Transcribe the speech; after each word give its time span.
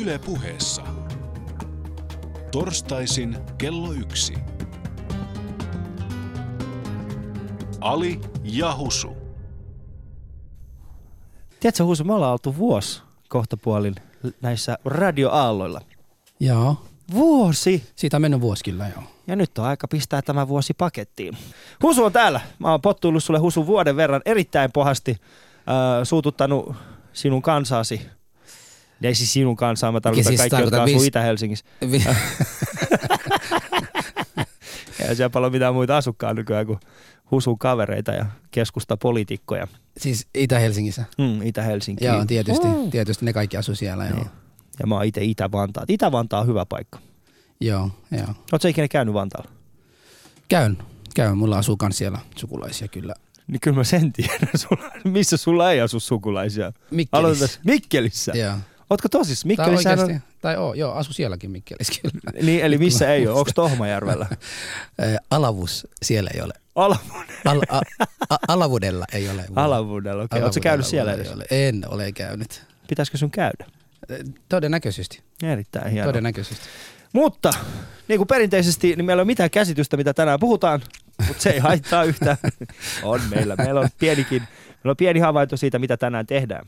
Yle 0.00 0.18
puheessa. 0.18 0.82
Torstaisin 2.50 3.36
kello 3.58 3.92
yksi. 3.92 4.34
Ali 7.80 8.20
ja 8.42 8.76
Husu. 8.76 9.16
Tiedätkö 11.60 11.84
Husu, 11.84 12.04
me 12.04 12.14
ollaan 12.14 12.32
oltu 12.32 12.56
vuosi 12.56 13.02
kohtapuolin 13.28 13.94
näissä 14.40 14.78
radioaalloilla. 14.84 15.80
Joo. 16.40 16.76
Vuosi! 17.12 17.88
Siitä 17.96 18.16
on 18.16 18.20
mennyt 18.20 18.40
vuosi 18.40 18.64
kyllä, 18.64 18.88
joo. 18.88 19.02
Ja 19.26 19.36
nyt 19.36 19.58
on 19.58 19.64
aika 19.64 19.88
pistää 19.88 20.22
tämä 20.22 20.48
vuosi 20.48 20.74
pakettiin. 20.74 21.36
Husu 21.82 22.04
on 22.04 22.12
täällä. 22.12 22.40
Mä 22.58 22.70
oon 22.70 22.80
pottuillut 22.80 23.24
sulle 23.24 23.40
Husu 23.40 23.66
vuoden 23.66 23.96
verran 23.96 24.22
erittäin 24.24 24.72
pahasti. 24.72 25.10
Äh, 25.10 25.16
suututtanut 26.04 26.74
sinun 27.12 27.42
kansaasi. 27.42 28.06
Ei 29.02 29.14
siis 29.14 29.32
sinun 29.32 29.56
kansaa, 29.56 29.92
mä 29.92 30.00
tarkoitan 30.00 30.30
siis 30.30 30.40
kaikki, 30.40 30.60
jotka 30.62 30.82
asuu 30.82 31.00
vis- 31.00 31.06
Itä-Helsingissä. 31.06 31.64
Vi- 31.90 32.04
Ei 35.08 35.16
siellä 35.16 35.30
paljon 35.30 35.52
mitään 35.52 35.74
muita 35.74 35.96
asukkaan 35.96 36.36
nykyään 36.36 36.66
kuin 36.66 36.78
Husun 37.30 37.58
kavereita 37.58 38.12
ja 38.12 38.26
keskustapoliitikkoja. 38.50 39.66
siis 39.96 40.26
Itä-Helsingissä. 40.34 41.04
Mm, 41.18 41.42
Itä-Helsinki. 41.42 42.04
Joo, 42.04 42.24
tietysti, 42.26 42.66
Mm. 42.66 42.90
tietysti 42.90 43.24
ne 43.24 43.32
kaikki 43.32 43.56
asuu 43.56 43.74
siellä, 43.74 44.04
joo. 44.04 44.14
Niin. 44.16 44.26
Ja 44.80 44.86
mä 44.86 44.94
oon 44.94 45.04
itse 45.04 45.24
Itä-Vantaa. 45.24 45.84
Itä-Vantaa 45.88 46.40
on 46.40 46.46
hyvä 46.46 46.66
paikka. 46.66 46.98
Joo, 47.60 47.90
joo. 48.10 48.26
Oletko 48.52 48.68
ikinä 48.68 48.88
käynyt 48.88 49.14
Vantaalla? 49.14 49.50
Käyn, 50.48 50.78
käyn. 51.14 51.38
Mulla 51.38 51.58
asuu 51.58 51.76
kans 51.76 51.98
siellä 51.98 52.18
sukulaisia 52.36 52.88
kyllä. 52.88 53.14
Niin 53.46 53.60
kyllä 53.60 53.76
mä 53.76 53.84
sen 53.84 54.12
tiedän. 54.12 54.48
Sulla, 54.68 54.90
missä 55.04 55.36
sulla 55.36 55.72
ei 55.72 55.80
asu 55.80 56.00
sukulaisia? 56.00 56.72
Mikkelissä. 56.90 57.16
Aloitetaan. 57.18 57.60
Mikkelissä. 57.64 58.32
Joo. 58.34 58.54
Ootko 58.94 59.08
tosis? 59.08 59.40
Tai 59.40 59.48
Mikkelissä 59.48 59.90
oikeasti, 59.90 60.12
on... 60.12 60.20
tai 60.40 60.56
oo, 60.56 60.74
joo, 60.74 60.92
asu 60.92 61.12
sielläkin 61.12 61.50
Mikkelissä 61.50 62.02
kyllä. 62.02 62.40
Niin, 62.46 62.64
eli 62.64 62.78
missä 62.78 63.14
ei 63.14 63.26
ole? 63.26 63.38
Onko 63.38 63.50
Tohmajärvellä? 63.54 64.26
Alavus 65.30 65.86
siellä 66.02 66.30
ei 66.34 66.40
ole. 66.40 66.52
Alavudella. 66.74 67.24
Al, 67.44 67.60
a, 67.68 67.80
a, 68.30 68.36
Alavudella 68.48 69.04
ei 69.12 69.28
ole. 69.28 69.44
Alavudella, 69.56 70.22
okei. 70.22 70.36
Okay. 70.36 70.42
Oletko 70.42 70.60
käynyt 70.60 70.86
siellä 70.86 71.12
ei 71.12 71.20
edes? 71.20 71.32
ole. 71.32 71.44
En 71.50 71.84
ole 71.88 72.12
käynyt. 72.12 72.62
Pitäisikö 72.88 73.18
sun 73.18 73.30
käydä? 73.30 73.66
Todennäköisesti. 74.48 75.22
Erittäin 75.42 75.90
hienoa. 75.90 76.08
Todennäköisesti. 76.08 76.64
Mutta 77.12 77.50
niin 78.08 78.18
kuin 78.18 78.28
perinteisesti, 78.28 78.86
niin 78.96 79.04
meillä 79.04 79.20
ei 79.20 79.24
ole 79.24 79.26
mitään 79.26 79.50
käsitystä, 79.50 79.96
mitä 79.96 80.14
tänään 80.14 80.40
puhutaan, 80.40 80.82
mutta 81.26 81.42
se 81.42 81.50
ei 81.50 81.58
haittaa 81.58 82.04
yhtään. 82.04 82.36
on 83.02 83.20
meillä. 83.30 83.56
Meillä 83.56 83.80
on 83.80 83.88
pienikin, 83.98 84.42
meillä 84.68 84.90
on 84.90 84.96
pieni 84.96 85.20
havainto 85.20 85.56
siitä, 85.56 85.78
mitä 85.78 85.96
tänään 85.96 86.26
tehdään. 86.26 86.66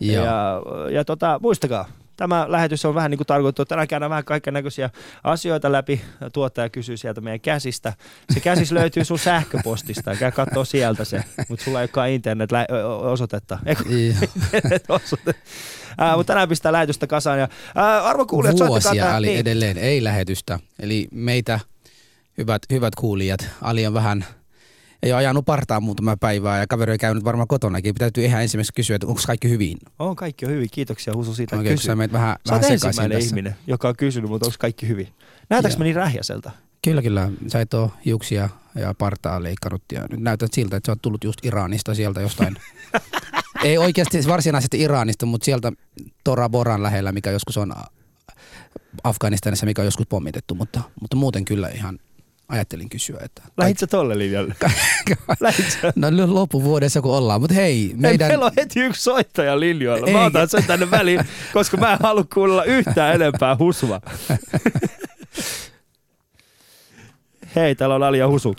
Joo. 0.00 0.24
Ja, 0.24 0.62
ja 0.90 1.04
tota, 1.04 1.38
muistakaa, 1.42 1.88
tämä 2.16 2.46
lähetys 2.48 2.84
on 2.84 2.94
vähän 2.94 3.10
niin 3.10 3.18
kuin 3.18 3.26
tarkoitettu, 3.26 3.62
että 3.62 3.68
tänään 3.68 3.88
käydään 3.88 4.10
vähän 4.10 4.24
kaiken 4.24 4.54
näköisiä 4.54 4.90
asioita 5.24 5.72
läpi. 5.72 6.00
Tuottaja 6.32 6.68
kysyy 6.68 6.96
sieltä 6.96 7.20
meidän 7.20 7.40
käsistä. 7.40 7.92
Se 8.34 8.40
käsis 8.40 8.72
löytyy 8.80 9.04
sun 9.04 9.18
sähköpostista, 9.18 10.16
käy 10.16 10.32
katsoa 10.32 10.64
sieltä 10.64 11.04
se, 11.04 11.24
mutta 11.48 11.64
sulla 11.64 11.80
ei 11.80 11.82
olekaan 11.82 12.10
internet-osoitetta. 12.10 13.58
Internet-osoite? 14.44 15.34
Ää, 15.98 16.16
mutta 16.16 16.32
tänään 16.32 16.48
pistää 16.48 16.72
lähetystä 16.72 17.06
kasaan. 17.06 17.38
Ja, 17.38 17.48
ää, 17.74 18.04
arvo 18.04 18.26
kuulijat, 18.26 18.56
Vuosia 18.66 19.16
Ali 19.16 19.26
niin. 19.26 19.40
edelleen 19.40 19.78
ei 19.78 20.04
lähetystä. 20.04 20.58
Eli 20.80 21.08
meitä, 21.10 21.60
hyvät, 22.38 22.62
hyvät 22.70 22.94
kuulijat, 22.94 23.48
Ali 23.62 23.86
on 23.86 23.94
vähän, 23.94 24.24
ei 25.04 25.12
ole 25.12 25.18
ajanut 25.18 25.44
partaan 25.44 25.82
muutama 25.82 26.16
päivää 26.16 26.58
ja 26.58 26.66
kaveri 26.66 26.92
on 26.92 26.98
käynyt 26.98 27.24
varmaan 27.24 27.48
kotonakin. 27.48 27.94
Täytyy 27.94 28.24
ihan 28.24 28.42
ensimmäiseksi 28.42 28.76
kysyä, 28.76 28.96
että 28.96 29.06
onko 29.06 29.20
kaikki 29.26 29.50
hyvin. 29.50 29.78
On 29.98 30.16
kaikki 30.16 30.46
on 30.46 30.52
hyvin, 30.52 30.68
kiitoksia 30.72 31.14
Husu 31.14 31.34
siitä. 31.34 31.56
Oikein, 31.56 31.74
Kysy. 31.74 31.86
sä 31.86 31.96
meet 31.96 32.12
vähän, 32.12 32.36
Sä 32.48 32.50
vähän 32.50 32.62
sekaisin 32.64 32.88
ensimmäinen 32.88 33.18
tässä. 33.18 33.28
ihminen, 33.28 33.56
joka 33.66 33.88
on 33.88 33.96
kysynyt, 33.96 34.30
mutta 34.30 34.46
onko 34.46 34.56
kaikki 34.58 34.88
hyvin? 34.88 35.08
Näytäks 35.50 35.78
mä 35.78 35.84
niin 35.84 35.96
rähjäseltä? 35.96 36.50
Kyllä, 36.84 37.02
kyllä. 37.02 37.30
Sä 37.46 37.60
et 37.60 37.74
ole 37.74 37.90
hiuksia 38.04 38.48
ja 38.74 38.94
partaa 38.98 39.42
leikannut 39.42 39.82
ja 39.92 40.06
nyt 40.10 40.20
näytät 40.20 40.52
siltä, 40.54 40.76
että 40.76 40.86
sä 40.86 40.92
oot 40.92 41.02
tullut 41.02 41.24
just 41.24 41.44
Iranista 41.44 41.94
sieltä 41.94 42.20
jostain. 42.20 42.56
ei 43.64 43.78
oikeasti 43.78 44.18
varsinaisesti 44.28 44.80
Iranista, 44.80 45.26
mutta 45.26 45.44
sieltä 45.44 45.72
Tora 46.24 46.48
Boran 46.48 46.82
lähellä, 46.82 47.12
mikä 47.12 47.30
joskus 47.30 47.56
on 47.56 47.72
Afganistanissa, 49.04 49.66
mikä 49.66 49.82
on 49.82 49.86
joskus 49.86 50.06
pommitettu, 50.06 50.54
mutta, 50.54 50.80
mutta 51.00 51.16
muuten 51.16 51.44
kyllä 51.44 51.68
ihan 51.68 51.98
ajattelin 52.48 52.88
kysyä, 52.88 53.18
että... 53.24 53.42
Lähit 53.56 53.78
sä 53.78 53.86
tolle 53.86 54.18
linjalle? 54.18 54.54
No 55.96 56.10
nyt 56.10 56.28
loppuvuodessa 56.28 57.00
kun 57.00 57.16
ollaan, 57.16 57.40
mutta 57.40 57.54
hei, 57.54 57.84
Meidän... 57.86 58.00
meidän... 58.00 58.28
Meillä 58.28 58.44
on 58.44 58.52
heti 58.56 58.80
yksi 58.80 59.02
soittaja 59.02 59.60
linjoilla. 59.60 60.06
Mä 60.06 60.20
Ei. 60.20 60.26
otan 60.26 60.48
sen 60.48 60.64
tänne 60.66 60.90
väliin, 60.90 61.20
koska 61.52 61.76
mä 61.76 61.92
en 61.92 61.98
halua 62.02 62.24
kuulla 62.34 62.64
yhtään 62.64 63.14
enempää 63.14 63.56
husua. 63.58 64.00
Hei, 67.56 67.74
täällä 67.74 67.94
on 67.94 68.02
Ali 68.02 68.18
ja 68.18 68.28
Husu. 68.28 68.56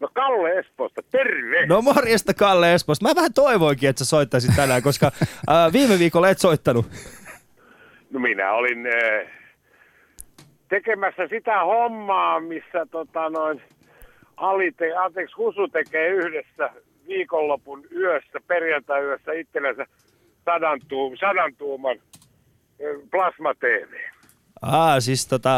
No 0.00 0.08
Kalle 0.14 0.58
Espoosta, 0.58 1.02
terve! 1.10 1.66
No 1.66 1.82
morjesta 1.82 2.34
Kalle 2.34 2.74
Espoosta. 2.74 3.08
Mä 3.08 3.14
vähän 3.14 3.32
toivoinkin, 3.32 3.88
että 3.88 4.04
sä 4.04 4.08
soittaisit 4.08 4.56
tänään, 4.56 4.82
koska 4.82 5.06
äh, 5.26 5.72
viime 5.72 5.98
viikolla 5.98 6.28
et 6.28 6.38
soittanut. 6.38 6.86
No 8.10 8.20
minä 8.20 8.52
olin 8.52 8.86
äh, 8.86 8.92
tekemässä 10.72 11.28
sitä 11.28 11.64
hommaa, 11.64 12.40
missä 12.40 12.86
tota 12.90 13.30
noin, 13.30 13.62
Ali 14.36 14.72
te, 14.72 14.96
anteeksi, 14.96 15.36
Husu 15.36 15.68
tekee 15.68 16.08
yhdessä 16.08 16.70
viikonlopun 17.08 17.84
yössä, 17.96 18.38
perjantai-yössä 18.46 19.32
itsellensä 19.32 19.86
sadan, 20.44 20.80
tuum, 20.88 21.16
sadan 21.16 21.54
tuuman 21.58 21.96
plasma 23.10 23.54
TV. 23.54 23.92
Ah, 24.62 24.96
siis 24.98 25.26
tota... 25.26 25.50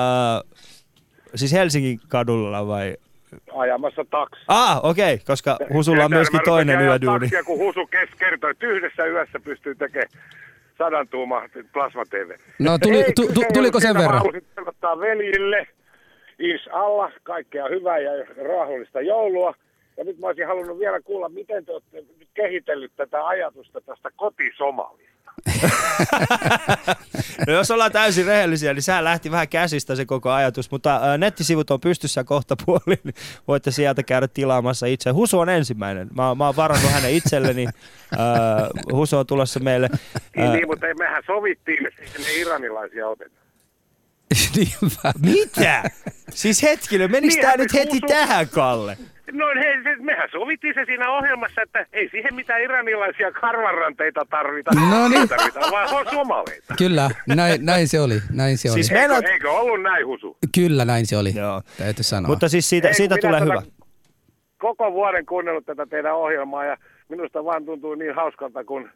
Siis 1.34 1.52
Helsingin 1.52 1.98
kadulla 2.08 2.66
vai? 2.66 2.96
Ajamassa 3.56 4.04
taksi. 4.10 4.44
Ah, 4.48 4.84
okei, 4.84 5.14
okay, 5.14 5.24
koska 5.26 5.58
Husulla 5.72 6.04
on 6.04 6.10
myöskin 6.10 6.40
toinen 6.44 6.80
yöduuni. 6.80 7.20
Taksia, 7.20 7.44
kun 7.44 7.58
Husu 7.58 7.88
kertoi, 8.18 8.50
että 8.50 8.66
yhdessä 8.66 9.06
yössä 9.06 9.40
pystyy 9.40 9.74
tekemään 9.74 10.08
sadan 10.78 11.08
tuuman 11.08 11.50
plasma 11.72 12.04
TV. 12.04 12.30
No 12.58 12.78
tuli, 12.78 13.02
Ei, 13.02 13.12
tu, 13.12 13.26
tu, 13.34 13.40
tuliko 13.54 13.80
sen 13.80 13.94
verran? 13.94 14.18
Halusin 14.18 14.42
veljille, 15.00 15.66
ins 16.38 16.68
alla, 16.72 17.10
kaikkea 17.22 17.68
hyvää 17.68 17.98
ja 17.98 18.24
raahullista 18.48 19.00
joulua. 19.00 19.54
Ja 19.96 20.04
nyt 20.04 20.18
mä 20.18 20.26
olisin 20.26 20.46
halunnut 20.46 20.78
vielä 20.78 21.00
kuulla, 21.00 21.28
miten 21.28 21.64
te 21.64 21.72
olette 21.72 21.96
nyt 22.18 22.28
kehitellyt 22.34 22.92
tätä 22.96 23.26
ajatusta 23.26 23.80
tästä 23.80 24.10
kotisomalista. 24.16 25.14
No 27.46 27.52
jos 27.52 27.70
ollaan 27.70 27.92
täysin 27.92 28.26
rehellisiä, 28.26 28.74
niin 28.74 28.82
sehän 28.82 29.04
lähti 29.04 29.30
vähän 29.30 29.48
käsistä 29.48 29.94
se 29.94 30.04
koko 30.04 30.30
ajatus, 30.30 30.70
mutta 30.70 31.00
nettisivut 31.18 31.70
on 31.70 31.80
pystyssä 31.80 32.24
kohta 32.24 32.56
puolin, 32.66 32.98
niin 33.04 33.14
voitte 33.48 33.70
sieltä 33.70 34.02
käydä 34.02 34.28
tilaamassa 34.28 34.86
itse. 34.86 35.10
Husu 35.10 35.38
on 35.38 35.48
ensimmäinen. 35.48 36.08
Mä, 36.16 36.34
mä 36.34 36.46
oon 36.46 36.56
varannut 36.56 36.90
hänen 36.90 37.14
itselleni. 37.14 37.66
Husu 38.92 39.18
on 39.18 39.26
tulossa 39.26 39.60
meille. 39.60 39.88
Niin, 40.36 40.52
niin, 40.52 40.66
mutta 40.66 40.86
ei- 40.86 40.94
mehän 40.94 41.22
sovittiin, 41.26 41.86
että 41.86 42.02
ne 42.18 42.32
iranilaisia 42.40 43.08
oteta. 43.08 43.34
Niinpä. 44.56 45.12
Mitä? 45.22 45.90
Siis 46.30 46.62
hetkinen, 46.62 47.10
menikö 47.10 47.34
Niin, 47.34 47.48
nyt 47.48 47.58
nyt 47.58 47.72
heti 47.74 47.96
Husu- 47.96 48.06
tähän, 48.06 48.48
Kalle? 48.48 48.98
No 49.32 49.46
hei, 49.62 49.82
se, 49.82 49.96
mehän 50.02 50.28
sovittiin 50.32 50.74
se 50.74 50.84
siinä 50.84 51.10
ohjelmassa, 51.10 51.62
että 51.62 51.86
ei 51.92 52.08
siihen 52.10 52.34
mitään 52.34 52.62
iranilaisia 52.62 53.32
karvanranteita 53.32 54.26
tarvita. 54.30 54.70
No 54.90 55.08
niin. 55.08 55.28
Tarvitaan 55.28 55.72
vaan 55.72 56.06
somaleita. 56.10 56.74
Kyllä, 56.78 57.10
näin, 57.36 57.66
näin 57.66 57.88
se 57.88 58.00
oli. 58.00 58.14
Näin 58.32 58.58
se 58.58 58.68
oli. 58.70 58.74
Siis 58.74 58.90
me- 58.90 59.00
Eikö, 59.00 59.14
Meinaat- 59.14 59.28
eikö 59.32 59.50
ollut 59.52 59.82
näin, 59.82 60.06
Husu? 60.06 60.36
Kyllä 60.54 60.84
näin 60.84 61.06
se 61.06 61.16
oli. 61.16 61.36
Joo. 61.36 61.62
Täytyy 61.78 62.04
sanoa. 62.04 62.28
Mutta 62.28 62.48
siis 62.48 62.68
siitä, 62.70 62.88
Ei, 62.88 62.94
siitä 62.94 63.16
tulee 63.20 63.40
hyvä. 63.40 63.54
tota 63.54 63.66
Koko 64.58 64.92
vuoden 64.92 65.26
kuunnellut 65.26 65.66
tätä 65.66 65.86
teidän 65.86 66.14
ohjelmaa 66.16 66.64
ja 66.64 66.76
minusta 67.08 67.44
vaan 67.44 67.64
tuntuu 67.64 67.94
niin 67.94 68.14
hauskalta, 68.14 68.64
kun 68.64 68.90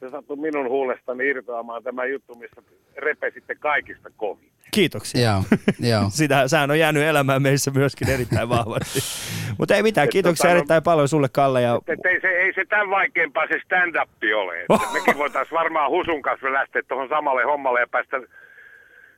se 0.00 0.08
sattui 0.08 0.36
minun 0.36 0.68
huulestani 0.68 1.28
irtoamaan 1.28 1.82
tämä 1.82 2.04
juttu, 2.04 2.34
missä 2.34 2.62
repesitte 2.96 3.54
kaikista 3.54 4.10
kovin. 4.16 4.50
Kiitoksia. 4.70 5.20
Joo, 5.20 5.42
joo. 5.80 6.10
Sitä, 6.20 6.48
sehän 6.48 6.70
on 6.70 6.78
jäänyt 6.78 7.02
elämään 7.02 7.42
meissä 7.42 7.70
myöskin 7.70 8.10
erittäin 8.10 8.48
vahvasti. 8.48 8.98
Mutta 9.58 9.74
ei 9.74 9.82
mitään, 9.82 10.04
Et 10.04 10.10
kiitoksia 10.10 10.42
tota, 10.42 10.54
no- 10.54 10.56
erittäin 10.56 10.82
paljon 10.82 11.08
sulle 11.08 11.28
Kalle. 11.32 11.62
Ja... 11.62 11.80
Et 11.86 12.06
ei, 12.06 12.20
se, 12.20 12.28
ei 12.28 12.52
se 12.54 12.64
tämän 12.64 12.90
vaikeampaa 12.90 13.46
se 13.46 13.60
stand-up 13.64 14.10
ole. 14.36 14.64
Oh. 14.68 14.92
Mekin 14.94 15.18
voitaisiin 15.18 15.58
varmaan 15.58 15.90
Husun 15.90 16.22
kanssa 16.22 16.52
lähteä 16.52 16.82
tuohon 16.88 17.08
samalle 17.08 17.42
hommalle 17.42 17.80
ja 17.80 17.86
päästä 17.90 18.16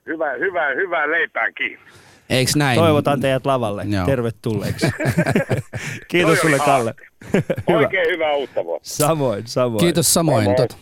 hyvää, 0.06 0.32
hyvää, 0.32 0.75
hyvää 0.75 1.10
leipään 1.10 1.55
kiinni. 1.55 1.84
Eiks 2.31 2.56
näin? 2.56 2.79
Toivotan 2.79 3.21
teidät 3.21 3.47
lavalle. 3.47 3.85
Joo. 3.88 4.06
Tervetulleeksi. 4.06 4.87
Kiitos 6.11 6.38
sulle 6.41 6.59
Kalle. 6.59 6.94
Hyvä. 7.69 7.79
Oikein 7.79 8.12
hyvää 8.12 8.35
uutta 8.35 8.65
vuotta. 8.65 8.88
Samoin, 8.88 9.47
samoin. 9.47 9.81
Kiitos 9.81 10.15
samoin. 10.15 10.44
Moi 10.44 10.55
moi. 10.59 10.69
Tot. 10.69 10.79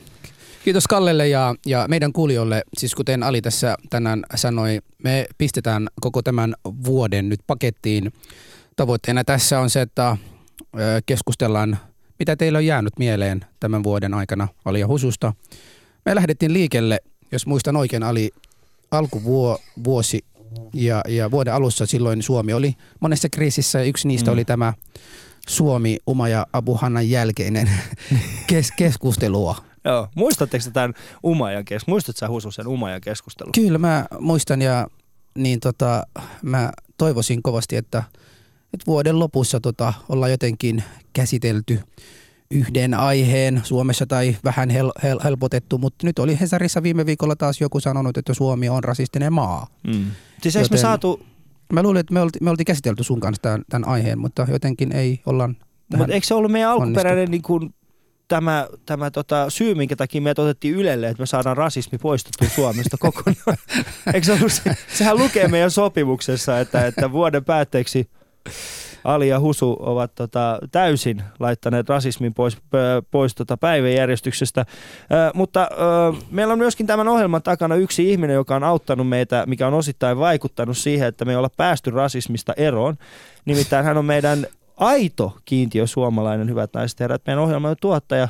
Kiitos 0.64 0.86
Kallelle 0.86 1.28
ja, 1.28 1.54
ja 1.66 1.84
meidän 1.88 2.12
kuulijoille. 2.12 2.62
Siis 2.78 2.94
kuten 2.94 3.22
Ali 3.22 3.42
tässä 3.42 3.76
tänään 3.90 4.22
sanoi, 4.34 4.78
me 5.04 5.26
pistetään 5.38 5.88
koko 6.00 6.22
tämän 6.22 6.54
vuoden 6.84 7.28
nyt 7.28 7.40
pakettiin. 7.46 8.12
Tavoitteena 8.76 9.24
tässä 9.24 9.60
on 9.60 9.70
se, 9.70 9.80
että 9.80 10.16
keskustellaan, 11.06 11.78
mitä 12.18 12.36
teillä 12.36 12.56
on 12.56 12.66
jäänyt 12.66 12.98
mieleen 12.98 13.40
tämän 13.60 13.82
vuoden 13.82 14.14
aikana 14.14 14.48
Ali 14.64 14.80
ja 14.80 14.86
Hususta. 14.86 15.32
Me 16.04 16.14
lähdettiin 16.14 16.52
liikelle 16.52 17.00
jos 17.32 17.46
muistan 17.46 17.76
oikein, 17.76 18.04
oli 18.04 18.30
alkuvuosi 18.90 20.24
ja, 20.74 21.02
ja 21.08 21.30
vuoden 21.30 21.54
alussa 21.54 21.86
silloin 21.86 22.22
Suomi 22.22 22.52
oli 22.52 22.74
monessa 23.00 23.28
kriisissä 23.28 23.78
ja 23.78 23.84
yksi 23.84 24.08
niistä 24.08 24.30
Mm. 24.30 24.32
oli 24.32 24.44
tämä 24.44 24.72
Suomi 25.48 25.98
Uma 26.06 26.28
ja 26.28 26.46
Abu 26.52 26.74
Hannan 26.74 27.10
jälkeinen 27.10 27.70
kes- 28.46 28.72
keskustelua. 28.76 29.56
Joo. 29.84 30.08
Muistatteko 30.14 30.64
te 30.64 30.70
tämän 30.70 30.94
Umajan 31.24 31.64
keskustelun? 31.64 31.94
Muistatko 31.94 32.18
sä 32.18 32.28
Husu 32.28 32.50
sen 32.50 32.66
Umajan 32.66 33.00
keskustelun? 33.00 33.52
Kyllä 33.52 33.78
mä 33.78 34.06
muistan 34.20 34.62
ja 34.62 34.86
niin 35.34 35.60
tota, 35.60 36.06
mä 36.42 36.72
toivoisin 36.96 37.42
kovasti, 37.42 37.76
että, 37.76 38.02
että 38.74 38.86
vuoden 38.86 39.18
lopussa 39.18 39.60
tota, 39.60 39.92
ollaan 40.08 40.30
jotenkin 40.30 40.82
käsitelty 41.12 41.80
yhden 42.50 42.94
aiheen 42.94 43.60
Suomessa 43.64 44.06
tai 44.06 44.36
vähän 44.44 44.70
hel- 44.70 45.02
hel- 45.02 45.20
helpotettu, 45.24 45.78
mutta 45.78 46.06
nyt 46.06 46.18
oli 46.18 46.40
Hesarissa 46.40 46.82
viime 46.82 47.06
viikolla 47.06 47.36
taas 47.36 47.60
joku 47.60 47.80
sanonut, 47.80 48.16
että 48.16 48.34
Suomi 48.34 48.68
on 48.68 48.84
rasistinen 48.84 49.32
maa. 49.32 49.66
Mm. 49.86 50.04
Siis 50.42 50.56
eikö 50.56 50.68
me 50.70 50.76
Joten- 50.76 50.78
saatu, 50.78 51.26
Mä 51.72 51.82
luulin, 51.82 52.00
että 52.00 52.14
me 52.14 52.20
oltiin, 52.20 52.44
me 52.44 52.50
oltiin 52.50 52.64
käsitelty 52.64 53.04
sun 53.04 53.20
kanssa 53.20 53.42
tämän, 53.42 53.62
tämän 53.68 53.88
aiheen, 53.88 54.18
mutta 54.18 54.46
jotenkin 54.50 54.92
ei 54.92 55.20
olla 55.26 55.50
mutta 55.96 56.14
eikö 56.14 56.26
se 56.26 56.34
ollut 56.34 56.52
meidän 56.52 56.70
alkuperäinen 56.70 57.30
niin 57.30 57.42
kuin, 57.42 57.74
tämä, 58.28 58.66
tämä 58.86 59.10
tota, 59.10 59.50
syy, 59.50 59.74
minkä 59.74 59.96
takia 59.96 60.20
meidät 60.20 60.38
otettiin 60.38 60.74
Ylelle, 60.74 61.08
että 61.08 61.22
me 61.22 61.26
saadaan 61.26 61.56
rasismi 61.56 61.98
poistettua 61.98 62.48
Suomesta 62.48 62.96
kokonaan? 63.06 63.56
eikö 64.14 64.26
se 64.26 64.32
ollut 64.32 64.52
se, 64.52 64.76
sehän 64.94 65.18
lukee 65.18 65.48
meidän 65.48 65.70
sopimuksessa, 65.70 66.60
että, 66.60 66.86
että 66.86 67.12
vuoden 67.12 67.44
päätteeksi 67.44 68.10
Ali 69.08 69.28
ja 69.28 69.40
Husu 69.40 69.76
ovat 69.80 70.14
tota, 70.14 70.58
täysin 70.72 71.22
laittaneet 71.38 71.88
rasismin 71.88 72.34
pois, 72.34 72.56
pois 73.10 73.34
tota 73.34 73.56
päiväjärjestyksestä. 73.56 74.60
Ö, 74.60 75.30
mutta 75.34 75.68
ö, 75.72 75.76
meillä 76.30 76.52
on 76.52 76.58
myöskin 76.58 76.86
tämän 76.86 77.08
ohjelman 77.08 77.42
takana 77.42 77.74
yksi 77.74 78.10
ihminen, 78.10 78.34
joka 78.34 78.56
on 78.56 78.64
auttanut 78.64 79.08
meitä, 79.08 79.44
mikä 79.46 79.66
on 79.66 79.74
osittain 79.74 80.18
vaikuttanut 80.18 80.78
siihen, 80.78 81.08
että 81.08 81.24
me 81.24 81.32
ei 81.32 81.36
olla 81.36 81.50
päästy 81.56 81.90
rasismista 81.90 82.52
eroon. 82.56 82.98
Nimittäin 83.44 83.84
hän 83.84 83.96
on 83.96 84.04
meidän 84.04 84.46
aito 84.76 85.36
kiintiö 85.44 85.86
suomalainen, 85.86 86.48
hyvät 86.48 86.70
naiset 86.74 87.00
herrat, 87.00 87.22
meidän 87.26 87.42
ohjelman 87.42 87.76
tuottaja 87.80 88.28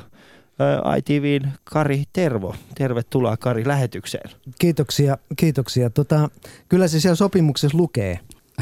ö, 0.60 0.96
ITVn 0.96 1.48
Kari 1.64 2.04
Tervo. 2.12 2.54
Tervetuloa 2.74 3.36
Kari 3.36 3.66
lähetykseen. 3.66 4.30
Kiitoksia, 4.58 5.18
kiitoksia. 5.36 5.90
Tota, 5.90 6.28
kyllä 6.68 6.88
se 6.88 7.00
siellä 7.00 7.16
sopimuksessa 7.16 7.78
lukee. 7.78 8.18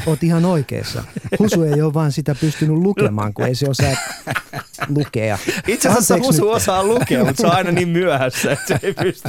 Oot 0.06 0.22
ihan 0.22 0.44
oikeassa. 0.44 1.04
Husu 1.38 1.62
ei 1.62 1.82
ole 1.82 1.94
vaan 1.94 2.12
sitä 2.12 2.34
pystynyt 2.34 2.76
lukemaan, 2.76 3.34
kun 3.34 3.44
ei 3.46 3.54
se 3.54 3.69
osaa 3.70 3.93
lukea. 4.88 5.38
Itse 5.66 5.88
asiassa 5.88 6.14
Anteeksi 6.14 6.32
Husu 6.40 6.44
nyt. 6.46 6.54
osaa 6.56 6.84
lukea, 6.84 7.25
mutta 7.25 7.40
se 7.40 7.46
on 7.46 7.54
aina 7.54 7.70
niin 7.72 7.88
myöhässä, 7.88 8.52
että 8.52 8.66
se 8.66 8.78
ei, 8.82 8.94
pysty, 8.94 9.28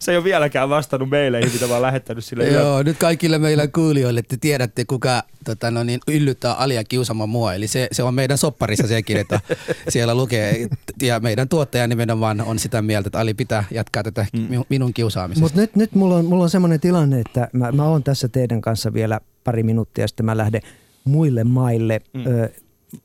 se 0.00 0.10
ei 0.12 0.16
ole 0.16 0.24
vieläkään 0.24 0.68
vastannut 0.68 1.08
meileihin, 1.10 1.52
mitä 1.52 1.66
mä 1.66 1.72
oon 1.72 1.82
lähettänyt 1.82 2.24
sille 2.24 2.48
Joo, 2.48 2.82
nyt 2.82 2.98
kaikille 2.98 3.38
meillä 3.38 3.66
kuulijoille, 3.68 4.20
että 4.20 4.36
tiedätte 4.40 4.84
kuka 4.84 5.22
tota, 5.44 5.70
no 5.70 5.82
niin, 5.84 6.00
yllyttää 6.08 6.54
Alia 6.54 6.84
kiusaamaan 6.84 7.28
mua. 7.28 7.54
Eli 7.54 7.66
se, 7.68 7.88
se 7.92 8.02
on 8.02 8.14
meidän 8.14 8.38
sopparissa 8.38 8.86
sekin, 8.86 9.16
että 9.16 9.40
siellä 9.88 10.14
lukee. 10.14 10.66
Ja 11.02 11.20
meidän 11.20 11.48
tuottaja 11.48 11.86
nimenomaan 11.86 12.40
on 12.40 12.58
sitä 12.58 12.82
mieltä, 12.82 13.08
että 13.08 13.18
Ali 13.20 13.34
pitää 13.34 13.64
jatkaa 13.70 14.02
tätä 14.02 14.26
Mm. 14.32 14.64
minun 14.68 14.94
kiusaamisesta. 14.94 15.44
Mutta 15.44 15.60
nyt, 15.60 15.76
nyt 15.76 15.94
mulla 15.94 16.16
on, 16.16 16.24
mulla 16.24 16.42
on 16.44 16.50
semmoinen 16.50 16.80
tilanne, 16.80 17.20
että 17.20 17.48
mä, 17.52 17.72
mä 17.72 17.84
oon 17.84 18.02
tässä 18.02 18.28
teidän 18.28 18.60
kanssa 18.60 18.92
vielä 18.92 19.20
pari 19.46 19.62
minuuttia, 19.62 20.04
ja 20.04 20.08
sitten 20.08 20.26
mä 20.26 20.36
lähden 20.36 20.60
muille 21.04 21.44
maille. 21.44 22.00
Mm. 22.14 22.22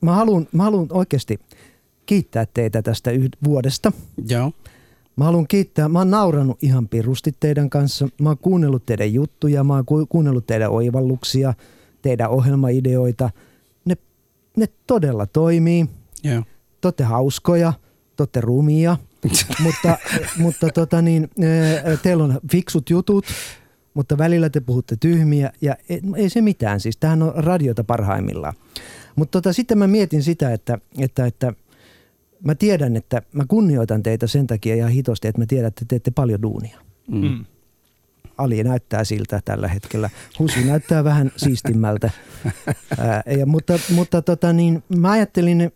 Mä 0.01 0.15
haluan 0.15 0.47
mä 0.51 0.63
haluan 0.63 0.87
oikeasti 0.89 1.39
kiittää 2.05 2.45
teitä 2.53 2.81
tästä 2.81 3.11
yh- 3.11 3.29
vuodesta. 3.43 3.91
Joo. 4.27 4.51
Mä 5.15 5.25
haluan 5.25 5.47
kiittää, 5.47 5.89
mä 5.89 5.99
oon 5.99 6.11
nauranut 6.11 6.63
ihan 6.63 6.87
pirusti 6.87 7.35
teidän 7.39 7.69
kanssa. 7.69 8.07
Mä 8.21 8.29
oon 8.29 8.37
kuunnellut 8.37 8.85
teidän 8.85 9.13
juttuja, 9.13 9.63
mä 9.63 9.73
oon 9.73 9.85
ku- 9.85 10.05
kuunnellut 10.09 10.47
teidän 10.47 10.71
oivalluksia, 10.71 11.53
teidän 12.01 12.29
ohjelmaideoita. 12.29 13.29
Ne, 13.85 13.97
ne 14.57 14.67
todella 14.87 15.25
toimii. 15.25 15.85
Joo. 16.23 16.43
Te 16.97 17.03
hauskoja, 17.03 17.73
te 18.15 18.23
ootte 18.23 18.41
rumia, 18.41 18.97
mutta, 19.63 19.97
mutta 20.37 20.69
tota 20.69 21.01
niin, 21.01 21.29
teillä 22.03 22.23
on 22.23 22.39
fiksut 22.51 22.89
jutut, 22.89 23.25
mutta 23.93 24.17
välillä 24.17 24.49
te 24.49 24.59
puhutte 24.59 24.95
tyhmiä 24.99 25.51
ja 25.61 25.75
ei, 25.89 26.01
ei 26.15 26.29
se 26.29 26.41
mitään, 26.41 26.79
siis 26.79 26.97
tämähän 26.97 27.23
on 27.23 27.33
radiota 27.35 27.83
parhaimmillaan. 27.83 28.53
Mutta 29.15 29.41
tota, 29.41 29.53
sitten 29.53 29.77
mä 29.77 29.87
mietin 29.87 30.23
sitä, 30.23 30.53
että, 30.53 30.77
että, 30.99 31.25
että 31.25 31.53
mä 32.43 32.55
tiedän, 32.55 32.95
että 32.95 33.21
mä 33.33 33.43
kunnioitan 33.47 34.03
teitä 34.03 34.27
sen 34.27 34.47
takia 34.47 34.75
ihan 34.75 34.91
hitosti, 34.91 35.27
että 35.27 35.41
mä 35.41 35.45
tiedän, 35.45 35.67
että 35.67 35.79
te 35.79 35.85
teette 35.87 36.11
paljon 36.11 36.41
duunia. 36.41 36.77
Mm. 37.07 37.27
Mm. 37.27 37.45
Ali 38.37 38.63
näyttää 38.63 39.03
siltä 39.03 39.41
tällä 39.45 39.67
hetkellä. 39.67 40.09
Husu 40.39 40.59
näyttää 40.65 41.03
vähän 41.03 41.31
siistimmältä. 41.37 42.11
Ää, 42.97 43.23
ja, 43.37 43.45
mutta 43.45 43.79
mutta 43.95 44.21
tota 44.21 44.53
niin, 44.53 44.83
mä 44.97 45.11
ajattelin, 45.11 45.71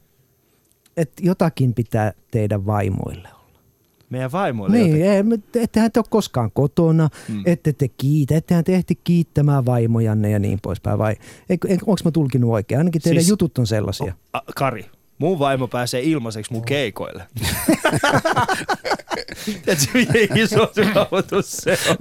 että 0.97 1.21
jotakin 1.21 1.73
pitää 1.73 2.13
teidän 2.31 2.65
vaimoille. 2.65 3.29
Meidän 4.09 4.31
vaimoille 4.31 4.77
Niin, 4.77 4.99
jotenkin. 4.99 5.41
ei, 5.55 5.63
ettehän 5.63 5.91
te 5.91 5.99
ole 5.99 6.05
koskaan 6.09 6.51
kotona, 6.51 7.09
Mm. 7.29 7.43
ette 7.45 7.73
te 7.73 7.87
kiitä, 7.87 8.35
ettehän 8.37 8.63
te 8.63 8.75
ehti 8.75 8.99
kiittämään 9.03 9.65
vaimojanne 9.65 10.29
ja 10.29 10.39
niin 10.39 10.59
poispäin. 10.61 10.97
Vai 10.97 11.15
onko 11.71 11.95
mä 12.05 12.11
tulkinut 12.11 12.51
oikein? 12.51 12.77
Ainakin 12.79 13.01
teidän 13.01 13.21
Siis- 13.21 13.29
jutut 13.29 13.57
on 13.57 13.67
sellaisia. 13.67 14.13
A, 14.33 14.39
Kari, 14.55 14.85
mun 15.17 15.39
vaimo 15.39 15.67
pääsee 15.67 16.01
ilmaiseksi 16.03 16.53
mun 16.53 16.65
keikoille. 16.65 17.23
Tiedätkö, 19.45 19.87
miten 19.93 20.37
iso 20.37 20.71
saavutus 20.93 21.51
se 21.51 21.77
on? 21.89 21.97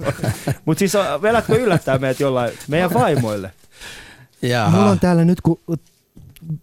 Mutta 0.65 0.79
siis 0.79 0.93
vedätkö 1.21 1.55
yllättää 1.55 1.97
meidät 1.97 2.19
jollain, 2.19 2.51
meidän 2.67 2.93
vaimoille? 2.93 3.51
Jaha. 4.41 4.77
Mulla 4.77 4.89
on 4.91 4.99
täällä 4.99 5.25
nyt, 5.25 5.41
kun 5.41 5.59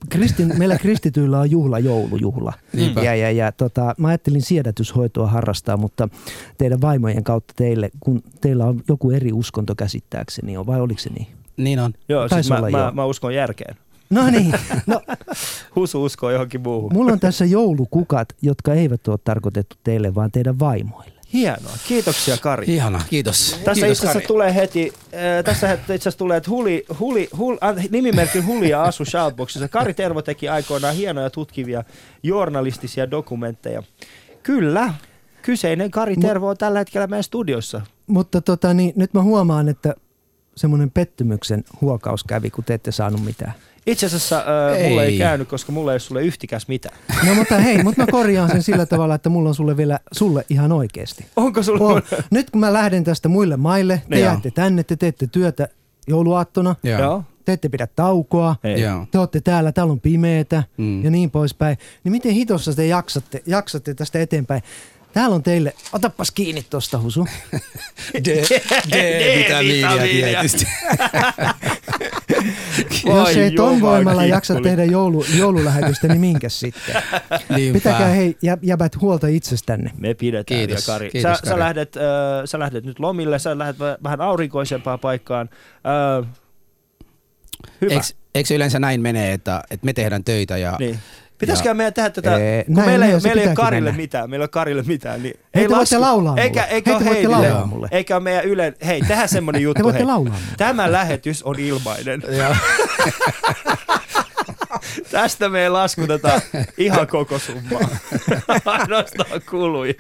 Kristin, 0.08 0.58
meillä 0.58 0.78
kristityillä 0.78 1.40
on 1.40 1.50
juhla, 1.50 1.78
joulujuhla. 1.78 2.52
Niinpä. 2.72 3.02
Ja, 3.02 3.14
ja, 3.14 3.30
ja 3.30 3.52
tota, 3.52 3.94
mä 3.98 4.08
ajattelin 4.08 4.42
siedätyshoitoa 4.42 5.26
harrastaa, 5.26 5.76
mutta 5.76 6.08
teidän 6.58 6.80
vaimojen 6.80 7.24
kautta 7.24 7.54
teille, 7.56 7.90
kun 8.00 8.22
teillä 8.40 8.64
on 8.64 8.82
joku 8.88 9.10
eri 9.10 9.32
uskonto 9.32 9.74
käsittääkseni, 9.74 10.56
on, 10.56 10.66
vai 10.66 10.80
oliko 10.80 11.00
se 11.00 11.10
niin? 11.10 11.26
Niin 11.56 11.78
on. 11.78 11.92
Joo, 12.08 12.28
siis 12.28 12.48
mä, 12.48 12.60
mä, 12.70 12.92
mä, 12.94 13.04
uskon 13.04 13.34
järkeen. 13.34 13.76
No 14.10 14.30
niin, 14.30 14.54
no, 14.86 15.00
Husu 15.76 16.04
uskoo 16.04 16.30
johonkin 16.30 16.60
muuhun. 16.60 16.92
mulla 16.92 17.12
on 17.12 17.20
tässä 17.20 17.44
joulukukat, 17.44 18.28
jotka 18.42 18.74
eivät 18.74 19.08
ole 19.08 19.18
tarkoitettu 19.24 19.76
teille, 19.84 20.14
vaan 20.14 20.30
teidän 20.30 20.58
vaimoille. 20.58 21.11
Hienoa. 21.32 21.72
Kiitoksia 21.88 22.36
Kari. 22.36 22.66
Ihana, 22.74 23.02
kiitos. 23.10 23.50
Tässä 23.64 23.72
kiitos, 23.86 23.98
itse 23.98 24.08
asiassa 24.08 24.28
tulee 24.28 24.54
heti, 24.54 24.92
äh, 25.04 25.44
tässä 25.44 25.72
itse 25.72 25.94
asiassa 25.94 26.18
tulee, 26.18 26.36
että 26.36 26.50
huli, 26.50 26.84
huli, 27.00 27.28
hul, 27.38 27.56
äh, 27.62 27.88
nimimerkki 27.90 28.40
Huli 28.40 28.70
ja 28.70 28.82
Asu 28.82 29.04
Shoutboxissa. 29.04 29.68
Kari 29.68 29.94
Tervo 29.94 30.22
teki 30.22 30.48
aikoinaan 30.48 30.94
hienoja 30.94 31.30
tutkivia 31.30 31.84
journalistisia 32.22 33.10
dokumentteja. 33.10 33.82
Kyllä, 34.42 34.94
kyseinen 35.42 35.90
Kari 35.90 36.16
Tervo 36.16 36.48
on 36.48 36.56
tällä 36.56 36.78
hetkellä 36.78 37.06
meidän 37.06 37.24
studiossa. 37.24 37.80
Mutta 38.06 38.40
tota, 38.40 38.74
niin, 38.74 38.92
nyt 38.96 39.14
mä 39.14 39.22
huomaan, 39.22 39.68
että 39.68 39.94
semmoinen 40.56 40.90
pettymyksen 40.90 41.64
huokaus 41.80 42.24
kävi, 42.24 42.50
kun 42.50 42.64
te 42.64 42.74
ette 42.74 42.92
saanut 42.92 43.24
mitään. 43.24 43.52
Itse 43.86 44.06
asiassa 44.06 44.38
äh, 44.38 44.88
mulle 44.88 45.02
ei 45.04 45.12
Ei. 45.12 45.18
käynyt, 45.18 45.48
koska 45.48 45.72
mulle 45.72 45.90
ei 45.92 45.94
ole 45.94 45.98
sulle 46.00 46.22
yhtikäs 46.22 46.68
mitään. 46.68 46.96
No 47.28 47.34
mutta 47.34 47.58
hei, 47.58 47.82
mutta 47.82 48.00
mä 48.02 48.06
korjaan 48.10 48.50
sen 48.50 48.62
sillä 48.62 48.86
tavalla, 48.86 49.14
että 49.14 49.28
mulla 49.28 49.48
on 49.48 49.54
sulle 49.54 49.76
vielä, 49.76 49.98
sulle 50.12 50.44
ihan 50.50 50.72
oikeasti. 50.72 51.26
Onko 51.36 51.62
sulla... 51.62 51.84
On. 51.94 52.02
Nyt 52.30 52.50
kun 52.50 52.60
mä 52.60 52.72
lähden 52.72 53.04
tästä 53.04 53.28
muille 53.28 53.56
maille, 53.56 54.02
te 54.08 54.14
Niin. 54.16 54.24
jäätte 54.24 54.50
tänne, 54.50 54.82
te 54.84 54.96
teette 54.96 55.26
työtä 55.26 55.68
jouluaattona, 56.06 56.76
Joo. 56.82 57.00
Joo. 57.00 57.24
te 57.44 57.52
ette 57.52 57.68
pidä 57.68 57.86
taukoa, 57.86 58.56
Ei. 58.64 58.82
Te 59.10 59.18
olette 59.18 59.40
täällä, 59.40 59.72
täällä 59.72 59.92
on 59.92 60.00
pimeetä 60.00 60.62
Mm. 60.76 61.04
ja 61.04 61.10
niin 61.10 61.30
poispäin. 61.30 61.78
Niin 62.04 62.12
miten 62.12 62.32
hitossa 62.32 62.74
te 62.74 62.86
jaksatte, 62.86 63.42
jaksatte 63.46 63.94
tästä 63.94 64.18
eteenpäin? 64.20 64.62
Täällä 65.12 65.34
on 65.36 65.42
teille, 65.42 65.74
otapas 65.92 66.30
kiinni 66.30 66.62
tosta 66.70 66.98
Husu. 67.00 67.26
D-vitamiinia 68.24 69.98
tietysti. 70.02 70.66
Jos 73.06 73.36
ei 73.36 73.50
ton 73.50 73.80
voimalla 73.80 74.24
jaksa 74.24 74.60
tehdä 74.60 74.84
joulu, 74.84 75.24
joululähetystä, 75.38 76.08
niin 76.08 76.20
minkäs 76.20 76.60
sitten? 76.60 77.02
Niinpä. 77.56 77.78
Pitäkää 77.78 78.08
hei 78.08 78.36
jä, 78.42 78.58
jäbät 78.62 79.00
huolta 79.00 79.26
itsestänne. 79.26 79.90
Me 79.98 80.14
pidetään 80.14 80.58
Kiitos, 80.58 80.86
ja 80.88 80.92
Kari. 80.94 81.10
kiitos, 81.10 81.38
sä, 81.38 81.44
Sä, 81.44 81.50
Kari. 81.50 81.60
lähdet, 81.60 81.96
äh, 81.96 82.02
sä 82.44 82.58
lähdet 82.58 82.84
nyt 82.84 82.98
lomille, 82.98 83.38
sä 83.38 83.58
lähdet 83.58 83.76
vä- 83.76 83.98
vähän 84.02 84.20
aurinkoisempaan 84.20 84.98
paikkaan. 85.00 85.50
Äh, 86.22 86.28
hyvä. 87.80 87.92
Eikö, 87.94 88.04
eikö 88.34 88.54
yleensä 88.54 88.78
näin 88.78 89.00
mene, 89.00 89.32
että, 89.32 89.62
että 89.70 89.84
me 89.84 89.92
tehdään 89.92 90.24
töitä 90.24 90.56
ja, 90.58 90.76
Niin. 90.78 90.98
Pitäisikö 91.42 91.68
Ja- 91.70 91.74
meidän 91.74 91.92
tehdä 91.94 92.10
tätä, 92.10 92.36
Ee, 92.36 92.64
kun 92.64 92.74
näin- 92.74 92.88
meillä, 92.88 93.06
ei, 93.06 93.12
näin 93.12 93.22
meillä 93.22 93.42
ei 93.42 93.48
ole 93.48 93.54
Karille 93.54 93.90
mennä. 93.90 94.02
mitään, 94.02 94.30
meillä 94.30 94.42
ei 94.42 94.44
ole 94.44 94.48
Karille 94.48 94.82
mitään, 94.82 95.22
niin 95.22 95.34
Hei, 95.54 95.68
te 95.68 95.74
voitte 95.74 95.98
laulaa 95.98 96.36
eikä, 96.36 96.60
mulle. 96.60 96.74
eikä 96.74 96.98
Hei, 96.98 97.14
heille, 97.14 97.28
laulaa 97.36 97.66
mulle. 97.66 97.88
eikä 97.90 98.20
meidän 98.20 98.44
yle, 98.44 98.74
hei, 98.86 99.00
tehdään 99.00 99.28
semmonen 99.28 99.62
juttu, 99.62 99.82
voitte 99.84 99.98
hei. 99.98 100.06
laulaa 100.06 100.32
mulle. 100.32 100.46
Tämä 100.58 100.92
lähetys 100.92 101.42
on 101.42 101.58
ilmainen. 101.58 102.22
Tästä 105.10 105.48
me 105.48 105.62
ei 105.62 105.70
laskuteta 105.70 106.40
ihan 106.78 107.06
koko 107.06 107.38
summaa. 107.38 107.80
Ainoastaan 108.64 109.40
kuluja. 109.50 109.94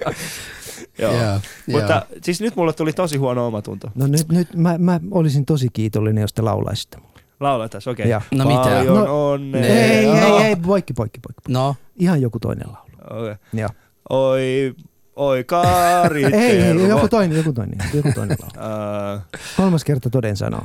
Joo. 0.98 1.12
Joo, 1.12 1.40
Mutta 1.66 1.92
joo. 1.92 2.20
siis 2.22 2.40
nyt 2.40 2.56
mulle 2.56 2.72
tuli 2.72 2.92
tosi 2.92 3.16
huono 3.16 3.46
omatunto. 3.46 3.90
No 3.94 4.06
nyt, 4.06 4.28
nyt 4.28 4.54
mä, 4.54 4.78
mä 4.78 5.00
olisin 5.10 5.44
tosi 5.46 5.68
kiitollinen, 5.72 6.22
jos 6.22 6.32
te 6.32 6.42
laulaisitte. 6.42 6.96
mulle. 6.96 7.11
Laula 7.42 7.68
tässä, 7.68 7.90
okei. 7.90 8.08
Ja. 8.08 8.20
No 8.34 8.44
mitä? 8.44 8.60
Paljon 8.62 8.86
No, 9.04 9.30
onnea. 9.32 9.64
Ei, 9.66 10.06
no. 10.06 10.12
ei, 10.38 10.44
ei, 10.44 10.56
poikki, 10.56 10.92
poikki, 10.92 11.20
poikki. 11.20 11.42
No, 11.52 11.76
Ihan 11.96 12.22
joku 12.22 12.38
toinen 12.38 12.66
laulu. 12.72 13.20
Okei. 13.22 13.34
Joo. 13.52 13.68
Oi, 14.10 14.74
oi 15.16 15.44
Kari 15.44 16.24
Ei, 16.34 16.60
ei, 16.62 16.88
joku 16.88 17.08
toinen, 17.08 17.36
joku 17.36 17.52
toinen, 17.52 17.78
joku 17.94 18.08
toinen 18.14 18.36
laulu. 18.56 19.20
Kolmas 19.56 19.84
kerta 19.84 20.10
toden 20.10 20.36
sanoo. 20.36 20.62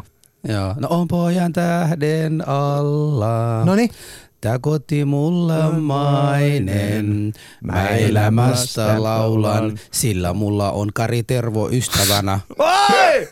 joo. 0.48 0.76
No 0.80 0.88
on 0.92 1.08
pojan 1.08 1.54
tähden 1.54 2.48
alla. 2.48 3.66
No 3.66 3.76
niin, 3.76 3.90
Tää 4.42 4.60
koti 4.60 5.06
mulla 5.06 5.72
mainen. 5.72 7.34
Mä 7.64 7.88
elämästä 7.88 9.04
laulan, 9.04 9.80
sillä 9.92 10.34
mulla 10.34 10.72
on 10.72 10.90
Kari 10.94 11.24
Tervo 11.24 11.70
ystävänä. 11.70 12.40
Oi! 12.60 13.28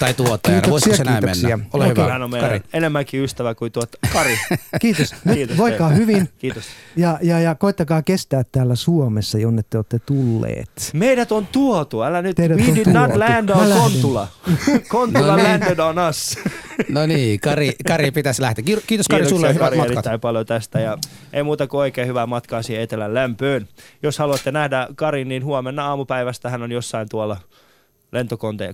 Tai 0.00 0.14
tuottajana. 0.14 0.60
Kiitoksia, 0.62 0.70
Voisiko 0.70 0.96
se 0.96 1.04
näin 1.04 1.18
kiitoksia. 1.24 1.56
mennä? 1.56 1.70
Ole 1.72 1.88
hyvä, 1.88 2.12
Hän 2.12 2.22
on 2.22 2.30
meidän 2.30 2.48
Kari. 2.50 2.60
enemmänkin 2.72 3.22
ystävä 3.24 3.54
kuin 3.54 3.72
tuot 3.72 3.88
Kari. 4.12 4.38
kiitos. 4.80 5.14
Nyt 5.24 5.34
Kiitos 5.34 5.56
voikaa 5.58 5.88
teille. 5.88 6.02
hyvin 6.02 6.28
Kiitos. 6.38 6.64
ja, 6.96 7.18
ja, 7.22 7.40
ja 7.40 7.54
koittakaa 7.54 8.02
kestää 8.02 8.42
täällä 8.52 8.74
Suomessa, 8.74 9.38
jonne 9.38 9.62
te 9.70 9.78
olette 9.78 9.98
tulleet. 9.98 10.90
Meidät 10.94 11.32
on 11.32 11.46
tuotu, 11.46 12.02
älä 12.02 12.22
nyt. 12.22 12.36
Teidät 12.36 12.58
We 12.58 12.74
did 12.74 12.86
not 12.92 13.04
tuotu. 13.06 13.18
land 13.18 13.48
Mä 13.48 13.54
on. 13.74 13.80
Kontula. 13.82 14.28
Kontula 14.88 15.26
No 15.26 15.36
niin. 15.36 15.46
landed 15.48 15.78
on 15.78 15.96
us. 16.10 16.38
No 16.88 17.06
niin, 17.06 17.40
Kari, 17.40 17.72
Kari 17.88 18.10
pitäisi 18.10 18.42
lähteä. 18.42 18.64
Kiitos, 18.64 18.84
Kiitos 18.86 19.08
Kari 19.08 19.22
Kiitoksia 19.22 19.36
sulle 19.38 19.54
hyvät 19.54 19.66
Kari 19.66 19.76
matkat. 19.76 19.92
erittäin 19.96 20.20
paljon 20.20 20.46
tästä 20.46 20.80
ja 20.80 20.98
ei 21.32 21.42
muuta 21.42 21.66
kuin 21.66 21.80
oikein 21.80 22.08
hyvää 22.08 22.26
matkaa 22.26 22.62
siihen 22.62 22.82
etelän 22.82 23.14
lämpöön. 23.14 23.68
Jos 24.02 24.18
haluatte 24.18 24.52
nähdä 24.52 24.88
Karin, 24.96 25.28
niin 25.28 25.44
huomenna 25.44 25.86
aamupäivästä 25.88 26.50
hän 26.50 26.62
on 26.62 26.72
jossain 26.72 27.08
tuolla 27.08 27.36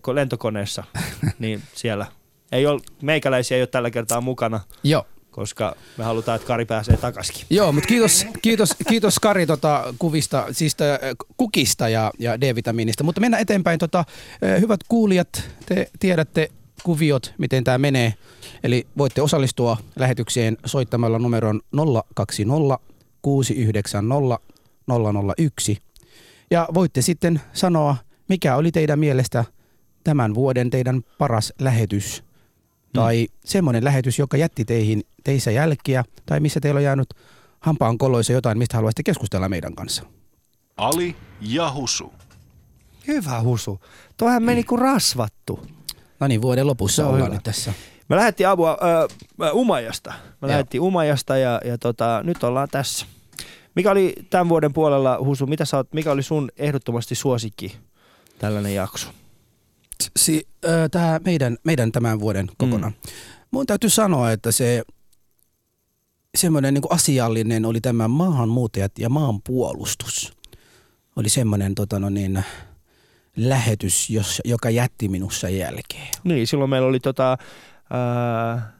ko- 0.08 0.14
lentokoneessa, 0.14 0.84
niin 1.38 1.62
siellä. 1.74 2.06
Ei 2.52 2.66
ole, 2.66 2.80
meikäläisiä 3.02 3.56
ei 3.56 3.62
ole 3.62 3.66
tällä 3.66 3.90
kertaa 3.90 4.20
mukana, 4.20 4.60
Joo. 4.82 5.06
koska 5.30 5.76
me 5.96 6.04
halutaan, 6.04 6.36
että 6.36 6.46
Kari 6.46 6.64
pääsee 6.64 6.96
takaisin. 6.96 7.46
Joo, 7.50 7.72
mutta 7.72 7.88
kiitos, 7.88 8.26
kiitos, 8.42 8.74
kiitos 8.88 9.18
Kari 9.18 9.46
tota, 9.46 9.94
kuvista, 9.98 10.46
siis 10.52 10.76
kukista 11.36 11.88
ja, 11.88 12.10
ja 12.18 12.40
D-vitamiinista. 12.40 13.04
Mutta 13.04 13.20
mennään 13.20 13.40
eteenpäin. 13.40 13.78
Tota, 13.78 14.04
hyvät 14.60 14.80
kuulijat, 14.88 15.28
te 15.66 15.90
tiedätte 15.98 16.48
kuviot, 16.82 17.34
miten 17.38 17.64
tämä 17.64 17.78
menee. 17.78 18.14
Eli 18.62 18.86
voitte 18.98 19.22
osallistua 19.22 19.76
lähetykseen 19.96 20.56
soittamalla 20.66 21.18
numeron 21.18 21.60
020 22.14 22.78
690 23.22 24.38
001. 25.38 25.78
Ja 26.50 26.68
voitte 26.74 27.02
sitten 27.02 27.40
sanoa, 27.52 27.96
mikä 28.28 28.56
oli 28.56 28.72
teidän 28.72 28.98
mielestä 28.98 29.44
tämän 30.04 30.34
vuoden 30.34 30.70
teidän 30.70 31.02
paras 31.18 31.52
lähetys. 31.58 32.24
Tai 32.92 33.28
semmoinen 33.44 33.84
lähetys, 33.84 34.18
joka 34.18 34.36
jätti 34.36 34.64
teihin, 34.64 35.02
teissä 35.24 35.50
jälkiä, 35.50 36.04
tai 36.26 36.40
missä 36.40 36.60
teillä 36.60 36.78
on 36.78 36.84
jäänyt 36.84 37.14
hampaan 37.60 37.98
koloissa 37.98 38.32
jotain, 38.32 38.58
mistä 38.58 38.76
haluaisitte 38.76 39.02
keskustella 39.02 39.48
meidän 39.48 39.74
kanssa. 39.74 40.02
Ali 40.76 41.16
ja 41.40 41.72
Husu. 41.72 42.12
Hyvä 43.06 43.40
husu. 43.40 43.80
Tuohan 44.16 44.42
meni 44.42 44.64
kuin 44.64 44.80
rasvattu. 44.80 45.66
No 46.20 46.26
niin, 46.28 46.42
vuoden 46.42 46.66
lopussa 46.66 47.02
Se 47.02 47.06
on 47.06 47.14
ollaan 47.14 47.32
nyt 47.32 47.42
tässä. 47.42 47.72
Me 48.08 48.16
lähdettiin 48.16 48.48
Abua, 48.48 48.78
äh, 49.42 49.56
Umajasta. 49.56 50.10
Me 50.10 50.16
Joo. 50.42 50.48
lähdettiin 50.48 50.80
Umajasta 50.80 51.36
ja, 51.36 51.60
ja 51.64 51.78
tota, 51.78 52.20
nyt 52.24 52.44
ollaan 52.44 52.68
tässä. 52.68 53.06
Mikä 53.74 53.90
oli 53.90 54.14
tämän 54.30 54.48
vuoden 54.48 54.72
puolella, 54.72 55.18
Husu, 55.20 55.46
mitä 55.46 55.64
sä 55.64 55.76
oot, 55.76 55.92
mikä 55.92 56.12
oli 56.12 56.22
sun 56.22 56.48
ehdottomasti 56.56 57.14
suosikki 57.14 57.76
tällainen 58.38 58.74
jakso? 58.74 59.08
Si, 60.16 60.48
äh, 60.64 60.70
tämä 60.90 61.20
meidän, 61.24 61.56
meidän 61.64 61.92
tämän 61.92 62.20
vuoden 62.20 62.46
kokonaan. 62.58 62.92
Mm. 62.92 63.12
Mun 63.50 63.66
täytyy 63.66 63.90
sanoa, 63.90 64.32
että 64.32 64.52
se 64.52 64.82
semmoinen 66.36 66.74
niin 66.74 66.82
asiallinen 66.90 67.64
oli 67.64 67.80
tämä 67.80 68.08
maahanmuuttajat 68.08 68.98
ja 68.98 69.08
maanpuolustus. 69.08 70.32
Oli 71.16 71.28
semmoinen 71.28 71.74
tota, 71.74 71.98
no 71.98 72.08
niin, 72.08 72.44
lähetys, 73.36 74.10
jos, 74.10 74.40
joka 74.44 74.70
jätti 74.70 75.08
minussa 75.08 75.48
jälkeen. 75.48 76.08
Niin, 76.24 76.46
silloin 76.46 76.70
meillä 76.70 76.88
oli 76.88 77.00
tota, 77.00 77.38
ää, 77.90 78.72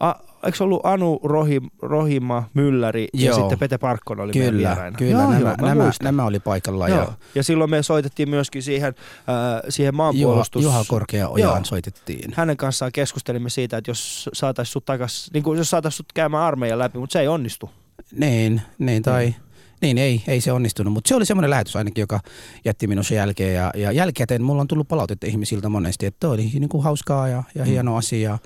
a, 0.00 0.14
eikö 0.46 0.64
ollut 0.64 0.80
Anu 0.86 1.20
Rohim, 1.24 1.70
Rohima 1.82 2.44
Mylläri 2.54 3.08
ja 3.14 3.26
Joo. 3.26 3.38
sitten 3.38 3.58
Pete 3.58 3.78
Parkkonen 3.78 4.24
oli 4.24 4.32
meidän 4.34 4.54
Kyllä, 4.54 4.68
vieraina. 4.68 4.98
kyllä 4.98 5.10
Joo, 5.10 5.20
nämä, 5.20 5.38
joo, 5.38 5.56
mä 5.60 5.66
nämä, 5.68 5.90
nämä 6.02 6.24
oli 6.24 6.40
paikalla. 6.40 6.88
Joo. 6.88 6.98
Ja 6.98 7.12
Ja 7.34 7.42
silloin 7.42 7.70
me 7.70 7.82
soitettiin 7.82 8.30
myöskin 8.30 8.62
siihen, 8.62 8.94
äh, 9.18 9.62
siihen 9.68 9.92
Juha, 9.92 9.96
maanpuolustus... 9.96 10.62
Juha 10.62 10.84
Korkeaojaan 10.88 11.56
Joo. 11.56 11.64
soitettiin. 11.64 12.34
Hänen 12.34 12.56
kanssaan 12.56 12.92
keskustelimme 12.92 13.50
siitä, 13.50 13.76
että 13.76 13.90
jos 13.90 14.30
saataisiin 14.32 14.72
sut 14.72 14.84
takas, 14.84 15.30
niin 15.32 15.42
kuin 15.42 15.58
jos 15.58 15.70
saataisiin 15.70 15.96
sut 15.96 16.12
käymään 16.12 16.44
armeijan 16.44 16.78
läpi, 16.78 16.98
mutta 16.98 17.12
se 17.12 17.20
ei 17.20 17.28
onnistu. 17.28 17.70
Niin, 18.12 18.62
niin 18.78 19.02
tai 19.02 19.34
niin 19.80 19.98
ei, 19.98 20.22
ei 20.28 20.40
se 20.40 20.52
onnistunut, 20.52 20.92
mutta 20.92 21.08
se 21.08 21.14
oli 21.14 21.26
semmoinen 21.26 21.50
lähetys 21.50 21.76
ainakin, 21.76 22.02
joka 22.02 22.20
jätti 22.64 22.86
minussa 22.86 23.14
jälkeen 23.14 23.54
ja, 23.54 23.70
ja 23.76 23.92
jälkikäteen 23.92 24.42
mulla 24.42 24.60
on 24.60 24.68
tullut 24.68 24.88
palautetta 24.88 25.26
ihmisiltä 25.26 25.68
monesti, 25.68 26.06
että 26.06 26.20
toi 26.20 26.34
oli 26.34 26.50
niin 26.54 26.68
kuin 26.68 26.84
hauskaa 26.84 27.28
ja, 27.28 27.42
ja 27.54 27.64
hieno 27.64 27.96
asia. 27.96 28.38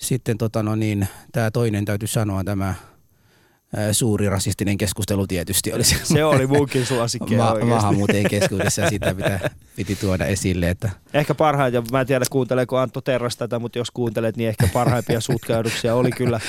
Sitten 0.00 0.38
tota 0.38 0.62
no 0.62 0.76
niin, 0.76 1.08
tämä 1.32 1.50
toinen 1.50 1.84
täytyy 1.84 2.08
sanoa, 2.08 2.44
tämä 2.44 2.74
suuri 3.92 4.28
rasistinen 4.28 4.78
keskustelu 4.78 5.26
tietysti 5.26 5.72
oli 5.72 5.84
se, 5.84 5.96
Se 6.02 6.24
oli 6.24 6.46
munkin 6.46 6.86
suosikki 6.86 7.36
ma- 7.36 7.64
maahanmuuttajien 7.64 8.30
keskuudessa 8.30 8.80
ja 8.82 8.90
sitä 8.90 9.14
mitä 9.14 9.50
piti 9.76 9.96
tuoda 9.96 10.26
esille, 10.26 10.70
että 10.70 10.90
Ehkä 11.14 11.34
parhaita, 11.34 11.82
mä 11.92 12.00
en 12.00 12.06
tiedä 12.06 12.24
kuunteleeko 12.30 12.78
Antto 12.78 13.00
Terras 13.00 13.36
tätä, 13.36 13.58
mutta 13.58 13.78
jos 13.78 13.90
kuuntelet, 13.90 14.36
niin 14.36 14.48
ehkä 14.48 14.68
parhaimpia 14.72 15.20
sutkauduksia 15.20 15.94
oli 15.94 16.10
kyllä 16.10 16.40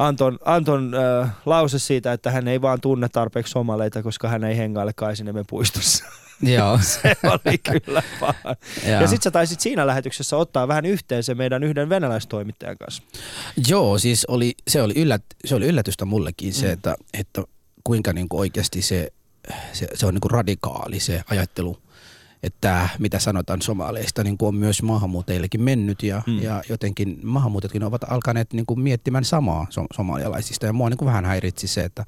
Anton, 0.00 0.38
Anton 0.44 0.94
äh, 0.94 1.30
lause 1.46 1.78
siitä, 1.78 2.12
että 2.12 2.30
hän 2.30 2.48
ei 2.48 2.62
vaan 2.62 2.80
tunne 2.80 3.08
tarpeeksi 3.08 3.50
somaleita, 3.50 4.02
koska 4.02 4.28
hän 4.28 4.44
ei 4.44 4.56
hengaile 4.56 4.92
Kaisiniemen 4.92 5.44
puistossa. 5.46 6.04
joo. 6.56 6.78
Se 6.92 7.16
oli 7.22 7.58
kyllä 7.58 8.02
paha. 8.20 8.56
Ja 8.86 9.06
sit 9.06 9.22
sä 9.22 9.30
taisit 9.30 9.60
siinä 9.60 9.86
lähetyksessä 9.86 10.36
ottaa 10.36 10.68
vähän 10.68 10.86
yhteen 10.86 11.22
se 11.22 11.34
meidän 11.34 11.64
yhden 11.64 11.88
venäläistoimittajan 11.88 12.78
kanssa. 12.78 13.02
Joo, 13.68 13.98
siis 13.98 14.24
oli, 14.24 14.54
se, 14.68 14.82
oli 14.82 14.94
yllät, 14.96 15.22
se 15.44 15.54
oli 15.54 15.66
yllätystä 15.66 16.04
mullekin 16.04 16.54
se, 16.54 16.72
että, 16.72 16.94
että 17.18 17.42
kuinka 17.84 18.12
niin 18.12 18.28
kuin 18.28 18.40
oikeasti 18.40 18.82
se, 18.82 19.12
se, 19.72 19.88
se 19.94 20.06
on 20.06 20.14
niin 20.14 20.20
kuin 20.20 20.30
radikaali 20.30 21.00
se 21.00 21.22
ajattelu, 21.30 21.78
että 22.42 22.88
mitä 22.98 23.18
sanotaan 23.18 23.62
somaleista 23.62 24.24
niin 24.24 24.38
kuin 24.38 24.48
on 24.48 24.54
myös 24.54 24.82
maahanmuuttajillekin 24.82 25.62
mennyt 25.62 26.02
ja, 26.02 26.22
Mm. 26.26 26.42
ja 26.42 26.62
jotenkin 26.68 27.20
maahanmuuttajatkin 27.22 27.84
ovat 27.84 28.02
alkaneet 28.08 28.52
niin 28.52 28.66
kuin 28.66 28.80
miettimään 28.80 29.24
samaa 29.24 29.66
so- 29.70 29.86
somalialaisista 29.94 30.66
ja 30.66 30.72
mua 30.72 30.90
niin 30.90 30.98
kuin 30.98 31.06
vähän 31.06 31.24
häiritsi 31.24 31.66
se, 31.68 31.80
että 31.80 32.04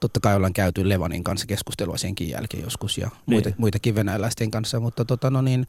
totta 0.00 0.20
kai 0.20 0.36
ollaan 0.36 0.52
käyty 0.52 0.88
Levanin 0.88 1.24
kanssa 1.24 1.46
keskustelua 1.46 1.96
senkin 1.98 2.28
jälkeen 2.28 2.62
joskus 2.62 2.98
ja 2.98 3.10
muita, 3.26 3.48
Niin. 3.48 3.56
muitakin 3.58 3.94
venäläisten 3.94 4.50
kanssa, 4.50 4.80
mutta 4.80 5.04
tota, 5.04 5.30
no 5.30 5.42
niin, 5.42 5.66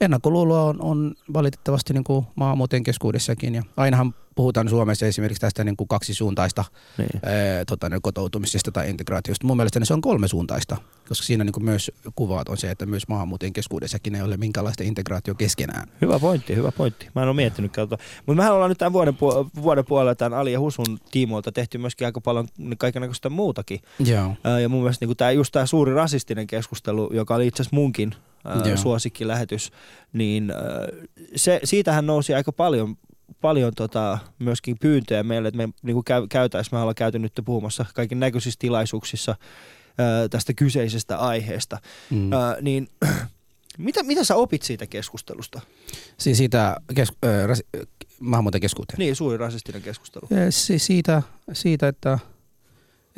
ennakkoluuloa 0.00 0.62
on, 0.62 0.80
on 0.80 1.14
valitettavasti 1.32 1.92
niin 1.92 2.04
kuin 2.04 2.26
maahanmuuttajien 2.34 2.82
keskuudessakin 2.84 3.54
ja 3.54 3.62
ainahan 3.76 4.14
puhutaan 4.34 4.68
Suomessa 4.68 5.06
esimerkiksi 5.06 5.40
tästä 5.40 5.64
niin 5.64 5.76
kuin 5.76 5.88
kaksisuuntaista 5.88 6.64
Niin. 6.98 7.08
ää, 7.24 7.64
tota, 7.66 7.88
niin 7.88 8.02
kotoutumisesta 8.02 8.72
tai 8.72 8.90
integraatiosta. 8.90 9.46
Mun 9.46 9.56
mielestä 9.56 9.80
se 9.84 9.94
on 9.94 10.00
kolmesuuntaista, 10.00 10.76
koska 11.08 11.26
siinä 11.26 11.44
niin 11.44 11.52
kuin 11.52 11.64
myös 11.64 11.90
kuvaat 12.14 12.48
on 12.48 12.56
se, 12.56 12.70
että 12.70 12.86
myös 12.86 13.08
maahanmuuttajien 13.08 13.52
keskuudessakin 13.52 14.14
ei 14.14 14.22
ole 14.22 14.36
minkäänlaista 14.36 14.82
integraatio 14.84 15.34
keskenään. 15.34 15.88
Hyvä 16.00 16.18
pointti, 16.18 16.56
hyvä 16.56 16.72
pointti. 16.72 17.08
Mä 17.14 17.22
en 17.22 17.28
ole 17.28 17.36
miettinyt 17.36 17.72
kautta. 17.72 17.98
Mutta 18.26 18.36
mehän 18.36 18.52
ollaan 18.54 18.68
nyt 18.68 18.78
tämän 18.78 18.92
vuoden, 18.92 19.14
puol- 19.14 19.62
vuoden 19.62 19.84
puolella 19.84 20.14
tämän 20.14 20.38
Ali 20.38 20.52
ja 20.52 20.60
Husun 20.60 20.98
tiimoilta 21.10 21.52
tehty 21.52 21.78
myöskin 21.78 22.06
aika 22.06 22.20
paljon 22.20 22.48
kaikenlaista 22.78 23.30
muutakin. 23.30 23.80
Joo. 23.98 24.36
Ää, 24.44 24.60
Ja 24.60 24.68
mun 24.68 24.80
mielestä 24.82 25.06
niin 25.06 25.16
tämä, 25.16 25.30
just 25.30 25.52
tämä 25.52 25.66
suuri 25.66 25.94
rasistinen 25.94 26.46
keskustelu, 26.46 27.10
joka 27.12 27.34
oli 27.34 27.46
itse 27.46 27.62
asiassa 27.62 27.76
munkin 27.76 28.14
Joo. 28.66 28.76
suosikkilähetys, 28.76 29.70
niin 30.12 30.52
se, 31.36 31.60
siitähän 31.64 32.06
nousi 32.06 32.34
aika 32.34 32.52
paljon 32.52 32.96
paljon 33.40 33.72
tota, 33.76 34.18
myöskin 34.38 34.76
pyyntöjä 34.80 35.22
meille, 35.22 35.48
että 35.48 35.56
me 35.56 35.68
niin 35.82 36.04
käy, 36.04 36.26
käytäisiin, 36.26 36.74
me 36.74 36.80
ollaan 36.80 36.94
käyty 36.94 37.18
nyt 37.18 37.32
puhumassa 37.44 37.86
kaiken 37.94 38.20
näköisissä 38.20 38.58
tilaisuuksissa 38.58 39.34
ää, 39.98 40.28
tästä 40.28 40.54
kyseisestä 40.54 41.18
aiheesta. 41.18 41.78
Mm. 42.10 42.32
Ää, 42.32 42.56
niin 42.60 42.88
mitä, 43.78 44.02
mitä 44.02 44.24
sä 44.24 44.36
opit 44.36 44.62
siitä 44.62 44.86
keskustelusta? 44.86 45.60
Siis 46.18 46.38
siitä 46.38 46.76
kes- 46.94 47.12
äh, 47.24 47.46
ras- 47.46 47.80
äh, 47.80 47.86
maahanmuuttajien 48.20 48.60
keskuuteen. 48.60 48.98
Niin, 48.98 49.16
suuri 49.16 49.36
rasistinen 49.36 49.82
keskustelu. 49.82 50.28
Ja 50.30 50.52
si- 50.52 50.78
siitä, 50.78 51.22
siitä, 51.52 51.88
että 51.88 52.18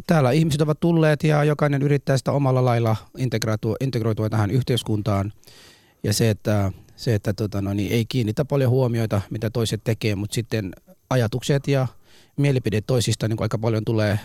täällä 0.06 0.30
ihmiset 0.30 0.60
ovat 0.60 0.80
tulleet 0.80 1.24
ja 1.24 1.44
jokainen 1.44 1.82
yrittää 1.82 2.16
sitä 2.16 2.32
omalla 2.32 2.64
lailla 2.64 2.96
integroitua, 3.18 3.76
integroitua 3.80 4.30
tähän 4.30 4.50
yhteiskuntaan. 4.50 5.32
Ja 6.02 6.12
se, 6.12 6.30
että, 6.30 6.72
se, 6.96 7.14
että 7.14 7.32
tota, 7.32 7.62
no, 7.62 7.74
niin 7.74 7.92
ei 7.92 8.04
kiinnitä 8.04 8.44
paljon 8.44 8.70
huomioita, 8.70 9.20
mitä 9.30 9.50
toiset 9.50 9.80
tekee, 9.84 10.14
mutta 10.14 10.34
sitten 10.34 10.72
ajatukset 11.10 11.68
ja 11.68 11.86
mielipide 12.36 12.80
toisista 12.80 13.28
niin 13.28 13.42
aika 13.42 13.58
paljon 13.58 13.84
tulee 13.84 14.18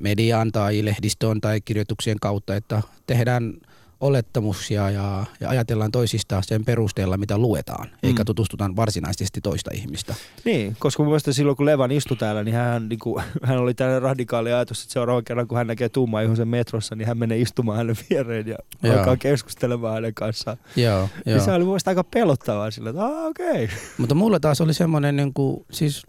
mediaan 0.00 0.52
tai 0.52 0.84
lehdistöön 0.84 1.40
tai 1.40 1.60
kirjoituksien 1.60 2.20
kautta, 2.20 2.56
että 2.56 2.82
tehdään 3.06 3.54
olettamuksia 4.02 4.90
ja, 4.90 5.24
ja 5.40 5.48
ajatellaan 5.48 5.92
toisista 5.92 6.42
sen 6.42 6.64
perusteella, 6.64 7.16
mitä 7.16 7.38
luetaan, 7.38 7.88
mm. 7.88 8.08
eikä 8.08 8.24
tutustutaan 8.24 8.76
varsinaisesti 8.76 9.40
toista 9.40 9.70
ihmistä. 9.74 10.14
Niin, 10.44 10.76
koska 10.78 11.02
mun 11.02 11.10
mielestä 11.10 11.32
silloin 11.32 11.56
kun 11.56 11.66
Levan 11.66 11.90
istui 11.92 12.16
täällä, 12.16 12.44
niin 12.44 12.54
hän, 12.54 12.88
niin 12.88 12.98
kuin, 12.98 13.24
hän 13.44 13.58
oli 13.58 13.74
tällainen 13.74 14.02
radikaali 14.02 14.52
ajatus, 14.52 14.82
että 14.82 14.92
seuraavan 14.92 15.24
kerran 15.24 15.48
kun 15.48 15.58
hän 15.58 15.66
näkee 15.66 15.88
tumma 15.88 16.18
sen 16.36 16.48
metrossa, 16.48 16.94
niin 16.94 17.08
hän 17.08 17.18
menee 17.18 17.38
istumaan 17.38 17.78
hänen 17.78 17.96
viereen 18.10 18.46
ja 18.46 18.56
Joo. 18.82 18.98
alkaa 18.98 19.16
keskustelemaan 19.16 19.94
hänen 19.94 20.14
kanssaan. 20.14 20.56
Joo, 20.76 21.08
Ja 21.26 21.32
joo. 21.32 21.44
se 21.44 21.52
oli 21.52 21.64
mun 21.64 21.78
aika 21.86 22.04
pelottavaa 22.04 22.70
sillä, 22.70 22.90
että 22.90 23.04
"Aa, 23.04 23.26
okei. 23.26 23.64
Okay. 23.64 23.68
Mutta 23.98 24.14
mulla 24.14 24.40
taas 24.40 24.60
oli 24.60 24.74
semmoinen, 24.74 25.16
niin 25.16 25.34
kuin, 25.34 25.64
siis 25.70 26.02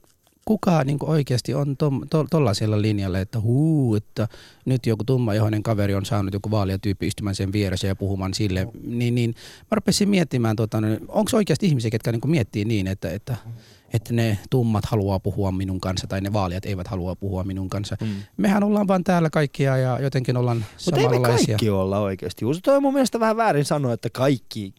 kuka 0.46 0.84
niin 0.84 0.98
oikeasti 1.02 1.54
on 1.54 1.78
tuollaisella 2.30 2.82
linjalla, 2.82 3.20
että 3.20 3.40
huu, 3.40 3.96
että 3.96 4.28
nyt 4.66 4.86
joku 4.86 5.04
tummaihoinen 5.04 5.64
kaveri 5.64 5.96
on 5.96 6.06
saanut 6.06 6.34
joku 6.34 6.52
vaalia 6.52 6.80
tyyppi 6.80 7.08
istymään 7.08 7.36
sen 7.36 7.54
vieressä 7.54 7.88
ja 7.88 7.96
puhumaan 7.96 8.34
sille, 8.34 8.68
niin, 8.84 9.16
niin 9.16 9.36
mä 9.72 9.76
rupesin 9.76 10.10
miettimään, 10.10 10.56
tota, 10.56 10.78
onko 11.08 11.32
oikeasti 11.34 11.66
ihmisiä, 11.66 11.92
ketkä 11.92 12.12
niin 12.12 12.22
miettii 12.26 12.66
niin, 12.66 12.88
että, 12.88 13.12
että, 13.12 13.36
että 13.94 14.14
ne 14.14 14.38
tummat 14.50 14.86
haluaa 14.86 15.20
puhua 15.20 15.52
minun 15.52 15.82
kanssa 15.82 16.08
tai 16.08 16.22
ne 16.22 16.34
vaalijat 16.34 16.66
eivät 16.66 16.88
halua 16.88 17.16
puhua 17.16 17.44
minun 17.44 17.70
kanssa. 17.70 17.98
Mm. 18.02 18.08
Mehän 18.38 18.64
ollaan 18.64 18.88
vaan 18.88 19.04
täällä 19.04 19.30
kaikkia 19.30 19.78
ja 19.78 20.00
jotenkin 20.00 20.38
ollaan 20.38 20.66
Mutta 20.86 21.02
ei 21.02 21.08
me 21.08 21.20
kaikki 21.20 21.70
olla 21.70 22.00
oikeasti. 22.00 22.46
Juuso, 22.46 22.60
toi 22.64 22.76
on 22.76 22.82
mun 22.82 22.94
mielestä 22.94 23.20
vähän 23.20 23.38
väärin 23.38 23.66
sanoa, 23.66 23.94
että 23.94 24.10
kaikki. 24.10 24.74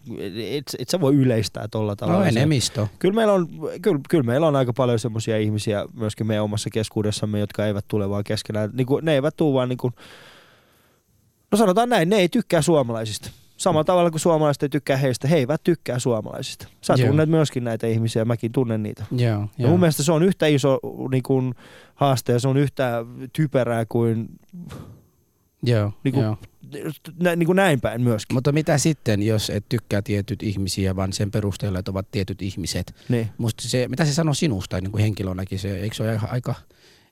Et, 0.50 0.76
et 0.78 0.88
sä 0.88 1.00
voi 1.00 1.14
yleistää 1.14 1.68
tolla 1.68 1.96
tavalla. 1.96 2.18
No 2.18 2.24
Se- 2.24 2.38
enemmistö. 2.38 2.86
Kyllä 2.98 3.14
meillä, 3.14 3.32
on, 3.32 3.48
kyllä, 3.82 4.00
kyllä 4.08 4.24
meillä 4.24 4.46
on 4.46 4.56
aika 4.56 4.72
paljon 4.72 4.98
semmoisia 4.98 5.38
ihmisiä 5.38 5.84
myöskin 5.92 6.26
meidän 6.26 6.44
omassa 6.44 6.70
keskuudessamme, 6.70 7.38
jotka 7.38 7.66
eivät 7.66 7.84
tule 7.88 8.10
vaan 8.10 8.24
keskenään. 8.24 8.70
Niin 8.72 8.86
kuin, 8.86 9.04
ne 9.04 9.14
eivät 9.14 9.36
tule 9.36 9.54
vaan 9.54 9.68
niin 9.68 9.78
kuin, 9.78 9.94
no 11.52 11.58
sanotaan 11.58 11.88
näin, 11.88 12.08
ne 12.08 12.16
ei 12.16 12.28
tykkää 12.28 12.62
suomalaisista. 12.62 13.30
Samalla 13.64 13.84
tavalla 13.84 14.10
kuin 14.10 14.20
suomalaiset 14.20 14.62
ei 14.62 14.68
tykkää 14.68 14.96
heistä, 14.96 15.28
he 15.28 15.36
eivät 15.36 15.60
tykkää 15.64 15.98
suomalaisista. 15.98 16.68
Sä 16.80 16.94
Joo. 16.96 17.08
tunnet 17.08 17.28
myöskin 17.28 17.64
näitä 17.64 17.86
ihmisiä, 17.86 18.24
mäkin 18.24 18.52
tunnen 18.52 18.82
niitä. 18.82 19.04
Joo, 19.10 19.40
Ja 19.40 19.48
joo. 19.58 19.70
mun 19.70 19.80
mielestä 19.80 20.02
se 20.02 20.12
on 20.12 20.22
yhtä 20.22 20.46
iso 20.46 20.80
niin 21.10 21.22
kuin, 21.22 21.54
haaste 21.94 22.32
ja 22.32 22.38
se 22.38 22.48
on 22.48 22.56
yhtä 22.56 23.04
typerää 23.32 23.84
kuin, 23.88 24.28
joo, 25.62 25.92
niinku- 26.04 26.20
joo. 26.20 26.36
nä, 27.20 27.36
niin 27.36 27.46
kuin 27.46 27.56
näin 27.56 27.80
päin 27.80 28.02
myöskin. 28.02 28.34
Mutta 28.34 28.52
mitä 28.52 28.78
sitten, 28.78 29.22
jos 29.22 29.50
et 29.50 29.64
tykkää 29.68 30.02
tietyt 30.02 30.42
ihmisiä, 30.42 30.96
vaan 30.96 31.12
sen 31.12 31.30
perusteella, 31.30 31.78
että 31.78 31.90
ovat 31.90 32.10
tietyt 32.10 32.42
ihmiset? 32.42 32.94
Niin. 33.08 33.28
Musta 33.38 33.68
se, 33.68 33.88
mitä 33.88 34.04
se 34.04 34.14
sanoo 34.14 34.34
sinusta 34.34 34.80
niin 34.80 34.90
kuin 34.90 35.02
henkilönäkin, 35.02 35.58
se, 35.58 35.76
eikö 35.76 35.96
se 35.96 36.02
ole 36.02 36.10
aika, 36.10 36.26
aika 36.30 36.54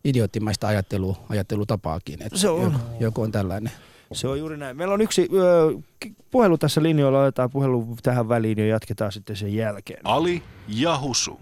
idioottimaista 0.04 0.68
ajattelu, 0.68 1.16
ajattelutapaakin, 1.28 2.23
että 2.23 2.38
Se 2.38 2.49
on. 2.49 2.62
Joku, 2.62 2.78
joku 3.00 3.23
on 3.23 3.32
tällainen. 3.32 3.73
Se 4.14 4.28
on 4.28 4.38
juuri 4.38 4.57
näin. 4.57 4.76
Meillä 4.76 4.95
on 4.95 5.00
yksi 5.00 5.28
ö, 5.33 5.73
k- 6.00 6.31
puhelu 6.31 6.59
tässä 6.59 6.83
linjoilla, 6.83 7.21
otetaan 7.23 7.50
puhelu 7.50 7.87
tähän 8.02 8.28
väliin 8.28 8.59
ja 8.59 8.66
jatketaan 8.66 9.12
sitten 9.12 9.37
sen 9.37 9.54
jälkeen. 9.54 10.00
Ali 10.04 10.42
ja 10.69 10.99
Husu. 10.99 11.40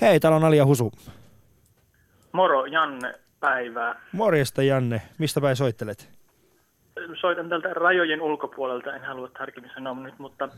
Hei, 0.00 0.20
täällä 0.20 0.36
on 0.36 0.44
Ali 0.44 0.56
ja 0.56 0.66
Husu. 0.66 0.92
Moro, 2.32 2.66
Janne, 2.66 3.14
päivää. 3.40 4.00
Morjesta 4.12 4.62
Janne, 4.62 5.02
mistä 5.18 5.40
päin 5.40 5.56
soittelet? 5.56 6.10
Soitan 7.20 7.48
tältä 7.48 7.68
rajojen 7.74 8.22
ulkopuolelta, 8.22 8.94
en 8.96 9.04
halua 9.04 9.28
tarkemmin 9.28 9.70
sanoa 9.74 9.94
nyt, 9.94 10.18
mutta 10.18 10.48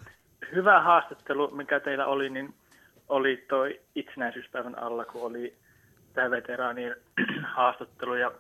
hyvä 0.55 0.83
haastattelu, 0.83 1.51
mikä 1.51 1.81
teillä 1.81 2.07
oli, 2.07 2.31
niin 2.31 2.55
oli 3.09 3.45
toi 3.49 3.81
itsenäisyyspäivän 3.95 4.79
alla, 4.79 5.05
kun 5.05 5.23
oli 5.23 5.55
tämä 6.15 6.31
veteraanien 6.31 6.97
haastattelu. 7.57 8.15
Ja 8.15 8.33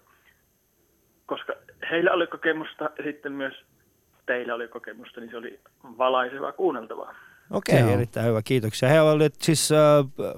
koska 1.26 1.52
heillä 1.90 2.12
oli 2.12 2.26
kokemusta 2.26 2.90
ja 2.98 3.04
sitten 3.04 3.32
myös 3.32 3.54
teillä 4.26 4.54
oli 4.54 4.68
kokemusta, 4.68 5.20
niin 5.20 5.30
se 5.30 5.36
oli 5.36 5.60
valaisevaa 5.98 6.52
kuunneltavaa. 6.52 7.14
Okei, 7.50 7.80
Joo. 7.80 7.90
erittäin 7.90 8.26
hyvä, 8.26 8.42
kiitoksia. 8.42 8.88
He 8.88 9.00
olivat 9.00 9.34
siis... 9.34 9.72
Äh, 9.72 10.34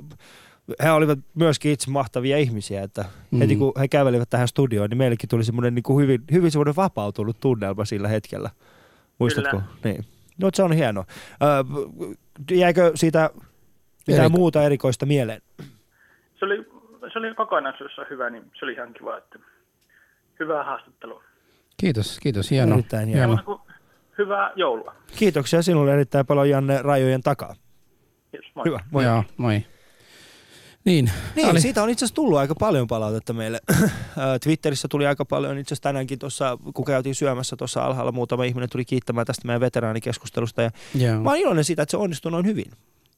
he 0.82 0.90
olivat 0.90 1.18
myöskin 1.34 1.72
itse 1.72 1.90
mahtavia 1.90 2.38
ihmisiä, 2.38 2.82
että 2.82 3.04
mm. 3.30 3.38
Heti 3.38 3.56
kun 3.56 3.72
he 3.80 3.88
kävelivät 3.88 4.30
tähän 4.30 4.48
studioon, 4.48 4.90
niin 4.90 4.98
meillekin 4.98 5.28
tuli 5.28 5.44
semmoinen 5.44 5.74
niin 5.74 5.82
kuin 5.82 6.02
hyvin, 6.02 6.20
hyvin 6.32 6.50
semmoinen 6.50 6.76
vapautunut 6.76 7.40
tunnelma 7.40 7.84
sillä 7.84 8.08
hetkellä. 8.08 8.50
Muistatko? 9.18 9.50
Kyllä. 9.50 9.62
Niin. 9.84 10.04
No 10.42 10.50
se 10.54 10.62
on 10.62 10.72
hienoa. 10.72 11.04
Äh, 11.42 12.08
jäikö 12.50 12.92
siitä 12.94 13.30
mitään 14.06 14.30
Eriko- 14.30 14.36
muuta 14.36 14.62
erikoista 14.62 15.06
mieleen? 15.06 15.42
Se 16.38 16.44
oli, 16.44 16.66
se 17.12 17.18
oli 17.18 17.34
kokonaisuudessaan 17.34 18.06
hyvä, 18.10 18.30
niin 18.30 18.50
se 18.58 18.64
oli 18.64 18.72
ihan 18.72 18.94
kiva, 18.94 19.18
että 19.18 19.38
hyvää 20.40 20.64
haastattelua. 20.64 21.24
Kiitos, 21.80 22.18
kiitos, 22.22 22.50
hieno. 22.50 22.74
Erittäin 22.74 23.08
hieno. 23.08 23.36
Hieno. 23.36 23.60
hyvää 24.18 24.52
joulua. 24.56 24.94
Kiitoksia 25.16 25.62
sinulle 25.62 25.92
erittäin 25.92 26.26
paljon 26.26 26.50
Janne 26.50 26.82
rajojen 26.82 27.20
takaa. 27.22 27.54
Kiitos, 28.30 28.50
moi. 28.54 28.64
Hyvä, 28.66 28.80
moi. 28.90 29.04
Joo, 29.04 29.24
moi. 29.36 29.64
Niin, 30.84 31.10
Niin, 31.36 31.48
oli- 31.50 31.60
siitä 31.60 31.82
on 31.82 31.90
itse 31.90 32.04
asiassa 32.04 32.14
tullut 32.14 32.38
aika 32.38 32.54
paljon 32.54 32.86
palautetta 32.86 33.32
meille. 33.32 33.60
Twitterissä 34.44 34.88
tuli 34.90 35.06
aika 35.06 35.24
paljon, 35.24 35.58
itse 35.58 35.68
asiassa 35.74 35.82
tänäänkin 35.82 36.18
tuossa, 36.18 36.58
kun 36.74 36.84
käytiin 36.84 37.14
syömässä 37.14 37.56
tuossa 37.56 37.82
alhaalla, 37.84 38.12
muutama 38.12 38.44
ihminen 38.44 38.68
tuli 38.70 38.84
kiittämään 38.84 39.26
tästä 39.26 39.46
meidän 39.46 39.60
veteraanikeskustelusta. 39.60 40.62
Ja 40.62 40.70
joo. 40.94 41.20
mä 41.20 41.30
oon 41.30 41.38
iloinen 41.38 41.64
siitä, 41.64 41.82
että 41.82 41.90
se 41.90 41.96
onnistui 41.96 42.32
noin 42.32 42.46
hyvin. 42.46 42.70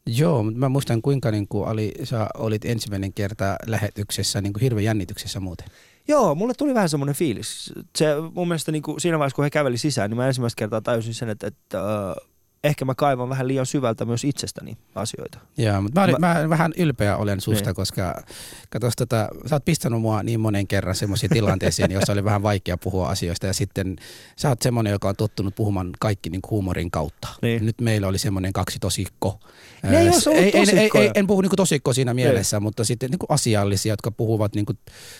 Joo, 0.06 0.42
mutta 0.42 0.58
mä 0.58 0.68
muistan 0.68 1.02
kuinka 1.02 1.30
niin 1.30 1.48
kuin 1.48 1.68
Ali, 1.68 1.92
sä 2.04 2.26
olit 2.38 2.64
ensimmäinen 2.64 3.12
kerta 3.12 3.56
lähetyksessä 3.66 4.40
niin 4.40 4.52
kuin 4.52 4.60
hirveän 4.62 4.84
jännityksessä 4.84 5.40
muuten. 5.40 5.66
Joo, 6.08 6.34
mulle 6.34 6.54
tuli 6.54 6.74
vähän 6.74 6.88
semmoinen 6.88 7.14
fiilis. 7.14 7.72
Se 7.96 8.06
mun 8.34 8.48
mielestä 8.48 8.72
niin 8.72 8.82
kuin 8.82 9.00
siinä 9.00 9.18
vaiheessa, 9.18 9.36
kun 9.36 9.44
he 9.44 9.50
käveli 9.50 9.78
sisään, 9.78 10.10
niin 10.10 10.16
mä 10.16 10.26
ensimmäistä 10.26 10.58
kertaa 10.58 10.80
tajusin 10.80 11.14
sen, 11.14 11.28
että, 11.28 11.46
että 11.46 11.78
äh, 11.78 12.14
ehkä 12.64 12.84
mä 12.84 12.94
kaivan 12.94 13.28
vähän 13.28 13.48
liian 13.48 13.66
syvältä 13.66 14.04
myös 14.04 14.24
itsestäni 14.24 14.76
asioita. 14.94 15.38
Joo, 15.56 15.82
mutta 15.82 16.00
mä, 16.00 16.04
olin, 16.04 16.16
Mä- 16.20 16.34
mä, 16.34 16.48
vähän 16.48 16.72
ylpeä 16.76 17.16
olen 17.16 17.40
susta, 17.40 17.68
Niin. 17.68 17.74
koska 17.74 18.22
katos, 18.70 18.96
tota, 18.96 19.28
sä 19.46 19.54
oot 19.54 19.64
pistänyt 19.64 20.00
mua 20.00 20.22
niin 20.22 20.40
monen 20.40 20.66
kerran 20.66 20.94
semmoisiin 20.94 21.30
tilanteisiin, 21.30 21.90
joissa 21.90 22.12
oli 22.12 22.24
vähän 22.24 22.42
vaikea 22.42 22.76
puhua 22.78 23.08
asioista 23.08 23.46
ja 23.46 23.52
sitten 23.52 23.96
sä 24.36 24.48
oot 24.48 24.62
semmoinen, 24.62 24.90
joka 24.90 25.08
on 25.08 25.16
tottunut 25.16 25.54
puhumaan 25.54 25.90
kaikki 26.00 26.30
niin 26.30 26.40
huumorin 26.50 26.90
kautta. 26.90 27.28
Niin. 27.42 27.66
Nyt 27.66 27.80
meillä 27.80 28.08
oli 28.08 28.18
semmoinen 28.18 28.52
kaksi 28.52 28.78
tosikko. 28.78 29.40
Ne 29.82 30.00
ei 30.00 30.08
olisi 30.08 30.28
ollut 30.28 30.42
ei, 30.42 30.50
ei, 30.58 30.78
ei, 30.80 30.90
ei, 30.94 31.10
en 31.14 31.26
puhu 31.26 31.40
niin 31.40 31.50
tosikko 31.56 31.92
siinä 31.92 32.14
mielessä, 32.14 32.60
mutta 32.60 32.84
sitten 32.84 33.10
niin 33.10 33.18
asiallisia, 33.28 33.92
jotka 33.92 34.10
puhuvat 34.10 34.54
niin 34.54 34.66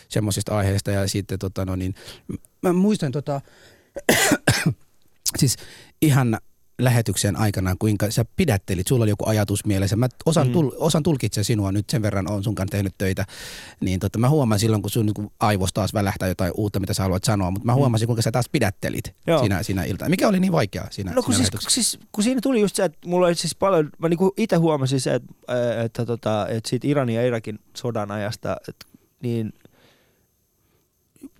semmoisista 0.09 0.57
aiheista 0.57 0.91
ja 0.91 1.09
sitten 1.09 1.39
tota, 1.39 1.65
no 1.65 1.77
niin, 1.77 1.95
mä 2.63 2.73
muistan 2.73 3.13
tota, 3.13 3.41
siis 5.39 5.57
ihan 6.03 6.39
lähetyksen 6.79 7.37
aikana, 7.37 7.77
kuinka 7.79 8.11
sä 8.11 8.25
pidättelit, 8.37 8.87
sulla 8.87 9.03
oli 9.03 9.11
joku 9.11 9.25
ajatus 9.29 9.65
mielessä. 9.65 9.97
Mä 9.97 10.09
osan, 10.27 10.47
Mm. 10.47 10.53
tul, 10.53 10.71
osan 10.77 11.03
tulkitse 11.03 11.45
sinua 11.45 11.73
nyt 11.73 11.91
sen 11.91 12.03
verran, 12.03 12.31
on 12.31 12.45
sun 12.45 12.55
kanssa 12.55 12.71
tehnyt 12.71 12.95
töitä. 12.99 13.25
Niin 13.81 14.01
tota, 14.01 14.19
mä 14.19 14.29
huomaan 14.29 14.59
silloin, 14.59 14.83
kun 14.83 14.91
sun 14.91 15.07
niin 15.07 15.31
aivos 15.41 15.73
taas 15.73 15.95
välähtää 15.95 16.29
jotain 16.29 16.53
uutta, 16.57 16.81
mitä 16.81 16.95
sä 16.95 17.03
haluat 17.03 17.25
sanoa, 17.25 17.51
mutta 17.51 17.67
mä 17.67 17.75
huomasin, 17.75 18.07
kuinka 18.07 18.23
sä 18.23 18.33
taas 18.33 18.49
pidättelit 18.49 19.07
Mm. 19.07 19.13
Joo. 19.27 19.39
siinä, 19.41 19.63
siinä 19.63 19.85
iltana. 19.85 20.09
Mikä 20.09 20.29
oli 20.29 20.41
niin 20.41 20.53
vaikeaa 20.53 20.87
siinä, 20.91 21.13
No 21.13 21.23
kun 21.23 21.35
siinä 21.35 21.49
siis, 21.61 21.75
siis, 21.75 21.99
kun 22.13 22.25
siinä 22.25 22.41
tuli 22.41 22.61
just 22.61 22.77
se, 22.77 22.85
että 22.85 23.09
mulla 23.09 23.27
oli 23.27 23.35
siis 23.35 23.55
paljon, 23.55 23.91
mä 23.99 24.09
niinku 24.09 24.33
itse 24.37 24.57
huomasin 24.57 25.01
se, 25.01 25.15
että, 25.15 25.83
että, 25.85 26.07
tota, 26.07 26.47
että 26.49 26.71
siitä 26.71 26.89
Iranin 26.89 27.17
ja 27.17 27.27
Irakin 27.27 27.59
sodan 27.77 28.11
ajasta, 28.11 28.57
että, 28.69 28.87
niin 29.23 29.53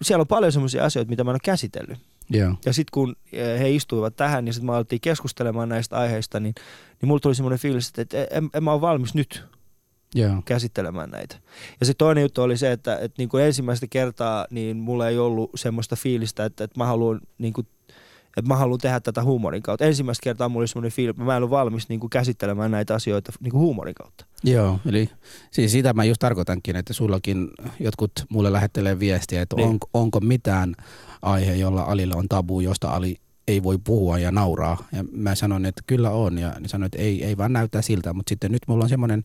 siellä 0.03 0.21
on 0.21 0.27
paljon 0.27 0.53
semmoisia 0.53 0.85
asioita, 0.85 1.11
mitä 1.11 1.25
mä 1.25 1.31
en 1.31 1.35
ole 1.35 1.41
käsitellyt. 1.45 1.99
Joo. 2.31 2.55
Ja 2.67 2.73
sitten 2.73 2.91
kun 2.93 3.17
eh, 3.33 3.61
he 3.61 3.71
istuivat 3.71 4.17
tähän 4.17 4.47
ja 4.47 4.53
sitten 4.53 4.67
me 4.67 4.75
alettiin 4.75 5.01
keskustelemaan 5.01 5.69
näistä 5.69 5.97
aiheista, 5.97 6.41
niin, 6.41 6.55
niin 7.01 7.09
mulla 7.09 7.21
tuli 7.21 7.35
semmoinen 7.35 7.59
fiilis, 7.59 7.93
että 7.99 8.27
en, 8.31 8.51
en 8.55 8.65
mä 8.65 8.73
ole 8.73 8.81
valmis 8.81 9.15
nyt 9.15 9.45
Joo. 10.15 10.43
käsittelemään 10.45 11.11
näitä. 11.11 11.37
Ja 11.81 11.87
se 11.87 11.95
toinen 11.95 12.23
juttu 12.23 12.43
oli 12.43 12.57
se, 12.57 12.73
että, 12.73 12.97
että 12.97 13.15
niin 13.19 13.29
kuin 13.29 13.45
ensimmäistä 13.45 13.87
kertaa 13.91 14.47
niin 14.51 14.77
mulla 14.77 15.09
ei 15.09 15.19
ollut 15.19 15.51
semmoista 15.55 15.97
fiilistä, 15.97 16.45
että, 16.45 16.65
että 16.65 16.81
mä 16.81 16.87
haluan 16.87 17.21
niin 17.39 17.53
kuin, 17.53 17.67
että 18.37 18.49
mä 18.49 18.57
haluan 18.57 18.79
tehdä 18.81 19.01
tätä 19.01 19.23
huumorin 19.23 19.63
kautta. 19.63 19.85
Ensimmäistä 19.85 20.23
kertaa 20.25 20.49
mulla 20.49 20.63
oli 20.63 20.69
semmoinen 20.69 20.93
fiilis, 20.93 21.11
että 21.11 21.23
mä 21.23 21.37
en 21.37 21.43
ole 21.43 21.51
valmis 21.51 21.89
niin 21.89 22.01
kuin 22.01 22.11
käsittelemään 22.11 22.71
näitä 22.71 22.95
asioita 22.95 23.33
niin 23.41 23.51
kuin 23.51 23.61
huumorin 23.61 23.95
kautta. 23.95 24.25
Joo, 24.45 24.79
eli 24.87 25.11
siis 25.51 25.73
sitä 25.73 25.93
mä 25.93 26.05
just 26.05 26.19
tarkoitankin, 26.19 26.77
että 26.77 26.93
sullakin 26.93 27.49
jotkut 27.81 28.13
mulle 28.29 28.53
lähettelee 28.53 28.99
viestiä, 28.99 29.43
että 29.43 29.57
Niin. 29.57 29.69
on, 29.69 29.79
onko 29.95 30.21
mitään 30.21 30.75
aihe, 31.23 31.55
jolla 31.55 31.83
Alilla 31.83 32.17
on 32.17 32.29
tabu, 32.29 32.61
josta 32.61 32.89
Ali 32.91 33.17
ei 33.49 33.63
voi 33.63 33.79
puhua 33.85 34.19
ja 34.19 34.31
nauraa. 34.31 34.89
Ja 34.93 35.05
mä 35.13 35.35
sanon, 35.35 35.67
että 35.67 35.83
kyllä 35.87 36.11
on, 36.11 36.39
ja 36.39 36.53
ne 36.61 36.69
sanoin, 36.69 36.87
että 36.87 36.99
ei, 36.99 37.25
ei 37.25 37.37
vaan 37.37 37.53
näyttää 37.53 37.83
siltä, 37.83 38.13
mutta 38.13 38.31
sitten 38.31 38.53
nyt 38.53 38.63
mulla 38.67 38.85
on 38.85 38.89
semmoinen 38.89 39.25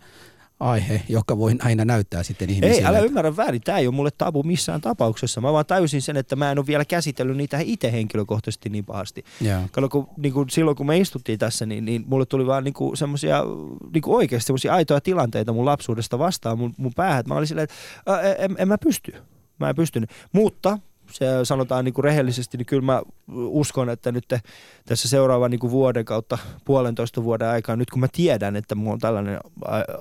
aihe, 0.59 1.01
joka 1.09 1.37
voi 1.37 1.55
aina 1.59 1.85
näyttää 1.85 2.23
sitten 2.23 2.49
ihmisille. 2.49 2.75
Ei, 2.75 2.85
älä 2.85 2.99
ymmärrä 2.99 3.37
väärin. 3.37 3.61
Tämä 3.61 3.77
ei 3.77 3.87
ole 3.87 3.95
mulle 3.95 4.11
tabu 4.17 4.43
missään 4.43 4.81
tapauksessa. 4.81 5.41
Mä 5.41 5.53
vaan 5.53 5.65
täysin 5.65 6.01
sen, 6.01 6.17
että 6.17 6.35
mä 6.35 6.51
en 6.51 6.59
ole 6.59 6.67
vielä 6.67 6.85
käsitellyt 6.85 7.37
niitä 7.37 7.57
itse 7.61 7.91
henkilökohtaisesti 7.91 8.69
niin 8.69 8.85
pahasti. 8.85 9.23
Kato, 9.71 9.89
kun, 9.89 10.07
niin 10.17 10.33
kuin 10.33 10.49
silloin 10.49 10.77
kun 10.77 10.87
me 10.87 10.97
istuttiin 10.97 11.39
tässä, 11.39 11.65
niin, 11.65 11.85
niin 11.85 12.03
mulle 12.07 12.25
tuli 12.25 12.45
vaan 12.45 12.63
niin 12.63 12.73
semmoisia 12.93 13.43
niin 13.93 14.03
oikeasti 14.05 14.47
semmoisia 14.47 14.73
aitoja 14.73 15.01
tilanteita 15.01 15.53
mun 15.53 15.65
lapsuudesta 15.65 16.19
vastaan 16.19 16.57
mun, 16.57 16.73
mun 16.77 16.93
päähän. 16.95 17.23
Mä 17.27 17.35
olin 17.35 17.47
silleen, 17.47 17.63
että 17.63 17.75
ää, 18.05 18.33
en, 18.33 18.55
en 18.57 18.67
mä 18.67 18.77
pysty. 18.77 19.13
Mä 19.59 19.69
en 19.69 19.75
pystynyt. 19.75 20.09
Mutta 20.31 20.79
se 21.11 21.25
sanotaan 21.43 21.85
niin 21.85 21.93
kuin 21.93 22.03
rehellisesti, 22.03 22.57
niin 22.57 22.65
kyllä 22.65 22.81
mä 22.81 23.01
uskon, 23.31 23.89
että 23.89 24.11
nyt 24.11 24.25
tässä 24.85 25.09
seuraavan 25.09 25.51
niin 25.51 25.59
kuin 25.59 25.71
vuoden 25.71 26.05
kautta 26.05 26.37
puolentoista 26.65 27.23
vuoden 27.23 27.47
aikaa, 27.47 27.75
nyt 27.75 27.89
kun 27.89 27.99
mä 27.99 28.07
tiedän, 28.11 28.55
että 28.55 28.75
mulla 28.75 28.93
on 28.93 28.99
tällainen 28.99 29.39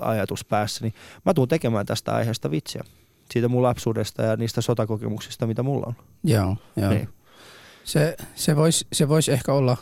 ajatus 0.01 0.45
päässä, 0.45 0.85
niin 0.85 0.95
mä 1.25 1.35
tuun 1.35 1.49
tekemään 1.49 1.87
tästä 1.87 2.15
aiheesta 2.15 2.51
vitsiä. 2.51 2.85
Siitä 3.31 3.49
mun 3.49 3.63
lapsuudesta 3.63 4.23
ja 4.23 4.37
niistä 4.37 4.61
sotakokemuksista, 4.61 5.47
mitä 5.47 5.63
mulla 5.63 5.87
on. 5.87 5.95
Joo, 6.25 6.57
joo. 6.77 6.91
Niin. 6.91 7.09
Se, 7.85 8.17
se 8.35 8.57
voisi 8.57 8.87
se 8.93 9.09
vois 9.09 9.29
ehkä 9.29 9.53
olla 9.53 9.77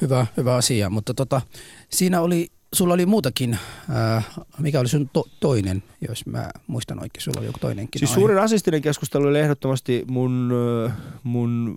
hyvä, 0.00 0.26
hyvä 0.36 0.54
asia, 0.54 0.90
mutta 0.90 1.14
tota, 1.14 1.40
siinä 1.88 2.20
oli, 2.20 2.48
sulla 2.72 2.94
oli 2.94 3.06
muutakin, 3.06 3.58
ää, 3.90 4.22
mikä 4.58 4.80
oli 4.80 4.88
sun 4.88 5.10
to, 5.12 5.24
toinen, 5.40 5.82
jos 6.08 6.26
mä 6.26 6.50
muistan 6.66 6.98
oikein, 7.02 7.22
sulla 7.22 7.38
oli 7.38 7.46
joku 7.46 7.58
toinenkin 7.58 7.98
Siis 7.98 8.10
aihe. 8.10 8.20
suurin 8.20 8.36
rasistinen 8.36 8.82
keskustelu 8.82 9.26
oli 9.26 9.38
ehdottomasti 9.40 10.04
mun, 10.10 10.50
ö, 10.86 10.90
mun 11.22 11.76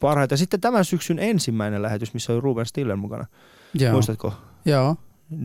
parhaita. 0.00 0.36
Sitten 0.36 0.60
tämän 0.60 0.84
syksyn 0.84 1.18
ensimmäinen 1.18 1.82
lähetys, 1.82 2.14
missä 2.14 2.32
oli 2.32 2.40
Ruben 2.40 2.66
Stiller 2.66 2.96
mukana. 2.96 3.26
Joo, 3.74 3.92
Muistatko? 3.92 4.32
joo, 4.64 4.96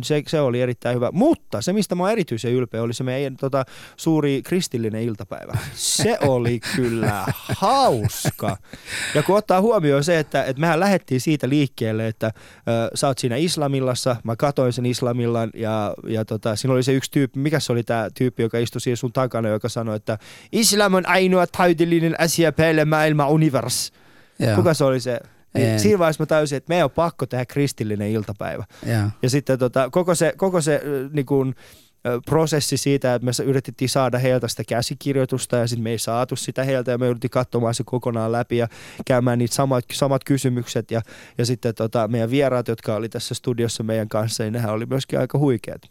Se, 0.04 0.24
se 0.28 0.40
oli 0.40 0.62
erittäin 0.62 0.96
hyvä. 0.96 1.10
Mutta 1.12 1.62
se, 1.62 1.74
mistä 1.74 1.96
mä 1.96 2.04
oon 2.04 2.12
erityisen 2.12 2.52
ylpeä, 2.52 2.82
oli 2.82 2.94
se 2.94 3.04
meidän 3.04 3.38
tota, 3.38 3.66
suuri 3.98 4.42
kristillinen 4.42 5.04
iltapäivä. 5.04 5.58
Se 5.74 6.18
oli 6.22 6.60
kyllä 6.76 7.26
hauska. 7.58 8.58
Ja 9.16 9.24
kun 9.24 9.38
ottaa 9.38 9.62
huomioon 9.62 10.04
se, 10.04 10.20
että, 10.20 10.44
että 10.44 10.60
mehän 10.60 10.80
lähdettiin 10.80 11.22
siitä 11.22 11.50
liikkeelle, 11.50 12.08
että 12.08 12.28
ö, 12.28 12.32
sä 12.96 13.08
oot 13.08 13.18
siinä 13.18 13.36
islamillassa, 13.36 14.16
mä 14.24 14.36
katoin 14.36 14.74
sen 14.74 14.86
islamillan 14.86 15.50
ja, 15.54 15.94
ja 16.08 16.26
tota, 16.26 16.56
siinä 16.56 16.74
oli 16.74 16.84
se 16.84 16.94
yksi 16.94 17.12
tyyppi, 17.12 17.40
mikä 17.40 17.60
se 17.60 17.72
oli 17.72 17.84
tämä 17.84 18.08
tyyppi, 18.18 18.44
joka 18.44 18.58
istui 18.58 18.82
siinä 18.82 18.96
sun 18.96 19.14
takana, 19.14 19.50
joka 19.50 19.70
sanoi, 19.70 19.96
että 19.96 20.18
islam 20.52 20.94
on 20.94 21.08
ainoa 21.08 21.48
täydellinen 21.48 22.16
asia 22.20 22.52
päälle 22.52 22.86
maailman 22.86 23.30
univers. 23.30 23.92
Kuka 24.56 24.74
se 24.74 24.84
oli 24.84 25.00
se? 25.00 25.20
Niin 25.54 25.70
En. 25.70 25.80
siinä 25.80 26.00
vaiheessa 26.00 26.24
mä 26.24 26.26
tajusin, 26.26 26.58
että 26.58 26.70
meidän 26.70 26.86
on 26.86 26.92
pakko 26.92 27.26
tehdä 27.26 27.46
kristillinen 27.46 28.12
iltapäivä. 28.12 28.64
joo. 28.86 29.10
Ja 29.24 29.30
sitten 29.30 29.60
tota, 29.60 29.90
koko 29.90 30.16
se, 30.16 30.34
koko 30.38 30.62
se 30.62 30.82
niin 31.14 31.26
kuin, 31.26 31.56
prosessi 32.26 32.78
siitä, 32.78 33.16
että 33.16 33.26
me 33.26 33.32
yritettiin 33.46 33.90
saada 33.90 34.18
heiltä 34.18 34.48
sitä 34.48 34.64
käsikirjoitusta 34.64 35.58
ja 35.58 35.68
sitten 35.68 35.84
me 35.84 35.90
ei 35.90 36.00
saatu 36.00 36.36
sitä 36.36 36.64
heiltä 36.64 36.92
ja 36.92 36.98
me 36.98 37.06
yritettiin 37.06 37.32
katsomaan 37.32 37.74
se 37.74 37.84
kokonaan 37.86 38.32
läpi 38.32 38.58
ja 38.58 38.68
käymään 39.06 39.40
niitä 39.40 39.56
samat, 39.56 39.86
samat 39.94 40.24
kysymykset 40.24 40.92
ja, 40.92 41.02
ja 41.38 41.46
sitten 41.46 41.76
tota, 41.76 42.08
meidän 42.08 42.30
vieraat, 42.32 42.68
jotka 42.68 42.96
oli 42.96 43.10
tässä 43.10 43.36
studiossa 43.36 43.84
meidän 43.84 44.10
kanssa, 44.10 44.44
niin 44.44 44.54
nehän 44.54 44.74
oli 44.74 44.86
myöskin 44.86 45.20
aika 45.20 45.38
huikeat. 45.38 45.82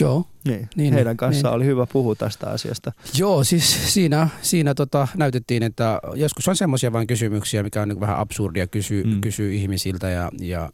Joo, 0.00 0.26
Niin, 0.44 0.68
Niin, 0.76 0.94
heidän 0.94 1.16
kanssaan 1.16 1.52
niin. 1.52 1.56
oli 1.56 1.64
hyvä 1.66 1.86
puhua 1.92 2.14
tästä 2.14 2.50
asiasta. 2.50 2.92
Joo, 3.18 3.44
siis 3.44 3.94
siinä, 3.94 4.28
siinä 4.42 4.74
tota, 4.74 5.08
näytettiin, 5.16 5.62
että 5.62 6.00
joskus 6.14 6.48
on 6.48 6.56
semmoisia 6.56 6.92
vain 6.92 7.06
kysymyksiä, 7.06 7.62
mikä 7.62 7.82
on 7.82 7.88
niin 7.88 8.00
vähän 8.00 8.18
absurdia 8.18 8.66
kysyä 8.66 9.04
Mm. 9.04 9.10
mm. 9.10 9.20
kysyy 9.20 9.54
ihmisiltä 9.54 10.10
ja, 10.10 10.30
ja 10.40 10.70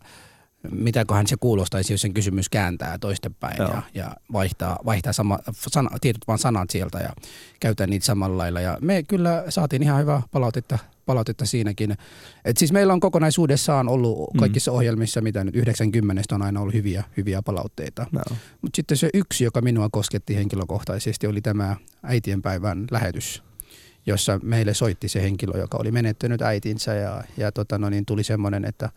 mitäköhän 0.71 1.27
se 1.27 1.37
kuulostaisi, 1.41 1.93
jos 1.93 2.01
sen 2.01 2.15
kysymys 2.15 2.49
kääntää 2.49 2.99
toistepäin 2.99 3.57
ja, 3.59 3.83
ja 3.95 4.17
vaihtaa, 4.33 4.79
vaihtaa 4.85 5.13
sama, 5.13 5.39
sana, 5.53 5.99
tietyt 6.01 6.23
vaan 6.27 6.39
sanat 6.39 6.71
sieltä 6.71 6.99
ja 6.99 7.11
käyttää 7.61 7.87
niitä 7.87 8.07
samalla 8.07 8.39
lailla. 8.39 8.61
Ja 8.61 8.79
me 8.81 9.03
kyllä 9.03 9.45
saatiin 9.49 9.83
ihan 9.83 10.01
hyvää 10.01 10.23
palautetta, 10.31 10.79
palautetta 11.09 11.47
siinäkin. 11.47 11.97
Et 12.45 12.57
siis 12.57 12.73
meillä 12.73 12.93
on 12.93 13.01
kokonaisuudessaan 13.01 13.89
ollut 13.89 14.19
Mm. 14.35 14.39
kaikissa 14.39 14.73
ohjelmissa, 14.73 15.21
mitä 15.21 15.45
nyt 15.45 15.57
90 15.57 16.23
on 16.35 16.43
aina 16.43 16.61
ollut 16.61 16.75
hyviä, 16.75 17.05
hyviä 17.17 17.43
palautteita. 17.43 18.07
No. 18.13 18.21
Mutta 18.63 18.77
sitten 18.77 18.97
se 18.97 19.11
yksi, 19.15 19.45
joka 19.45 19.61
minua 19.61 19.89
kosketti 19.93 20.37
henkilökohtaisesti, 20.37 21.27
oli 21.27 21.41
tämä 21.41 21.77
äitienpäivän 22.03 22.87
lähetys, 22.91 23.43
jossa 24.07 24.41
meille 24.43 24.75
soitti 24.75 25.09
se 25.09 25.23
henkilö, 25.23 25.59
joka 25.59 25.79
oli 25.81 25.91
menettänyt 25.91 26.43
äitinsä 26.43 26.95
ja, 26.95 27.25
ja 27.37 27.53
tota, 27.53 27.79
no 27.79 27.91
niin, 27.91 28.07
tuli 28.07 28.25
semmoinen, 28.25 28.65
että, 28.65 28.91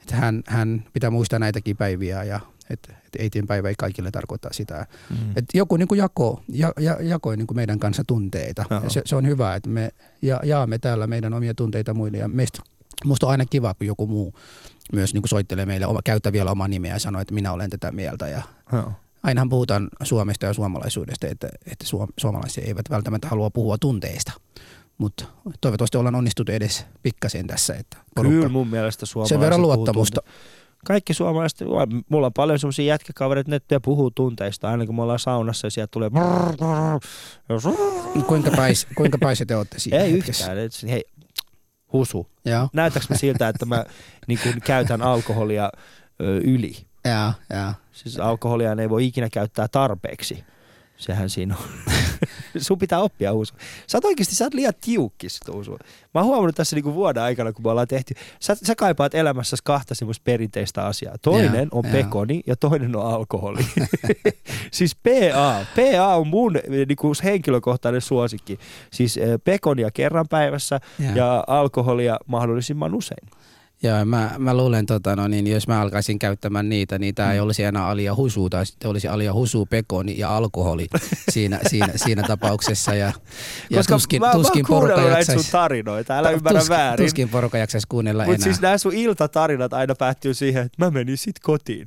että 0.00 0.16
hän, 0.16 0.42
hän 0.46 0.84
pitää 0.92 1.10
muistaa 1.10 1.38
näitäkin 1.38 1.76
päiviä 1.76 2.24
ja 2.24 2.40
että, 2.70 2.92
että 3.08 3.22
äitienpäivä 3.22 3.68
ei 3.68 3.74
kaikille 3.78 4.10
tarkoita 4.10 4.48
sitä. 4.52 4.86
Mm. 5.10 5.16
Et 5.36 5.44
joku 5.54 5.76
niin 5.76 5.88
kuin 5.88 5.98
jako, 5.98 6.42
ja, 6.48 6.72
ja, 6.80 6.96
jakoi 7.00 7.36
niin 7.36 7.46
kuin 7.46 7.56
meidän 7.56 7.78
kanssa 7.78 8.02
tunteita. 8.06 8.64
Ja 8.82 8.90
se, 8.90 9.02
se, 9.04 9.16
on 9.16 9.26
hyvä, 9.26 9.54
että 9.54 9.68
me 9.68 9.90
ja, 10.22 10.40
jaamme 10.44 10.78
täällä 10.78 11.06
meidän 11.06 11.34
omia 11.34 11.54
tunteita 11.54 11.94
muille. 11.94 12.18
Ja 12.18 12.28
meistä, 12.28 12.62
musta 13.04 13.26
on 13.26 13.30
aina 13.32 13.46
kiva, 13.46 13.74
kun 13.74 13.86
joku 13.86 14.06
muu 14.06 14.34
myös 14.92 15.14
niin 15.14 15.22
kuin 15.22 15.28
soittelee 15.28 15.66
meille, 15.66 15.86
oma- 15.86 16.00
käyttää 16.04 16.32
vielä 16.32 16.50
omaa 16.50 16.68
nimeä 16.68 16.92
ja 16.92 16.98
sanoo, 16.98 17.22
että 17.22 17.34
minä 17.34 17.52
olen 17.52 17.70
tätä 17.70 17.92
mieltä. 17.92 18.28
Ja 18.28 18.42
ainahan 19.22 19.48
puhutaan 19.48 19.88
Suomesta 20.02 20.46
ja 20.46 20.52
suomalaisuudesta, 20.52 21.26
että, 21.26 21.48
että 21.66 21.84
suom- 21.84 22.12
suomalaiset 22.16 22.64
eivät 22.64 22.90
välttämättä 22.90 23.28
halua 23.28 23.50
puhua 23.50 23.78
tunteista. 23.78 24.32
Mutta 24.98 25.24
toivottavasti 25.60 25.98
ollaan 25.98 26.14
onnistuttu 26.14 26.52
edes 26.52 26.86
pikkasen 27.02 27.46
tässä. 27.46 27.74
Että 27.74 27.96
Kyllä 28.22 28.48
mun 28.48 28.68
mielestä 28.68 29.06
suomalaiset 29.06 29.34
sen 29.34 29.40
verran 29.40 29.62
luottamusta. 29.62 30.20
Kaikki 30.88 31.14
suomalaiset, 31.14 31.58
mulla 32.08 32.26
on 32.26 32.32
paljon 32.32 32.58
semmoisia 32.58 32.84
jätkäkavereita, 32.84 33.50
ne 33.50 33.60
ne 33.70 33.78
puhuu 33.84 34.10
tunteista, 34.10 34.70
aina 34.70 34.86
kun 34.86 34.94
me 34.96 35.02
ollaan 35.02 35.18
saunassa 35.18 35.66
ja 35.66 35.70
sieltä 35.70 35.90
tulee 35.90 36.10
brrr, 36.10 36.56
brrr, 36.56 37.00
ja 38.16 38.22
Kuinka 38.22 38.50
päis, 38.56 38.86
kuinka 38.96 39.18
päis 39.18 39.44
te 39.46 39.56
olette 39.56 39.78
siinä 39.78 39.98
ei 39.98 40.12
hetkessä? 40.12 40.52
yhtään. 40.52 40.90
Hei, 40.90 41.04
husu. 41.92 42.26
Joo, 42.44 42.68
Näytäks 42.72 43.10
mä 43.10 43.16
siltä, 43.16 43.48
että 43.48 43.66
mä 43.66 43.84
niin 44.26 44.38
kun 44.42 44.60
käytän 44.64 45.02
alkoholia 45.02 45.70
ö, 46.20 46.38
yli? 46.38 46.76
joo, 47.04 47.32
joo. 47.60 47.72
Siis 47.92 48.20
alkoholia 48.20 48.76
ei 48.80 48.90
voi 48.90 49.06
ikinä 49.06 49.28
käyttää 49.32 49.68
tarpeeksi. 49.68 50.44
Sehän 50.98 51.30
siinä 51.30 51.56
on. 51.56 51.92
Sun 52.66 52.78
pitää 52.78 53.00
oppia 53.00 53.32
Husu. 53.32 53.54
Sä 53.86 53.98
oot 53.98 54.04
oikeasti, 54.04 54.34
sä 54.34 54.44
oot 54.44 54.54
liian 54.54 54.72
tiukkis 54.80 55.40
Husu. 55.52 55.78
Mä 56.14 56.20
oon 56.20 56.24
huomannut 56.24 56.54
tässä 56.56 56.76
niinku 56.76 56.94
vuoden 56.94 57.22
aikana, 57.22 57.52
kun 57.52 57.64
me 57.64 57.70
ollaan 57.70 57.88
tehty. 57.88 58.14
Sä, 58.40 58.54
sä 58.54 58.74
kaipaat 58.74 59.14
elämässäsi 59.14 59.62
kahta 59.64 59.94
semmoista 59.94 60.22
perinteistä 60.24 60.86
asiaa. 60.86 61.14
Toinen 61.22 61.68
Joo, 61.72 61.82
on 61.82 61.84
joo. 61.84 61.92
pekoni 61.92 62.42
ja 62.46 62.56
toinen 62.56 62.96
on 62.96 63.06
alkoholi. 63.14 63.60
siis 64.70 64.96
PA. 64.96 65.64
PA 65.76 66.14
on 66.14 66.26
mun 66.26 66.52
niinku, 66.86 67.12
henkilökohtainen 67.24 68.00
suosikki. 68.00 68.58
Siis 68.92 69.16
eh, 69.16 69.28
pekonia 69.44 69.90
kerran 69.90 70.28
päivässä 70.28 70.80
Joo. 70.98 71.14
ja 71.14 71.44
alkoholia 71.46 72.18
mahdollisimman 72.26 72.94
usein. 72.94 73.28
Joo, 73.82 74.04
mä, 74.04 74.30
mä 74.38 74.56
luulen, 74.56 74.86
tota, 74.86 75.16
no 75.16 75.28
niin, 75.28 75.46
jos 75.46 75.68
mä 75.68 75.80
alkaisin 75.80 76.18
käyttämään 76.18 76.68
niitä, 76.68 76.98
niin 76.98 77.14
tämä 77.14 77.32
ei 77.32 77.40
olisi 77.40 77.62
enää 77.64 77.86
alia 77.86 78.14
husu, 78.14 78.50
tai 78.50 78.66
sitten 78.66 78.90
olisi 78.90 79.08
alia 79.08 79.32
husu, 79.32 79.66
pekoni 79.66 80.18
ja 80.18 80.36
alkoholi 80.36 80.86
siinä, 81.32 81.60
siinä, 81.66 81.92
siinä 81.96 82.22
tapauksessa. 82.22 82.94
Ja, 82.94 83.12
ja 83.70 83.76
Koska 83.76 83.94
tuskin, 83.94 84.20
mä, 84.20 84.32
tuskin 84.32 84.62
mä 84.62 84.68
porukka 84.68 84.96
näitä 84.96 85.24
sun 85.24 85.34
jaksaisi, 85.34 85.52
tarinoita, 85.52 86.18
älä 86.18 86.30
ymmärrä 86.30 86.58
tuskin, 86.58 86.76
väärin. 86.76 87.06
tuskin 87.06 87.28
porukka 87.28 87.58
jaksaisi 87.58 87.86
kuunnella 87.90 88.22
Mutta 88.22 88.34
enää. 88.34 88.44
siis 88.44 88.60
nämä 88.60 88.78
sun 88.78 88.94
iltatarinat 88.94 89.72
aina 89.72 89.94
päättyy 89.94 90.34
siihen, 90.34 90.66
että 90.66 90.84
mä 90.84 90.90
menin 90.90 91.18
sit 91.18 91.38
kotiin. 91.42 91.86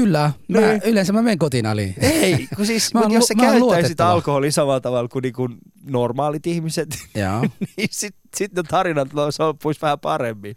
Kyllä, 0.00 0.32
mä, 0.48 0.60
Niin. 0.60 0.80
yleensä 0.84 1.12
mä 1.12 1.22
menen 1.22 1.38
kotiin 1.38 1.66
aliin. 1.66 1.94
Ei, 2.00 2.46
kun 2.56 2.66
siis, 2.66 2.94
Mä 2.94 3.00
oon 3.00 3.12
jos 3.12 3.26
sä 3.26 3.34
käyttäisit 3.34 4.00
alkoholia 4.00 4.52
samalla 4.52 4.80
tavalla 4.80 5.08
kuin 5.08 5.22
niinku 5.22 5.48
normaalit 5.90 6.46
ihmiset, 6.46 6.88
Joo. 7.14 7.40
niin 7.76 7.88
sit, 7.90 8.14
sit 8.36 8.52
ne 8.54 8.62
tarinat 8.62 9.08
loppuisi 9.38 9.80
vähän 9.82 9.98
paremmin. 10.00 10.56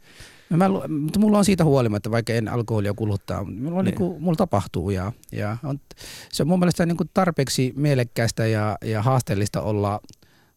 No 0.50 0.58
Mä, 0.58 0.70
mutta 0.88 1.20
mulla 1.20 1.38
on 1.38 1.46
siitä 1.46 1.64
huolimatta, 1.64 2.12
vaikka 2.12 2.34
en 2.34 2.48
alkoholia 2.48 2.94
kuluttaa, 2.94 3.44
mulla, 3.44 3.56
on 3.56 3.64
Niin. 3.64 3.74
niin. 3.76 3.86
niinku, 3.86 4.20
mulla 4.20 4.36
tapahtuu 4.36 4.90
ja, 4.90 5.12
ja 5.32 5.58
on, 5.64 5.80
se 6.32 6.44
on 6.44 6.48
mun 6.48 6.60
mielestä 6.60 6.86
niinku 6.86 7.06
tarpeeksi 7.14 7.74
mielekkäästä 7.76 8.48
ja, 8.48 8.78
ja 8.86 9.02
haasteellista 9.02 9.62
olla 9.62 10.00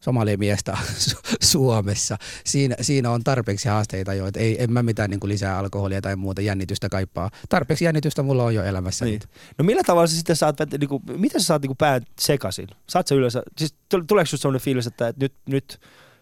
somalimiestä 0.05 0.79
Su- 1.11 1.37
Suomessa. 1.43 2.17
Siinä, 2.47 2.77
siinä 2.81 3.11
on 3.11 3.25
tarpeeksi 3.25 3.69
haasteita 3.69 4.15
jo, 4.15 4.27
että 4.27 4.41
ei, 4.41 4.63
en 4.63 4.73
mä 4.73 4.83
mitään 4.83 5.11
niinku 5.11 5.29
lisää 5.29 5.59
alkoholia 5.59 6.01
tai 6.01 6.17
muuta 6.17 6.41
jännitystä 6.41 6.89
kaipaa. 6.89 7.31
Tarpeeksi 7.49 7.85
jännitystä 7.85 8.23
mulla 8.23 8.45
on 8.45 8.55
jo 8.55 8.65
elämässä. 8.65 9.05
Niin. 9.05 9.13
Niin. 9.21 9.29
No 9.59 9.65
millä 9.65 9.83
tavalla 9.87 10.07
sä 10.07 10.17
sitten 10.17 10.37
saat, 10.37 10.57
niinku, 10.79 11.03
miten 11.17 11.41
sä 11.41 11.47
saat 11.47 11.63
niinku 11.63 11.75
pään 11.75 12.03
sekasin? 12.21 12.69
Saat 12.89 13.07
sä 13.07 13.15
yleensä, 13.15 13.43
siis 13.59 13.75
tul- 13.95 14.05
tuleeko 14.07 14.27
susta 14.27 14.43
sellainen 14.43 14.65
fiilis, 14.65 14.87
että 14.87 15.09
et 15.09 15.17
nyt, 15.17 15.35
nyt 15.47 15.81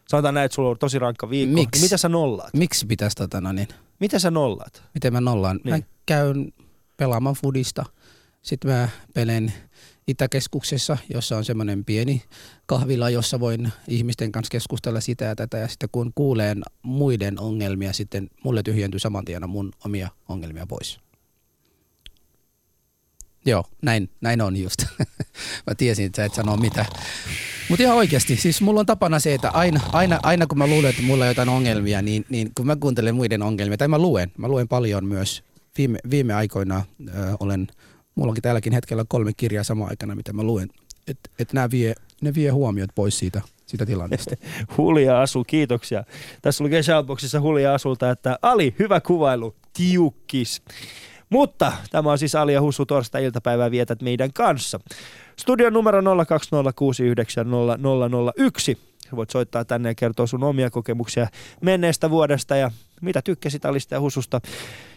sanotaan 0.09 0.35
näin, 0.35 0.45
että 0.45 0.55
sulla 0.55 0.71
on 0.71 0.79
tosi 0.79 0.99
rankka 0.99 1.31
viikko. 1.31 1.55
Miksi? 1.55 1.81
Niin 1.81 1.85
mitä 1.85 1.97
sä 1.97 2.09
nollaat? 2.09 2.55
Miksi 2.55 2.87
pitäisi 2.87 3.17
tota, 3.17 3.41
no 3.41 3.53
niin, 3.53 3.69
Mitä 4.01 4.19
sä 4.19 4.31
nollaat? 4.31 4.83
miten 4.95 5.13
mä 5.13 5.21
nollaan? 5.21 5.61
Niin. 5.65 5.75
Mä 5.77 5.81
käyn 6.07 6.53
pelaamaan 6.97 7.37
fudista. 7.43 7.85
Sitten 8.43 8.71
mä 8.71 8.89
pelen 9.15 9.53
Itäkeskuksessa, 10.11 10.99
jossa 11.15 11.37
on 11.37 11.45
semmoinen 11.45 11.85
pieni 11.85 12.23
kahvila, 12.67 13.11
jossa 13.11 13.41
voin 13.41 13.73
ihmisten 13.89 14.33
kanssa 14.33 14.51
keskustella 14.51 15.01
sitä 15.01 15.25
ja 15.25 15.37
tätä. 15.37 15.59
Ja 15.59 15.69
sitten 15.69 15.89
kun 15.93 16.13
kuulen 16.15 16.63
muiden 16.83 17.41
ongelmia, 17.41 17.93
sitten 17.93 18.31
mulle 18.45 18.63
tyhjentyy 18.63 19.01
saman 19.01 19.25
tien 19.25 19.51
mun 19.51 19.73
omia 19.85 20.09
ongelmia 20.29 20.67
pois. 20.67 21.01
Joo, 23.47 23.65
näin, 23.83 24.11
näin 24.21 24.41
on 24.41 24.57
just. 24.57 24.85
mä 25.67 25.75
tiesin, 25.77 26.07
että 26.07 26.17
sä 26.17 26.25
et 26.25 26.35
sano 26.35 26.57
mitä. 26.57 26.87
Mutta 27.69 27.83
ihan 27.83 27.97
oikeasti, 27.97 28.37
siis 28.37 28.61
mulla 28.61 28.81
on 28.81 28.87
tapana 28.87 29.19
se, 29.19 29.35
että 29.35 29.51
aina, 29.51 29.81
aina, 29.93 30.21
aina 30.23 30.47
kun 30.47 30.59
mä 30.59 30.67
luulen, 30.67 30.91
että 30.91 31.03
mulla 31.03 31.25
on 31.25 31.29
jotain 31.29 31.49
ongelmia, 31.49 32.03
niin, 32.03 32.25
niin 32.29 32.51
kun 32.55 32.67
mä 32.67 32.77
kuuntelen 32.77 33.15
muiden 33.15 33.43
ongelmia, 33.43 33.77
tai 33.77 33.89
mä 33.89 33.99
luen, 33.99 34.33
mä 34.37 34.49
luen 34.49 34.69
paljon 34.69 35.05
myös. 35.05 35.43
Viime, 35.79 35.99
viime 36.11 36.35
aikoina 36.35 36.85
ö, 37.09 37.13
olen, 37.41 37.67
mulla 38.21 38.31
onkin 38.31 38.43
tälläkin 38.43 38.73
hetkellä 38.73 39.05
kolme 39.09 39.33
kirjaa 39.37 39.65
samaan 39.65 39.91
aikana, 39.91 40.15
mitä 40.15 40.33
mä 40.33 40.43
luen. 40.43 40.69
Että 41.09 41.31
et 41.39 41.53
nämä 41.53 41.71
vie 41.71 41.95
ne 42.21 42.35
vie 42.35 42.51
huomiot 42.51 42.91
pois 42.95 43.19
siitä, 43.19 43.41
siitä 43.67 43.87
tilanteesta. 43.87 44.37
Hulja 44.79 45.21
Asu, 45.21 45.45
kiitoksia. 45.45 46.05
Tässä 46.43 46.65
lukee 46.65 46.83
shoutboxissa 46.83 47.41
Hulja 47.41 47.75
Asulta, 47.75 48.11
että 48.11 48.39
Ali, 48.43 48.75
hyvä 48.79 49.01
kuvailu, 49.01 49.55
tiukkis. 49.73 50.63
Mutta 51.31 51.73
tämä 51.91 52.11
on 52.11 52.19
siis 52.19 52.35
Ali 52.35 52.53
ja 52.53 52.61
Hussu 52.61 52.87
torstai-iltapäivää 52.87 53.71
vietät 53.71 54.03
meidän 54.03 54.33
kanssa. 54.33 54.81
Studion 55.37 55.73
numero 55.73 56.01
020690001. 56.01 56.05
Voit 59.17 59.31
soittaa 59.31 59.65
tänne 59.65 59.89
ja 59.89 59.95
kertoa 59.95 60.27
sun 60.27 60.45
omia 60.45 60.71
kokemuksia 60.71 61.29
menneestä 61.61 62.11
vuodesta 62.11 62.57
ja 62.57 62.71
mitä 63.01 63.23
tykkäsit 63.23 63.65
Alista 63.65 63.95
ja 63.95 64.01
Hususta. 64.01 64.41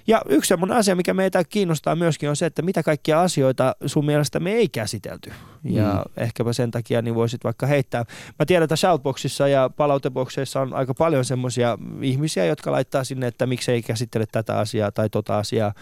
Ja 0.08 0.21
yksi 0.30 0.47
semmoinen 0.47 0.78
asia, 0.78 0.95
mikä 0.95 1.13
meitä 1.13 1.43
kiinnostaa 1.43 1.95
myöskin 1.95 2.30
on 2.30 2.36
se, 2.36 2.45
että 2.45 2.62
mitä 2.62 2.84
kaikkia 2.84 3.21
asioita 3.21 3.76
sun 3.86 4.06
mielestä 4.06 4.39
me 4.39 4.52
ei 4.52 4.69
käsitelty. 4.69 5.32
Ja 5.63 5.93
mm. 5.93 6.23
ehkäpä 6.23 6.54
sen 6.54 6.71
takia 6.71 7.02
niin 7.02 7.15
voisit 7.15 7.43
vaikka 7.43 7.65
heittää. 7.65 8.06
Mä 8.39 8.45
tiedän, 8.45 8.63
että 8.63 8.76
Shoutboxissa 8.76 9.47
ja 9.47 9.69
palauteboxeissa 9.78 10.62
on 10.62 10.73
aika 10.73 10.93
paljon 10.93 11.26
semmoisia 11.26 11.78
ihmisiä, 12.02 12.45
jotka 12.45 12.71
laittaa 12.71 13.04
sinne, 13.04 13.28
että 13.28 13.45
miksei 13.45 13.82
käsittele 13.82 14.26
tätä 14.32 14.58
asiaa 14.58 14.91
tai 14.91 15.10
tota 15.10 15.38
asiaa. 15.38 15.73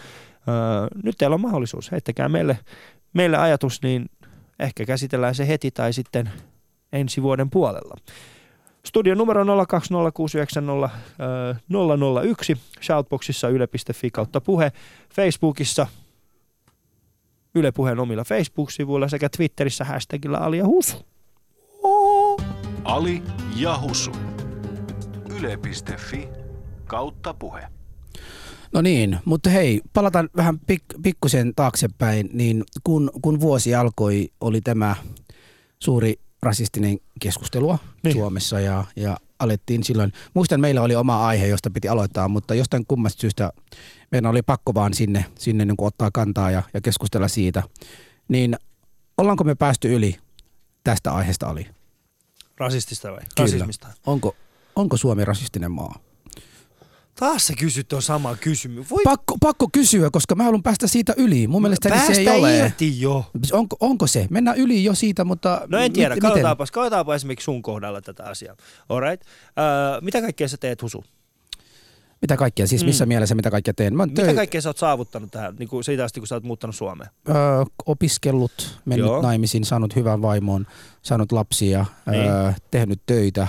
Öö, 0.48 0.54
nyt 1.02 1.14
teillä 1.18 1.34
on 1.34 1.40
mahdollisuus. 1.40 1.92
Heittäkää 1.92 2.28
meille, 2.28 2.58
meille 3.12 3.36
ajatus, 3.36 3.82
niin 3.82 4.10
ehkä 4.58 4.84
käsitellään 4.84 5.34
se 5.34 5.48
heti 5.48 5.70
tai 5.70 5.92
sitten 5.92 6.30
ensi 6.92 7.22
vuoden 7.22 7.50
puolella. 7.50 7.96
Studion 8.86 9.18
numero 9.18 9.44
020690001, 9.44 9.46
Shoutboxissa 12.82 13.48
yle.fi 13.48 14.10
kautta 14.10 14.40
puhe, 14.40 14.72
Facebookissa 15.14 15.86
Yle 17.54 17.72
Puheen 17.72 18.00
omilla 18.00 18.24
Facebook-sivuilla 18.24 19.08
sekä 19.08 19.28
Twitterissä 19.28 19.84
hashtagilla 19.84 20.38
Alia 20.38 20.66
Husu. 20.66 20.96
Ali 22.84 23.22
ja 23.56 23.78
Husu. 23.80 24.10
Yle.fi 25.38 26.28
kautta 26.84 27.34
puhe. 27.34 27.62
No 28.72 28.82
niin, 28.82 29.18
mutta 29.24 29.50
hei, 29.50 29.80
palataan 29.92 30.28
vähän 30.36 30.60
pik- 30.72 31.00
pikkusen 31.02 31.52
taaksepäin, 31.56 32.30
niin 32.32 32.64
kun, 32.84 33.10
kun 33.22 33.40
vuosi 33.40 33.74
alkoi, 33.74 34.28
oli 34.40 34.60
tämä 34.60 34.96
suuri 35.78 36.14
rasistinen 36.42 36.98
keskustelua 37.20 37.78
Niin. 38.04 38.12
Suomessa 38.12 38.60
ja, 38.60 38.84
ja 38.96 39.16
alettiin 39.38 39.84
silloin, 39.84 40.12
muistan 40.34 40.60
meillä 40.60 40.82
oli 40.82 40.94
oma 40.94 41.26
aihe, 41.26 41.46
josta 41.46 41.70
piti 41.70 41.88
aloittaa, 41.88 42.28
mutta 42.28 42.54
jostain 42.54 42.84
kummasta 42.88 43.20
syystä 43.20 43.52
meidän 44.10 44.30
oli 44.30 44.42
pakko 44.42 44.74
vaan 44.74 44.94
sinne, 44.94 45.24
sinne 45.38 45.64
niin 45.64 45.74
ottaa 45.78 46.10
kantaa 46.10 46.50
ja, 46.50 46.62
ja 46.74 46.80
keskustella 46.80 47.28
siitä. 47.28 47.62
Niin 48.28 48.56
ollaanko 49.18 49.44
me 49.44 49.54
päästy 49.54 49.94
yli 49.94 50.18
tästä 50.84 51.12
aiheesta 51.12 51.48
oli? 51.48 51.66
Rasistista 52.58 53.08
vai? 53.08 53.18
Kyllä. 53.18 53.28
Rasismista. 53.38 53.88
Onko, 54.06 54.36
onko 54.76 54.96
Suomi 54.96 55.24
rasistinen 55.24 55.72
maa? 55.72 55.98
Taas 57.18 57.46
sä 57.46 57.52
kysyt 57.58 57.92
on 57.92 58.02
sama 58.02 58.36
kysymys. 58.36 58.90
Voi 58.90 59.02
Pakko, 59.04 59.36
pakko 59.40 59.68
kysyä, 59.72 60.10
koska 60.10 60.34
mä 60.34 60.42
haluan 60.44 60.62
päästä 60.62 60.86
siitä 60.86 61.14
yli. 61.16 61.46
Mun 61.46 61.62
mielestä 61.62 61.88
se 61.88 61.94
ei 62.12 62.24
päästä 62.26 62.32
ole. 62.32 62.58
irti 62.58 63.00
jo. 63.00 63.24
Onko, 63.52 63.76
onko 63.80 64.06
se? 64.06 64.26
Mennään 64.30 64.56
yli 64.56 64.84
jo 64.84 64.94
siitä, 64.94 65.24
mutta... 65.24 65.60
No 65.68 65.78
en 65.78 65.92
tiedä, 65.92 66.14
mit- 66.14 66.20
katsotaanpa, 66.22 66.64
katsotaanpa 66.72 67.14
esimerkiksi 67.14 67.44
sun 67.44 67.62
kohdalla 67.62 68.00
tätä 68.00 68.24
asiaa. 68.24 68.56
Alright. 68.88 69.22
Uh, 69.22 70.02
mitä 70.04 70.20
kaikkea 70.20 70.48
sä 70.48 70.56
teet, 70.56 70.82
Husu? 70.82 71.04
Mitä 72.22 72.36
kaikkea? 72.36 72.66
Siis 72.66 72.84
missä 72.84 73.04
Mm. 73.04 73.08
mielessä 73.08 73.34
mitä 73.34 73.50
kaikkea 73.50 73.74
teen? 73.74 73.96
Mä 73.96 74.06
Mitä 74.06 74.34
kaikkea 74.34 74.60
sä 74.60 74.68
oot 74.68 74.78
saavuttanut 74.78 75.30
tähän, 75.30 75.56
niin 75.58 75.68
kuin 75.68 75.84
siitä 75.84 76.04
asti, 76.04 76.20
kun 76.20 76.26
sä 76.26 76.34
oot 76.34 76.44
muuttanut 76.44 76.76
Suomeen? 76.76 77.10
öö, 77.28 77.34
opiskellut, 77.86 78.80
mennyt. 78.84 79.06
Joo. 79.06 79.22
naimisiin, 79.22 79.64
saanut 79.64 79.96
hyvän 79.96 80.22
vaimon, 80.22 80.66
saanut 81.02 81.32
lapsia, 81.32 81.86
Niin. 82.10 82.30
öö, 82.30 82.52
tehnyt 82.70 83.00
töitä. 83.06 83.46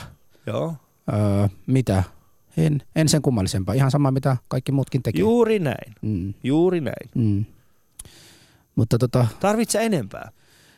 Joo. 0.47 0.75
Öö, 1.13 1.47
mitä? 1.67 2.03
En, 2.57 2.81
en 2.95 3.09
sen 3.09 3.21
kummallisempaa. 3.21 3.75
Ihan 3.75 3.91
sama, 3.91 4.11
mitä 4.11 4.37
kaikki 4.47 4.71
muutkin 4.71 5.03
tekee. 5.03 5.19
Juuri 5.19 5.59
näin. 5.59 5.93
Mm, 6.01 6.33
Juuri 6.43 6.81
näin. 6.81 7.09
mm. 7.15 7.45
Mutta 8.75 8.97
tota, 8.97 9.27
Tarvitse 9.39 9.85
enempää. 9.85 10.31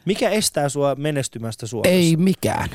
Mikä 0.05 0.29
estää 0.29 0.69
sua 0.69 0.95
menestymästä 0.95 1.67
Suomessa? 1.67 1.93
ei 1.95 2.15
mikään. 2.17 2.69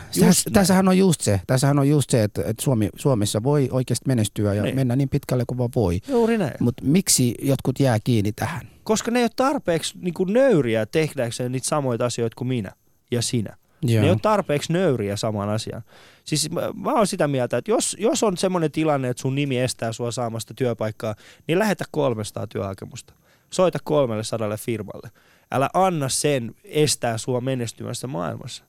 Tässähän 0.53 0.89
on 0.89 0.99
just 0.99 1.21
se, 1.21 1.41
tässähän 1.47 1.79
on 1.79 1.89
just 1.89 2.11
se 2.11 2.23
että, 2.23 2.43
että 2.47 2.63
Suomi, 2.63 2.89
Suomessa 2.97 3.43
voi 3.43 3.69
oikeasti 3.73 4.05
menestyä 4.09 4.55
ja 4.55 4.63
Niin. 4.63 4.75
mennä 4.75 4.97
niin 4.97 5.09
pitkälle 5.09 5.45
kuin 5.47 5.59
vaan 5.59 5.71
voi. 5.77 6.01
Juuri 6.09 6.39
näin. 6.39 6.55
Mutta 6.61 6.85
miksi 6.85 7.35
jotkut 7.43 7.81
jää 7.81 7.99
kiinni 8.05 8.33
tähän? 8.33 8.69
Koska 8.85 9.11
ne 9.11 9.19
ei 9.19 9.25
ole 9.25 9.31
tarpeeksi 9.37 9.99
niin 10.01 10.15
kuin 10.15 10.33
nöyriä 10.33 10.87
tehdäkseen 10.87 11.53
niitä 11.53 11.69
samoita 11.69 12.05
asioita 12.07 12.35
kuin 12.37 12.49
minä 12.49 12.73
ja 13.11 13.23
sinä. 13.23 13.57
Ne 13.85 13.93
ei 14.01 14.11
ole 14.11 14.19
tarpeeksi 14.23 14.73
nöyriä 14.73 15.17
saman 15.17 15.49
asian. 15.49 15.83
Siis 16.31 16.51
mä, 16.51 16.61
mä 16.75 16.93
oon 16.93 17.07
sitä 17.07 17.29
mieltä, 17.29 17.57
että 17.57 17.71
jos, 17.71 17.97
jos 18.01 18.23
on 18.23 18.37
semmoinen 18.37 18.73
tilanne, 18.73 19.09
että 19.09 19.21
sun 19.21 19.35
nimi 19.35 19.59
estää 19.59 19.93
sua 19.93 20.11
saamasta 20.11 20.55
työpaikkaa, 20.55 21.15
niin 21.47 21.59
lähetä 21.59 21.85
300 21.91 22.47
työhakemusta. 22.47 23.15
Soita 23.51 23.79
300 23.85 24.57
firmalle. 24.57 25.11
Älä 25.53 25.71
anna 25.75 26.09
sen 26.09 26.55
estää 26.65 27.19
sua 27.19 27.41
menestymästä 27.41 28.07
maailmassa. 28.07 28.65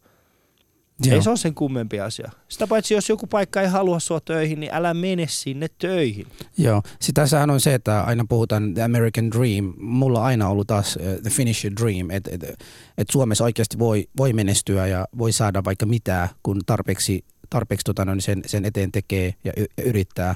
Joo. 1.06 1.15
Ei 1.15 1.24
se 1.24 1.30
ole 1.30 1.38
sen 1.38 1.56
kummempi 1.56 2.00
asia. 2.00 2.32
Sitä 2.47 2.67
paitsi 2.67 2.93
jos 2.93 3.10
joku 3.10 3.28
paikka 3.28 3.62
ei 3.62 3.67
halua 3.67 4.00
sua 4.00 4.19
töihin, 4.19 4.60
niin 4.60 4.74
älä 4.74 4.93
mene 4.93 5.26
sinne 5.30 5.67
töihin. 5.78 6.28
Joo, 6.58 6.82
sitä 7.00 7.28
sehän 7.28 7.50
on 7.50 7.60
se, 7.60 7.74
että 7.74 8.02
aina 8.02 8.26
puhutaan 8.30 8.74
the 8.74 8.84
American 8.84 9.32
Dream. 9.32 9.74
Mulla 9.78 10.19
on 10.19 10.26
aina 10.26 10.50
ollut 10.50 10.67
taas 10.67 10.95
uh, 10.95 11.21
the 11.21 11.30
Finnish 11.30 11.65
Dream, 11.82 12.10
että 12.10 12.32
et, 12.34 12.43
et 12.97 13.10
Suomessa 13.12 13.43
oikeasti 13.43 13.80
voi, 13.80 14.08
voi 14.17 14.34
menestyä 14.34 14.88
ja 14.88 15.08
voi 15.17 15.32
saada 15.32 15.63
vaikka 15.63 15.86
mitä, 15.86 16.30
kun 16.43 16.62
tarpeeksi, 16.65 17.26
tarpeeksi 17.52 17.84
tota, 17.84 18.06
noin 18.06 18.22
sen, 18.22 18.42
sen 18.46 18.66
eteen 18.66 18.92
tekee 18.92 19.34
ja, 19.44 19.54
y- 19.58 19.66
ja 19.78 19.84
yrittää. 19.84 20.36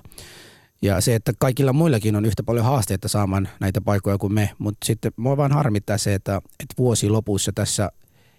Ja 0.81 1.01
se, 1.01 1.15
että 1.15 1.33
kaikilla 1.39 1.73
muillakin 1.73 2.15
on 2.15 2.25
yhtä 2.25 2.43
paljon 2.43 2.65
haasteita 2.65 3.07
saamaan 3.07 3.49
näitä 3.59 3.81
paikkoja 3.81 4.17
kuin 4.17 4.33
me, 4.33 4.49
mutta 4.57 4.85
sitten 4.85 5.11
mua 5.15 5.37
vaan 5.37 5.51
harmittaa 5.51 5.97
se, 5.97 6.13
että, 6.13 6.35
että 6.35 6.75
vuosi 6.77 7.09
lopussa 7.09 7.51
tässä 7.55 7.91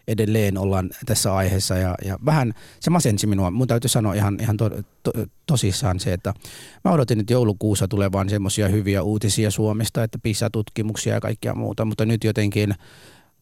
edelleen 0.09 0.59
ollaan 0.59 0.91
tässä 1.07 1.35
aiheessa 1.35 1.77
ja, 1.77 1.95
ja 2.05 2.19
vähän 2.25 2.55
se 2.81 2.91
masensi 2.91 3.27
minua. 3.27 3.51
Mun 3.51 3.67
täytyy 3.67 3.89
sanoa 3.89 4.15
ihan, 4.15 4.39
ihan 4.41 4.57
to, 4.57 4.71
to, 5.03 5.13
tosissaan 5.47 6.01
se, 6.01 6.13
että 6.13 6.35
mä 6.85 6.91
odotin, 6.91 7.21
että 7.21 7.33
joulukuussa 7.33 7.89
tulee 7.89 8.13
vaan 8.13 8.29
semmoisia 8.29 8.69
hyviä 8.69 9.03
uutisia 9.03 9.51
Suomesta, 9.51 10.05
että 10.05 10.19
PISA-tutkimuksia 10.23 11.15
ja 11.15 11.21
kaikkea 11.21 11.55
muuta, 11.55 11.85
mutta 11.85 12.07
nyt 12.07 12.25
jotenkin 12.25 12.75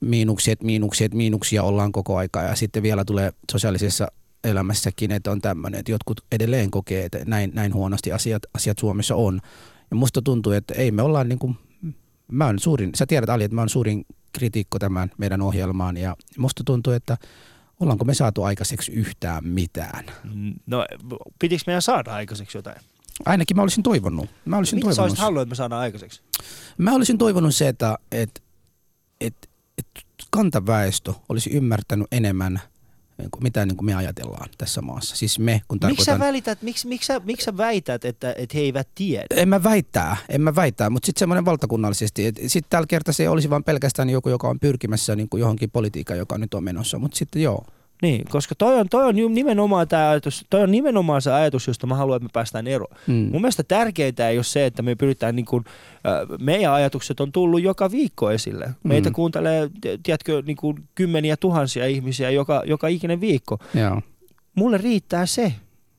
miinukset, 0.01 0.63
miinukset, 0.63 1.15
miinuksia 1.15 1.63
ollaan 1.63 1.93
koko 1.93 2.17
aika 2.17 2.43
ja 2.43 2.55
sitten 2.55 2.83
vielä 2.83 3.05
tulee 3.05 3.33
sosiaalisessa 3.53 4.09
elämässäkin, 4.45 5.13
että 5.13 5.31
on 5.31 5.41
tämmöinen, 5.41 5.81
että 5.81 5.93
jotkut 5.93 6.21
edelleen 6.33 6.71
kokee, 6.71 7.05
että 7.05 7.19
näin, 7.27 7.51
näin 7.55 7.75
huonosti 7.75 8.13
asiat, 8.13 8.43
asiat 8.55 8.79
Suomessa 8.79 9.17
on. 9.17 9.41
Ja 9.91 9.97
musta 9.97 10.23
tuntuu, 10.23 10.53
että 10.53 10.75
ei 10.75 10.91
me 10.91 11.03
olla 11.03 11.25
niin 11.25 11.39
kuin, 11.39 11.57
mä 12.33 12.47
oon 12.47 12.59
suurin, 12.59 12.91
sä 12.95 13.07
tiedät 13.07 13.31
Ali, 13.31 13.45
että 13.45 13.55
mä 13.55 13.61
oon 13.61 13.69
suurin 13.69 14.07
kritiikko 14.33 14.79
tämän 14.79 15.11
meidän 15.19 15.43
ohjelmaan 15.43 15.97
ja 15.97 16.17
musta 16.39 16.65
tuntuu, 16.65 16.93
että 16.93 17.19
ollaanko 17.81 18.05
me 18.05 18.15
saatu 18.15 18.43
aikaiseksi 18.43 18.93
yhtään 18.93 19.47
mitään. 19.47 20.05
No, 20.67 20.87
pitikö 21.39 21.63
meidän 21.67 21.83
saada 21.83 22.15
aikaiseksi 22.15 22.59
jotain? 22.59 22.77
Ainakin 23.27 23.57
mä 23.57 23.63
olisin 23.63 23.83
toivonut. 23.83 24.31
Mä 24.45 24.57
olisin 24.57 24.77
Mitä 24.77 24.85
sä 24.85 24.89
toivonut. 24.89 25.11
olisit 25.11 25.23
halunnut, 25.23 25.43
että 25.43 25.51
me 25.51 25.57
saadaan 25.57 25.81
aikaiseksi? 25.81 26.23
Mä 26.79 26.95
olisin 26.95 27.19
toivonut 27.19 27.55
se, 27.55 27.69
että 27.69 27.99
et, 28.13 28.43
et, 29.21 29.51
et 29.79 29.87
kantaväestö 30.31 31.15
olisi 31.29 31.51
ymmärtänyt 31.51 32.07
enemmän 32.13 32.61
mitä 33.43 33.67
niin 33.67 33.77
kuin 33.77 33.87
me 33.87 33.95
ajatellaan 33.95 34.49
tässä 34.59 34.83
maassa. 34.83 35.17
Siis 35.17 35.39
me, 35.39 35.61
kun 35.69 35.79
Miksi 35.87 36.05
sä 36.05 36.13
tarkoitan... 36.13 36.27
välität, 36.29 36.63
miksi, 36.63 36.89
miksi, 36.89 37.07
sä, 37.07 37.21
miksi 37.25 37.45
sä 37.45 37.57
väität, 37.57 38.05
että, 38.05 38.35
että 38.39 38.59
he 38.59 38.61
eivät 38.61 38.89
tiedä? 38.95 39.27
En 39.31 39.49
mä 39.49 39.63
väittää, 39.63 40.17
en 40.29 40.41
mä 40.41 40.55
väittää, 40.55 40.91
mutta 40.91 41.07
sitten 41.07 41.19
semmoinen 41.19 41.45
valtakunnallisesti. 41.45 42.33
Sitten 42.47 42.71
tällä 42.71 42.87
kertaa 42.87 43.13
se 43.13 43.29
olisi 43.29 43.51
vain 43.51 43.65
pelkästään 43.65 44.11
joku, 44.11 44.29
joka 44.29 44.49
on 44.49 44.61
pyrkimässä 44.61 45.17
niin 45.17 45.29
kuin 45.29 45.41
johonkin 45.41 45.71
politiikkaan, 45.71 46.19
joka 46.19 46.39
nyt 46.39 46.55
on 46.55 46.65
menossa. 46.65 46.99
Mutta 46.99 47.17
sitten 47.17 47.43
joo, 47.43 47.65
Niin, 48.03 48.25
koska 48.31 48.55
toi 48.55 48.81
on, 48.81 48.89
toi 48.89 49.05
on 49.09 49.15
nimenomaan 49.35 49.89
tämä 49.89 50.11
ajatus, 50.11 50.45
toi 50.51 50.63
on 50.63 50.71
nimenomaan 50.71 51.23
se 51.23 51.33
ajatus, 51.33 51.67
josta 51.67 51.87
mä 51.87 51.95
haluan, 51.95 52.17
että 52.17 52.25
me 52.25 52.31
päästään 52.33 52.67
eroon. 52.67 52.97
Mm. 53.07 53.15
Mun 53.15 53.41
mielestä 53.41 53.63
tärkeintä 53.63 54.29
ei 54.29 54.39
ole 54.39 54.45
se, 54.45 54.67
että 54.67 54.83
me 54.83 54.95
pyritään 54.95 55.37
niin 55.37 55.47
kuin, 55.47 55.65
meidän 56.41 56.73
ajatukset 56.73 57.21
on 57.21 57.33
tullut 57.33 57.63
joka 57.63 57.91
viikko 57.91 58.31
esille. 58.31 58.71
Meitä 58.83 59.11
Mm. 59.11 59.15
kuuntelee, 59.15 59.71
tiedätkö, 60.03 60.43
niin 60.47 60.57
kuin 60.57 60.77
kymmeniä 60.95 61.37
tuhansia 61.37 61.87
ihmisiä 61.87 62.31
joka, 62.31 62.63
joka 62.67 62.89
ikinen 62.89 63.21
viikko. 63.21 63.59
joo. 63.75 64.01
Mulle 64.55 64.79
riittää 64.79 65.27
se. 65.27 65.53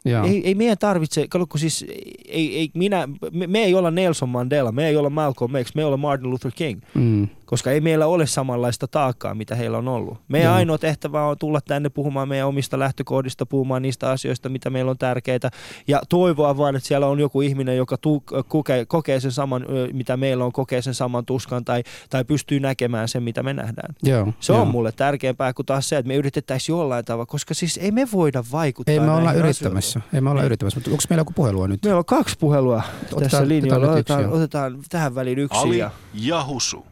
Joo. 0.05 0.25
Ei, 0.25 0.47
ei 0.47 0.55
meidän 0.55 0.77
tarvitse, 0.77 1.27
kun 1.49 1.59
siis 1.59 1.85
ei, 2.27 2.57
ei 2.57 2.69
minä, 2.73 3.07
me, 3.31 3.47
me 3.47 3.59
ei 3.59 3.73
olla 3.73 3.91
Nelson 3.91 4.29
Mandela, 4.29 4.71
me 4.71 4.87
ei 4.87 4.95
olla 4.95 5.09
Malcolm 5.09 5.51
X, 5.63 5.75
me 5.75 5.81
ei 5.81 5.85
olla 5.85 5.97
Martin 5.97 6.29
Luther 6.29 6.51
King, 6.55 6.81
Mm. 6.93 7.27
Koska 7.45 7.71
ei 7.71 7.81
meillä 7.81 8.05
ole 8.07 8.25
samanlaista 8.27 8.87
taakkaa, 8.87 9.35
mitä 9.35 9.55
heillä 9.55 9.77
on 9.77 9.87
ollut. 9.87 10.17
Meidän 10.27 10.47
Joo. 10.47 10.55
ainoa 10.55 10.77
tehtävä 10.77 11.25
on 11.27 11.37
tulla 11.37 11.61
tänne 11.61 11.89
puhumaan 11.89 12.27
meidän 12.29 12.47
omista 12.47 12.79
lähtökohdista, 12.79 13.45
puhumaan 13.45 13.81
niistä 13.81 14.09
asioista, 14.09 14.49
mitä 14.49 14.69
meillä 14.69 14.91
on 14.91 14.97
tärkeitä, 14.97 15.51
ja 15.87 16.01
toivoa 16.09 16.57
vaan, 16.57 16.75
että 16.75 16.87
siellä 16.87 17.07
on 17.07 17.19
joku 17.19 17.41
ihminen, 17.41 17.77
joka 17.77 17.97
tu, 17.97 18.23
kokee, 18.47 18.85
kokee 18.85 19.19
sen 19.19 19.31
saman, 19.31 19.65
mitä 19.93 20.17
meillä 20.17 20.45
on, 20.45 20.51
kokee 20.51 20.81
sen 20.81 20.93
saman 20.93 21.25
tuskan, 21.25 21.65
tai, 21.65 21.83
tai 22.09 22.23
pystyy 22.23 22.59
näkemään 22.59 23.07
sen, 23.07 23.23
mitä 23.23 23.43
me 23.43 23.53
nähdään. 23.53 23.95
Joo. 24.03 24.33
Se 24.39 24.53
joo. 24.53 24.61
on 24.61 24.67
mulle 24.67 24.91
tärkeämpää 24.91 25.53
kuin 25.53 25.65
taas 25.65 25.89
se, 25.89 25.97
että 25.97 26.07
me 26.07 26.15
yritettäisiin 26.15 26.73
jollain 26.73 27.05
tavalla, 27.05 27.25
koska 27.25 27.53
siis 27.53 27.77
ei 27.77 27.91
me 27.91 28.07
voida 28.13 28.43
vaikuttaa 28.51 28.93
Ei 28.93 28.99
me 28.99 29.11
olla 29.11 29.33
yrittämässä. 29.33 30.01
Ei 30.13 30.21
me 30.21 30.29
olla 30.29 30.41
Ei. 30.41 30.45
yrittämässä, 30.45 30.79
mutta 30.79 30.91
onko 30.91 31.03
meillä 31.09 31.21
joku 31.21 31.33
puhelua 31.33 31.67
nyt? 31.67 31.83
Meillä 31.83 31.97
on 31.97 32.05
kaksi 32.05 32.35
puhelua 32.39 32.75
Otetaan- 33.03 33.21
tässä 33.21 33.47
linjalla. 33.47 33.91
otetaan 33.91 34.19
Otetaan, 34.19 34.33
otetaan 34.33 34.77
tähän 34.89 35.15
väliin 35.15 35.39
yksi. 35.39 35.59
Ali 35.59 35.77
Ja... 35.77 35.91
ja 36.13 36.45
Husu. 36.45 36.85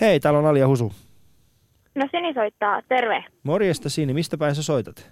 Hei, 0.00 0.20
täällä 0.20 0.38
on 0.38 0.46
Ali 0.46 0.60
ja 0.60 0.68
Husu. 0.68 0.92
No 1.94 2.08
Sini 2.10 2.34
soittaa, 2.34 2.82
terve. 2.88 3.24
Morjesta 3.42 3.88
Siini, 3.90 4.14
mistä 4.14 4.38
päin 4.38 4.54
sä 4.54 4.62
soitat? 4.62 5.10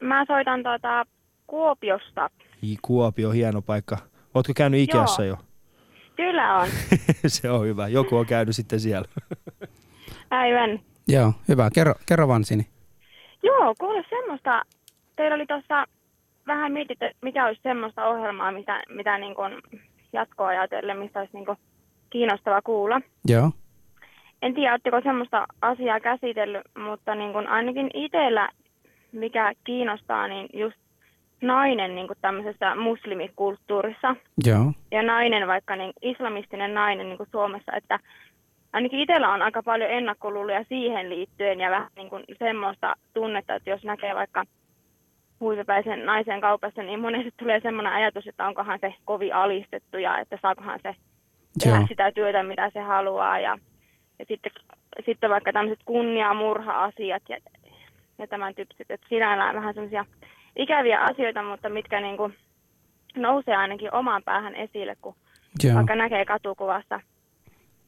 Mä 0.00 0.24
soitan 0.26 0.62
tuota 0.62 1.06
Kuopiosta. 1.46 2.30
Ii, 2.62 2.76
Kuopio, 2.82 3.30
hieno 3.30 3.62
paikka. 3.62 3.98
Ootko 4.34 4.52
käynyt 4.56 4.80
Ikeassa 4.80 5.24
jo? 5.24 5.36
Kyllä 6.16 6.56
on. 6.56 6.68
Se 7.26 7.50
on 7.50 7.66
hyvä. 7.66 7.88
Joku 7.88 8.16
on 8.16 8.26
käynyt 8.26 8.56
sitten 8.56 8.80
siellä. 8.80 9.08
Aivan. 10.30 10.80
Joo, 11.08 11.32
hyvä. 11.48 11.70
Kerro, 11.74 11.94
kerro 12.06 12.28
vaan 12.28 12.44
Sini. 12.44 12.66
Joo, 13.42 13.74
kuule 13.80 14.04
semmoista. 14.10 14.62
Teillä 15.16 15.34
oli 15.34 15.46
tuossa 15.46 15.84
vähän 16.46 16.72
mietitty, 16.72 17.04
että 17.04 17.18
mikä 17.22 17.46
olisi 17.46 17.60
semmoista 17.62 18.08
ohjelmaa, 18.08 18.52
mitä, 18.52 18.82
mitä 18.88 19.18
niin 19.18 19.34
kuin 19.34 19.52
jatkoa 20.12 20.48
ajatellen, 20.48 20.98
mistä 20.98 21.18
olisi 21.18 21.32
niin 21.34 21.46
kuin 21.46 21.58
kiinnostava 22.10 22.62
kuulla. 22.62 23.00
Joo. 23.28 23.50
En 24.42 24.54
tiedä, 24.54 24.72
oletteko 24.72 25.00
semmoista 25.00 25.46
asiaa 25.62 26.00
käsitellyt, 26.00 26.62
mutta 26.78 27.14
niin 27.14 27.32
kuin 27.32 27.48
ainakin 27.48 27.90
itsellä, 27.94 28.48
mikä 29.12 29.52
kiinnostaa, 29.64 30.28
niin 30.28 30.48
just 30.52 30.76
nainen 31.42 31.94
niin 31.94 32.06
kuin 32.06 32.18
tämmöisessä 32.20 32.74
muslimikulttuurissa. 32.74 34.16
Joo. 34.44 34.72
ja 34.90 35.02
nainen, 35.02 35.48
vaikka 35.48 35.76
niin 35.76 35.92
islamistinen 36.02 36.74
nainen 36.74 37.06
niin 37.06 37.16
kuin 37.16 37.28
Suomessa, 37.32 37.72
että 37.76 37.98
ainakin 38.72 39.00
itsellä 39.00 39.32
on 39.32 39.42
aika 39.42 39.62
paljon 39.62 39.90
ennakkoluuloja 39.90 40.64
siihen 40.68 41.10
liittyen 41.10 41.60
ja 41.60 41.70
vähän 41.70 41.88
niin 41.96 42.10
kuin 42.10 42.24
semmoista 42.38 42.94
tunnetta, 43.14 43.54
että 43.54 43.70
jos 43.70 43.84
näkee 43.84 44.14
vaikka 44.14 44.44
huivipäisen 45.40 46.06
naisen 46.06 46.40
kaupassa, 46.40 46.82
niin 46.82 47.00
monesti 47.00 47.30
tulee 47.36 47.60
semmoinen 47.60 47.92
ajatus, 47.92 48.26
että 48.26 48.46
onkohan 48.46 48.78
se 48.80 48.94
kovin 49.04 49.34
alistettu 49.34 49.98
ja 49.98 50.18
että 50.18 50.38
saakohan 50.42 50.80
se 50.82 50.94
tehdä 51.62 51.76
Joo. 51.76 51.86
sitä 51.86 52.12
työtä, 52.12 52.42
mitä 52.42 52.70
se 52.70 52.80
haluaa. 52.80 53.40
Ja, 53.40 53.58
ja 54.18 54.24
sitten, 54.28 54.52
sitten 55.06 55.30
vaikka 55.30 55.52
tämmöiset 55.52 55.84
kunnia-murha-asiat 55.84 57.22
ja, 57.28 57.38
ja 58.18 58.26
tämän 58.26 58.54
tyyppiset, 58.54 58.90
että 58.90 59.06
sinällään 59.08 59.54
vähän 59.54 59.74
semmoisia 59.74 60.04
ikäviä 60.56 61.00
asioita, 61.00 61.42
mutta 61.42 61.68
mitkä 61.68 62.00
niin 62.00 62.16
kuin 62.16 62.34
nousee 63.16 63.56
ainakin 63.56 63.94
omaan 63.94 64.22
päähän 64.22 64.54
esille, 64.54 64.96
kun 65.02 65.14
Joo. 65.64 65.74
vaikka 65.74 65.94
näkee 65.94 66.24
katukuvassa. 66.24 67.00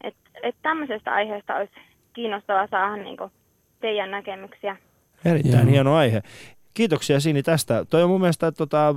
Että 0.04 0.30
et 0.42 0.56
tämmöisestä 0.62 1.12
aiheesta 1.12 1.54
olisi 1.54 1.72
kiinnostavaa 2.12 2.66
saada 2.70 2.96
niin 2.96 3.16
kuin 3.16 3.30
teidän 3.80 4.10
näkemyksiä. 4.10 4.76
Erittäin 5.24 5.66
Joo. 5.66 5.72
hieno 5.72 5.96
aihe. 5.96 6.22
Kiitoksia 6.74 7.20
Sini 7.20 7.42
tästä. 7.42 7.84
Toi 7.84 8.02
on 8.02 8.10
mun 8.10 8.20
mielestä, 8.20 8.52
tota, 8.52 8.94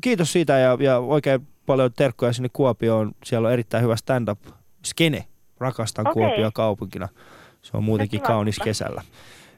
kiitos 0.00 0.32
siitä 0.32 0.58
ja, 0.58 0.76
ja 0.80 0.98
oikein 0.98 1.40
paljon 1.66 1.90
terkkoja 1.96 2.32
sinne 2.32 2.48
Kuopioon. 2.52 3.12
Siellä 3.24 3.48
on 3.48 3.52
erittäin 3.52 3.84
hyvä 3.84 3.96
stand-up 3.96 4.38
skene. 4.84 5.24
Rakastan 5.62 6.08
Okei. 6.08 6.22
Kuopio 6.22 6.50
kaupunkina. 6.54 7.08
Se 7.62 7.76
on 7.76 7.84
muutenkin 7.84 8.20
kiva 8.20 8.26
kaunis 8.28 8.58
kesällä. 8.58 9.02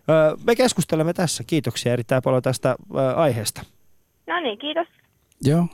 Ö, 0.09 0.37
Me 0.45 0.57
keskustelemme 0.57 1.13
tässä. 1.13 1.45
Kiitoksia 1.47 1.93
erittäin 1.93 2.23
paljon 2.23 2.43
tästä 2.43 2.77
ö, 2.95 3.15
aiheesta. 3.17 3.63
No 4.27 4.41
niin, 4.41 4.59
kiitos. 4.59 4.87
Joo. 5.45 5.67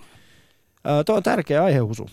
Ö, 0.87 1.05
Tuo 1.05 1.17
on 1.17 1.23
tärkeä 1.23 1.65
aihe, 1.65 1.79
Husu. 1.79 2.11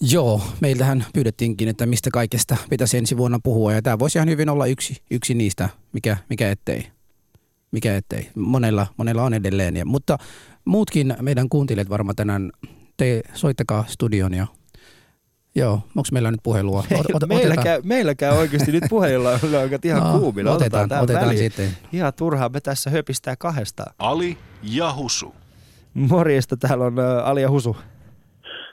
Joo, 0.00 0.40
meiltähän 0.60 1.04
pyydettiinkin, 1.14 1.68
että 1.68 1.86
mistä 1.86 2.10
kaikesta 2.12 2.56
pitäisi 2.70 2.98
ensi 2.98 3.16
vuonna 3.16 3.38
puhua. 3.42 3.72
Ja 3.72 3.82
tämä 3.82 3.98
voisi 3.98 4.18
ihan 4.18 4.28
hyvin 4.28 4.48
olla 4.48 4.66
yksi, 4.66 5.02
yksi 5.10 5.34
niistä, 5.34 5.68
mikä, 5.92 6.16
mikä 6.28 6.50
ettei. 6.50 6.86
Mikä 7.70 7.96
ettei. 7.96 8.30
Monella, 8.34 8.86
monella 8.96 9.22
on 9.24 9.34
edelleen. 9.34 9.76
Ja, 9.76 9.84
mutta 9.86 10.18
muutkin 10.64 11.16
meidän 11.22 11.48
kuuntelijat 11.48 11.90
varmaan 11.90 12.16
tänään, 12.16 12.52
te 12.96 13.22
soittakaa 13.34 13.84
studion 13.88 14.34
ja 14.34 14.46
Joo, 15.56 15.72
onko 15.74 16.08
meillä 16.12 16.30
nyt 16.30 16.40
puhelua? 16.42 16.80
Ot- 16.94 17.14
ot- 17.22 17.26
meillä, 17.26 17.54
käy, 17.62 17.80
meillä 17.84 18.14
käy 18.14 18.30
oikeasti 18.38 18.72
nyt 18.72 18.84
puheilla 18.90 19.30
on 19.62 19.70
ihan 19.84 20.02
No, 20.12 20.18
kuumilla. 20.18 20.50
Otetaan, 20.52 20.88
tähän 20.88 21.04
otetaan 21.04 21.24
väliin. 21.26 21.38
sitten. 21.38 21.68
Ihan 21.92 22.12
turhaa 22.14 22.48
me 22.48 22.60
tässä 22.60 22.90
höpistää 22.90 23.34
kahdestaan. 23.38 23.94
Ali 23.98 24.38
ja 24.62 24.92
Husu. 24.94 25.34
Morjesta, 25.94 26.56
täällä 26.56 26.84
on 26.84 26.98
ä, 26.98 27.24
Ali 27.24 27.42
ja 27.42 27.50
Husu. 27.50 27.76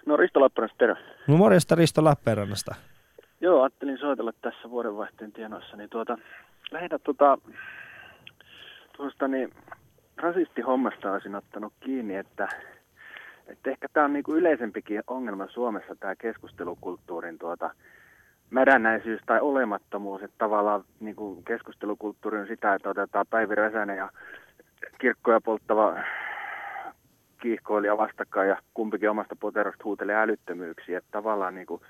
No 0.05 0.17
Risto 0.17 0.39
Lappeenrannasta, 0.41 0.77
terve. 0.77 0.95
No 1.27 1.37
morjesta 1.37 1.75
Risto 1.75 2.03
Lappeenrannasta. 2.03 2.75
Joo, 3.41 3.61
ajattelin 3.61 3.97
soitella 3.97 4.31
tässä 4.41 4.69
vuodenvaihteen 4.69 5.31
tienoissa, 5.31 5.77
niin 5.77 5.89
tuota, 5.89 6.17
lähinnä 6.71 6.99
tuota, 6.99 7.37
tuosta 8.97 9.27
niin 9.27 9.53
rasistihommasta 10.17 11.11
olisin 11.11 11.35
ottanut 11.35 11.73
kiinni, 11.79 12.15
että, 12.15 12.47
että 13.51 13.69
ehkä 13.69 13.87
tämä 13.93 14.05
on 14.05 14.13
niinku 14.13 14.35
yleisempikin 14.35 15.01
ongelma 15.07 15.47
Suomessa, 15.47 15.95
tämä 15.95 16.15
keskustelukulttuurin 16.15 17.39
tuota, 17.39 17.71
mädännäisyys 18.49 19.21
tai 19.25 19.39
olemattomuus, 19.39 20.23
että 20.23 20.37
tavallaan 20.37 20.83
niin 20.99 21.15
kuin 21.15 21.43
keskustelukulttuuri 21.43 22.39
on 22.39 22.47
sitä, 22.47 22.73
että 22.73 22.89
otetaan 22.89 23.25
Päivi 23.29 23.55
Räsänen 23.55 23.97
ja 23.97 24.09
kirkkoja 24.97 25.41
polttava 25.41 25.95
kiihkoilija 27.41 27.97
vastakkain 27.97 28.49
ja 28.49 28.57
kumpikin 28.73 29.09
omasta 29.09 29.35
poterosta 29.39 29.83
huutelee 29.83 30.15
älyttömyyksiä. 30.15 30.97
Että 30.97 31.09
tavallaan 31.11 31.55
niin 31.55 31.67
kuin, 31.67 31.81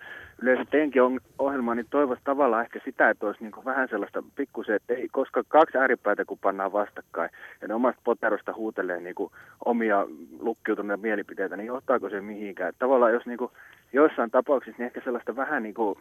yleensä 0.41 0.65
teinkin 0.71 1.03
on 1.03 1.19
ohjelmaa, 1.39 1.75
niin 1.75 1.85
toivoisi 1.89 2.21
tavallaan 2.23 2.63
ehkä 2.63 2.79
sitä, 2.85 3.09
että 3.09 3.25
olisi 3.25 3.43
niin 3.43 3.51
kuin 3.51 3.65
vähän 3.65 3.87
sellaista 3.89 4.23
pikkusen, 4.35 4.75
että 4.75 4.93
ei, 4.93 5.07
koska 5.11 5.43
kaksi 5.47 5.77
ääripäätä 5.77 6.25
kun 6.25 6.39
pannaan 6.41 6.73
vastakkain 6.73 7.29
ja 7.61 7.67
ne 7.67 7.73
omasta 7.73 8.01
poterosta 8.03 8.53
huutelee 8.53 8.99
niin 8.99 9.15
kuin 9.15 9.31
omia 9.65 10.07
lukkiutuneita 10.39 11.01
mielipiteitä, 11.01 11.57
niin 11.57 11.67
johtaako 11.67 12.09
se 12.09 12.21
mihinkään? 12.21 12.69
Että 12.69 12.79
tavallaan 12.79 13.13
jos 13.13 13.25
niin 13.25 13.37
kuin, 13.37 13.51
joissain 13.93 14.31
tapauksissa 14.31 14.77
niin 14.77 14.85
ehkä 14.85 15.01
sellaista 15.03 15.35
vähän 15.35 15.63
niin 15.63 15.73
kuin 15.75 15.97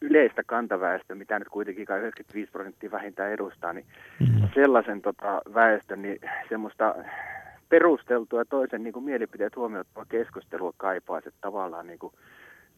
yleistä 0.00 0.42
kantaväestöä, 0.46 1.16
mitä 1.16 1.38
nyt 1.38 1.48
kuitenkin 1.48 1.86
kai 1.86 1.98
95 1.98 2.52
prosenttia 2.52 2.90
vähintään 2.90 3.32
edustaa, 3.32 3.72
niin 3.72 3.86
Mm. 4.20 4.48
sellaisen 4.54 5.02
tota, 5.02 5.42
väestön 5.54 6.02
niin 6.02 6.18
semmoista 6.48 6.94
perusteltua 7.74 8.38
ja 8.40 8.44
toisen 8.44 8.82
niin 8.82 8.92
kuin 8.92 9.04
mielipiteet 9.04 9.56
huomioittavaa 9.56 10.06
keskustelua 10.08 10.72
kaipaisi, 10.76 11.28
että 11.28 11.40
tavallaan 11.40 11.86
niin 11.86 11.98
kuin 11.98 12.12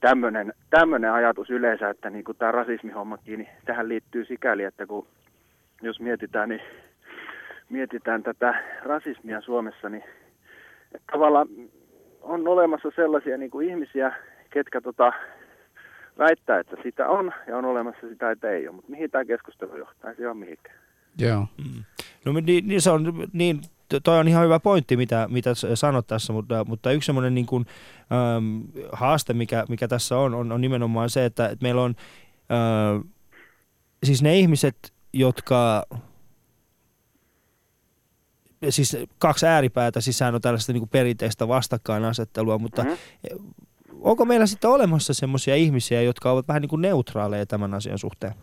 tämmöinen, 0.01 0.53
tämmöinen 0.71 1.13
ajatus 1.13 1.51
yleensä, 1.51 1.91
että 1.91 2.11
niin 2.11 2.25
kuin 2.25 2.39
tämä 2.39 2.53
rasismihommakin, 2.53 3.39
niin 3.39 3.49
tähän 3.65 3.89
liittyy 3.89 4.25
sikäli, 4.25 4.65
että 4.65 4.87
kun 4.87 5.07
jos 5.83 6.01
mietitään, 6.01 6.49
niin 6.49 6.61
mietitään 7.69 8.23
tätä 8.23 8.63
rasismia 8.83 9.41
Suomessa, 9.41 9.89
niin 9.89 10.05
että 10.95 11.13
tavallaan 11.13 11.49
on 12.23 12.49
olemassa 12.49 12.89
sellaisia 12.97 13.39
niin 13.39 13.51
kuin 13.51 13.69
ihmisiä, 13.69 14.13
ketkä 14.51 14.81
tota, 14.81 15.13
väittää, 16.19 16.59
että 16.59 16.77
sitä 16.83 17.09
on, 17.09 17.33
ja 17.47 17.57
on 17.57 17.65
olemassa 17.65 18.09
sitä, 18.09 18.31
että 18.31 18.51
ei 18.51 18.69
ole. 18.69 18.77
Mutta 18.77 18.91
mihin 18.91 19.11
tämä 19.11 19.25
keskustelu 19.25 19.77
johtaa? 19.77 20.11
Ei 20.11 20.17
se 20.17 20.29
ole 20.29 20.35
mihinkään. 20.35 20.77
Joo. 21.19 21.47
No 22.25 22.33
niin, 22.33 22.69
niin 22.69 22.81
se 22.81 22.91
on, 22.91 23.29
niin, 23.33 23.61
toi 24.05 24.19
on 24.19 24.29
ihan 24.29 24.45
hyvä 24.45 24.61
pointti, 24.61 24.97
mitä, 24.97 25.27
mitä 25.31 25.51
sanot 25.75 26.07
tässä, 26.07 26.33
mutta, 26.33 26.65
mutta 26.65 26.93
yksi 26.93 27.07
semmoinen 27.07 27.35
niin 27.35 27.47
kuin, 27.47 27.67
äm, 28.37 28.63
haaste, 28.93 29.35
mikä, 29.35 29.65
mikä 29.69 29.89
tässä 29.89 30.19
on, 30.19 30.35
on, 30.35 30.53
on 30.53 30.61
nimenomaan 30.61 31.11
se, 31.11 31.25
että, 31.25 31.49
että 31.49 31.63
meillä 31.63 31.83
on 31.83 31.95
äh, 32.53 33.11
siis 34.05 34.23
ne 34.23 34.39
ihmiset, 34.39 34.93
jotka 35.13 35.87
siis 38.71 38.97
kaksi 39.19 39.47
ääripäätä, 39.47 40.01
sehän 40.01 40.35
on 40.35 40.41
tällaista 40.41 40.73
niin 40.73 40.81
kuin 40.81 40.91
perinteistä 40.91 41.49
vastakkainasettelua, 41.49 42.59
mutta 42.59 42.85
Mhm. 42.85 42.93
onko 44.01 44.25
meillä 44.25 44.47
sitten 44.47 44.71
olemassa 44.71 45.15
semmoisia 45.15 45.57
ihmisiä, 45.57 46.03
jotka 46.03 46.31
ovat 46.33 46.49
vähän 46.49 46.63
niin 46.63 46.71
kuin 46.71 46.83
neutraaleja 46.83 47.47
tämän 47.47 47.75
asian 47.75 47.99
suhteen? 47.99 48.35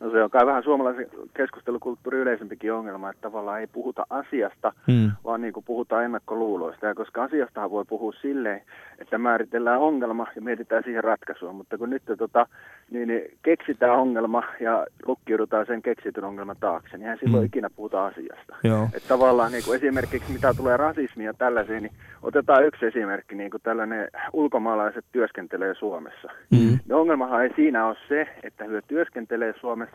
No 0.00 0.10
se 0.10 0.22
on 0.24 0.30
kai 0.30 0.46
vähän 0.46 0.62
suomalaisen 0.62 1.06
keskustelukulttuurin 1.34 2.20
yleisempikin 2.20 2.72
ongelma, 2.72 3.10
että 3.10 3.22
tavallaan 3.22 3.60
ei 3.60 3.66
puhuta 3.66 4.06
asiasta, 4.10 4.72
Mm. 4.86 5.10
vaan 5.24 5.40
niin 5.40 5.52
kuin 5.52 5.64
puhutaan 5.64 6.04
ennakkoluuloista. 6.04 6.86
Ja 6.86 6.94
koska 6.94 7.22
asiastahan 7.22 7.70
voi 7.70 7.84
puhua 7.88 8.12
silleen, 8.12 8.62
että 8.98 9.18
määritellään 9.18 9.80
ongelma 9.80 10.26
ja 10.36 10.42
mietitään 10.42 10.82
siihen 10.84 11.04
ratkaisua. 11.04 11.52
Mutta 11.52 11.78
kun 11.78 11.90
nyt 11.90 12.02
tota, 12.18 12.46
niin, 12.90 13.08
niin 13.08 13.22
keksitään 13.42 13.96
ongelma 13.98 14.42
ja 14.60 14.86
lukkiudutaan 15.06 15.66
sen 15.66 15.82
keksityn 15.82 16.24
ongelman 16.24 16.56
taakse, 16.60 16.96
niin 16.96 17.02
eihän 17.02 17.18
silloin 17.18 17.42
Mm. 17.42 17.46
ikinä 17.46 17.70
puhuta 17.70 18.06
asiasta. 18.06 18.56
Joo. 18.64 18.84
Että 18.96 19.08
tavallaan 19.08 19.52
niin 19.52 19.64
kuin 19.64 19.76
esimerkiksi 19.76 20.32
mitä 20.32 20.54
tulee 20.56 20.76
rasismia 20.76 21.26
ja 21.26 21.34
tällaisiin, 21.34 21.82
niin 21.82 21.92
otetaan 22.22 22.64
yksi 22.66 22.86
esimerkki, 22.86 23.34
niin 23.34 23.50
kuin 23.50 23.62
tällainen 23.62 24.08
ulkomaalaiset 24.32 25.04
työskentelee 25.12 25.74
Suomessa. 25.74 26.28
Mm. 26.50 26.78
No 26.88 27.00
ongelmahan 27.00 27.42
ei 27.44 27.54
siinä 27.56 27.86
ole 27.86 27.96
se, 28.08 28.28
että 28.42 28.64
he 28.64 28.82
työskentelee 28.88 29.54
Suomessa, 29.60 29.87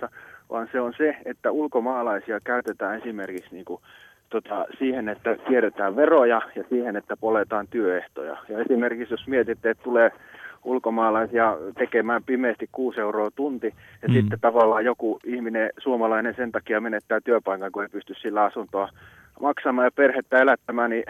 vaan 0.50 0.70
se 0.72 0.82
on 0.82 0.94
se, 0.98 1.18
että 1.26 1.52
ulkomaalaisia 1.52 2.40
käytetään 2.44 2.98
esimerkiksi 2.98 3.56
niin 3.56 3.66
kuin, 3.66 3.82
tota, 4.30 4.66
siihen, 4.80 5.10
että 5.10 5.36
kierretään 5.48 5.96
veroja 5.96 6.42
ja 6.56 6.64
siihen, 6.70 6.96
että 6.96 7.18
poletaan 7.18 7.68
työehtoja. 7.68 8.38
Ja 8.50 8.60
esimerkiksi 8.60 9.14
jos 9.14 9.28
mietitte, 9.28 9.70
että 9.70 9.84
tulee 9.84 10.12
ulkomaalaisia 10.64 11.58
tekemään 11.78 12.24
pimeästi 12.24 12.70
6 12.72 13.00
euroa 13.00 13.30
tunti, 13.36 13.74
ja 14.02 14.08
mm. 14.08 14.14
sitten 14.14 14.40
tavallaan 14.40 14.86
joku 14.86 15.20
ihminen, 15.26 15.70
suomalainen 15.78 16.36
sen 16.36 16.52
takia 16.52 16.82
menettää 16.82 17.20
työpaikan, 17.22 17.72
kun 17.72 17.84
ei 17.84 17.90
pysty 17.90 18.14
sillä 18.14 18.44
asuntoa 18.44 18.90
maksamaan 19.42 19.86
ja 19.86 19.92
perhettä 19.96 20.38
elättämään, 20.38 20.90
niin 20.90 21.04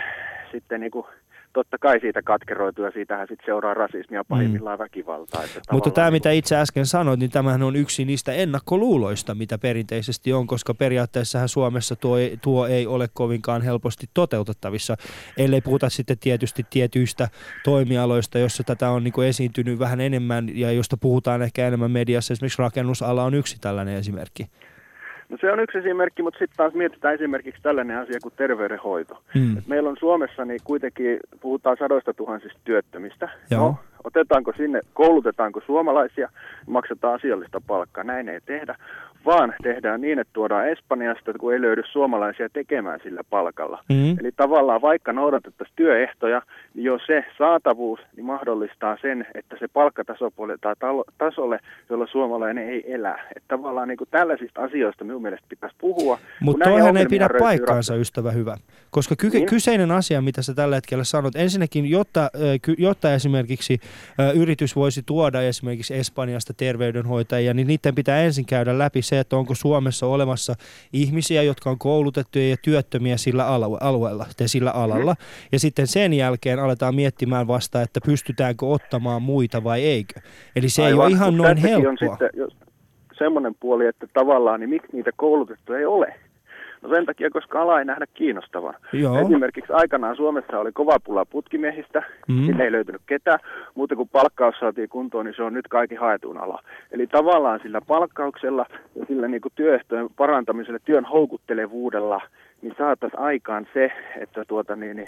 sitten 0.51 0.81
niin 0.81 0.91
kuin, 0.91 1.05
totta 1.53 1.77
kai 1.77 1.99
siitä 1.99 2.21
katkeroituu 2.21 2.85
ja 2.85 2.91
siitähän 2.91 3.27
sitten 3.27 3.45
seuraa 3.45 3.73
rasismia 3.73 4.23
pahimmillaan 4.23 4.79
väkivaltaa. 4.79 5.43
Että 5.43 5.61
Mutta 5.71 5.91
tämä, 5.91 6.07
niin 6.07 6.13
mitä 6.13 6.31
itse 6.31 6.55
äsken 6.55 6.85
sanoit, 6.85 7.19
niin 7.19 7.31
tämähän 7.31 7.63
on 7.63 7.75
yksi 7.75 8.05
niistä 8.05 8.31
ennakkoluuloista, 8.31 9.35
mitä 9.35 9.57
perinteisesti 9.57 10.33
on, 10.33 10.47
koska 10.47 10.73
periaatteessahan 10.73 11.49
Suomessa 11.49 11.95
tuo 11.95 12.17
ei, 12.17 12.37
tuo 12.41 12.67
ei 12.67 12.87
ole 12.87 13.09
kovinkaan 13.13 13.61
helposti 13.61 14.07
toteutettavissa, 14.13 14.97
ellei 15.37 15.61
puhuta 15.61 15.89
sitten 15.89 16.17
tietysti 16.19 16.65
tietyistä 16.69 17.29
toimialoista, 17.63 18.39
jossa 18.39 18.63
tätä 18.63 18.89
on 18.89 19.03
niin 19.03 19.13
kuin 19.13 19.27
esiintynyt 19.27 19.79
vähän 19.79 20.01
enemmän 20.01 20.57
ja 20.57 20.71
josta 20.71 20.97
puhutaan 20.97 21.41
ehkä 21.41 21.67
enemmän 21.67 21.91
mediassa. 21.91 22.33
Esimerkiksi 22.33 22.61
rakennusala 22.61 23.23
on 23.23 23.33
yksi 23.33 23.57
tällainen 23.61 23.97
esimerkki. 23.97 24.47
No 25.29 25.37
se 25.41 25.51
on 25.51 25.59
yksi 25.59 25.77
esimerkki, 25.77 26.23
mutta 26.23 26.39
sitten 26.39 26.57
taas 26.57 26.73
mietitään 26.73 27.13
esimerkiksi 27.13 27.61
tällainen 27.61 27.97
asia 27.97 28.19
kuin 28.23 28.33
terveydenhoito. 28.37 29.23
Mm. 29.35 29.57
Et 29.57 29.67
meillä 29.67 29.89
on 29.89 29.97
Suomessa 29.99 30.45
niin 30.45 30.59
kuitenkin 30.63 31.19
puhutaan 31.41 31.77
sadoista 31.79 32.13
tuhansista 32.13 32.59
työttömistä. 32.63 33.29
Joo. 33.51 33.61
No, 33.61 33.75
otetaanko 34.03 34.53
sinne, 34.57 34.81
koulutetaanko 34.93 35.61
suomalaisia, 35.65 36.29
maksetaan 36.67 37.15
asiallista 37.15 37.61
palkkaa. 37.67 38.03
Näin 38.03 38.29
ei 38.29 38.41
tehdä, 38.45 38.75
vaan 39.25 39.53
tehdään 39.63 40.01
niin, 40.01 40.19
että 40.19 40.33
tuodaan 40.33 40.69
Espanjasta, 40.69 41.33
kun 41.39 41.53
ei 41.53 41.61
löydy 41.61 41.81
suomalaisia 41.91 42.49
tekemään 42.49 42.99
sillä 43.03 43.21
palkalla. 43.29 43.83
Mm. 43.89 44.19
Eli 44.19 44.31
tavallaan 44.35 44.81
vaikka 44.81 45.13
noudatettaisiin 45.13 45.75
työehtoja, 45.75 46.41
niin 46.73 46.83
jo 46.83 46.99
se 47.07 47.25
saatavuus 47.37 47.99
niin 48.15 48.25
mahdollistaa 48.25 48.97
sen, 49.01 49.25
että 49.35 49.55
se 49.59 49.67
palkkataso 49.67 50.31
puoletaan 50.31 50.75
talo- 50.79 51.13
tasolle, 51.17 51.59
jolla 51.89 52.07
suomalainen 52.07 52.69
ei 52.69 52.93
elä. 52.93 53.19
Että 53.35 53.47
tavallaan 53.47 53.87
niin 53.87 53.97
kuin 53.97 54.07
tällaisista 54.11 54.61
asioista 54.63 55.03
minun 55.03 55.21
mielestä 55.21 55.45
pitäisi 55.49 55.75
puhua. 55.79 56.19
Mutta 56.39 56.69
toihan 56.69 56.97
ei 56.97 57.05
pidä 57.05 57.29
paikkaansa, 57.39 57.95
ystävä 57.95 58.31
hyvä. 58.31 58.57
Koska 58.89 59.15
ky- 59.15 59.29
Niin. 59.29 59.45
kyseinen 59.45 59.91
asia, 59.91 60.21
mitä 60.21 60.41
sä 60.41 60.53
tällä 60.53 60.75
hetkellä 60.75 61.03
sanot, 61.03 61.35
ensinnäkin, 61.35 61.89
jotta, 61.89 62.29
jotta 62.77 63.13
esimerkiksi 63.13 63.79
yritys 64.35 64.75
voisi 64.75 65.03
tuoda 65.05 65.41
esimerkiksi 65.41 65.95
Espanjasta 65.95 66.53
terveydenhoitajia, 66.53 67.53
niin 67.53 67.67
niiden 67.67 67.95
pitää 67.95 68.21
ensin 68.21 68.45
käydä 68.45 68.77
läpi 68.77 69.01
se, 69.01 69.12
että 69.19 69.35
onko 69.35 69.55
Suomessa 69.55 70.07
olemassa 70.07 70.55
ihmisiä, 70.93 71.43
jotka 71.43 71.69
on 71.69 71.79
koulutettuja 71.79 72.49
ja 72.49 72.57
työttömiä 72.63 73.17
sillä 73.17 73.43
alue- 73.43 73.77
alueella 73.81 74.25
tai 74.37 74.47
sillä 74.47 74.71
alalla. 74.71 75.15
Ja 75.51 75.59
sitten 75.59 75.87
sen 75.87 76.13
jälkeen 76.13 76.59
aletaan 76.59 76.95
miettimään 76.95 77.47
vasta, 77.47 77.81
että 77.81 77.99
pystytäänkö 78.05 78.65
ottamaan 78.65 79.21
muita 79.21 79.63
vai 79.63 79.83
eikö. 79.83 80.19
Eli 80.55 80.69
se 80.69 80.81
ei 80.81 80.87
Aivan, 80.87 81.05
ole 81.05 81.11
ihan 81.11 81.37
noin 81.37 81.57
helppoa. 81.57 81.91
On 81.91 81.97
sitten 81.97 82.29
jos 82.33 82.53
semmoinen 83.17 83.55
puoli, 83.59 83.85
että 83.85 84.07
tavallaan 84.13 84.59
niin 84.59 84.69
miksi 84.69 84.89
niitä 84.93 85.11
koulutettuja 85.15 85.79
ei 85.79 85.85
ole? 85.85 86.15
No 86.83 86.89
sen 86.89 87.05
takia, 87.05 87.29
koska 87.29 87.61
ala 87.61 87.79
ei 87.79 87.85
nähdä 87.85 88.05
kiinnostavan. 88.13 88.73
Joo. 88.93 89.17
Esimerkiksi 89.19 89.73
aikanaan 89.73 90.15
Suomessa 90.15 90.59
oli 90.59 90.71
kova 90.71 90.97
pula 91.03 91.25
putkimiehistä, 91.25 92.03
Mm. 92.27 92.45
sinne 92.45 92.63
ei 92.63 92.71
löytynyt 92.71 93.01
ketään, 93.05 93.39
mutta 93.75 93.95
kun 93.95 94.09
palkkaus 94.09 94.55
saatiin 94.59 94.89
kuntoon, 94.89 95.25
niin 95.25 95.35
se 95.35 95.43
on 95.43 95.53
nyt 95.53 95.67
kaikki 95.67 95.95
haetuun 95.95 96.37
ala. 96.37 96.63
Eli 96.91 97.07
tavallaan 97.07 97.59
sillä 97.63 97.81
palkkauksella 97.87 98.65
ja 98.95 99.05
sillä 99.05 99.27
niin 99.27 99.41
kuin 99.41 99.51
työehtojen 99.55 100.07
parantamisella, 100.15 100.79
työn 100.79 101.05
houkuttelevuudella, 101.05 102.21
niin 102.61 102.75
saataisiin 102.77 103.19
aikaan 103.21 103.67
se, 103.73 103.91
että 104.17 104.45
tuota 104.47 104.75
niin, 104.75 104.95
niin 104.97 105.07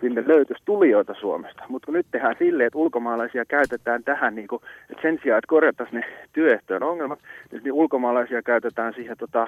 sinne 0.00 0.24
löytyisi 0.26 0.62
tulijoita 0.64 1.14
Suomesta. 1.14 1.62
Mutta 1.68 1.86
kun 1.86 1.94
nyt 1.94 2.06
tehdään 2.10 2.36
silleen, 2.38 2.66
että 2.66 2.78
ulkomaalaisia 2.78 3.44
käytetään 3.44 4.04
tähän, 4.04 4.34
niin 4.34 4.48
kuin, 4.48 4.62
että 4.90 5.02
sen 5.02 5.18
sijaan, 5.22 5.38
että 5.38 5.48
korjattaisiin 5.48 6.00
ne 6.00 6.06
työehtojen 6.32 6.82
ongelmat, 6.82 7.18
niin, 7.52 7.62
niin 7.64 7.72
ulkomaalaisia 7.72 8.42
käytetään 8.42 8.94
siihen 8.94 9.16
tota, 9.18 9.46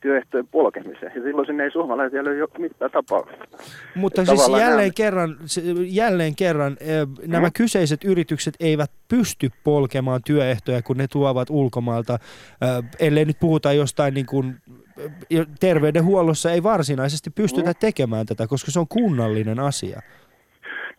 työehtojen 0.00 0.48
polkemiseen. 0.48 1.12
Ja 1.16 1.22
silloin 1.22 1.46
sinne 1.46 1.64
ei 1.64 1.70
suomalaisia 1.70 2.24
löydy 2.24 2.46
mitään 2.58 2.90
tapauksessa. 2.90 3.44
Mutta 3.94 4.24
siis 4.24 4.48
jälleen 4.48 4.76
nämä- 4.76 4.90
kerran, 4.94 5.36
jälleen 5.86 6.36
kerran 6.36 6.76
eh, 6.80 7.06
nämä 7.26 7.46
Mm. 7.46 7.52
kyseiset 7.52 8.04
yritykset 8.04 8.54
eivät 8.60 8.90
pysty 9.08 9.50
polkemaan 9.64 10.20
työehtoja, 10.26 10.82
kun 10.82 10.96
ne 10.96 11.06
tuovat 11.08 11.50
ulkomailta, 11.50 12.14
eh, 12.14 12.84
ellei 13.08 13.24
nyt 13.24 13.40
puhuta 13.40 13.72
jostain 13.72 14.14
niin 14.14 14.26
kuin, 14.26 14.56
eh, 15.30 15.46
terveydenhuollossa 15.60 16.52
ei 16.52 16.62
varsinaisesti 16.62 17.30
pystytä 17.30 17.74
tekemään 17.74 18.26
tätä, 18.26 18.46
koska 18.46 18.70
se 18.70 18.80
on 18.80 18.88
kunnallinen 18.88 19.60
asia. 19.60 20.00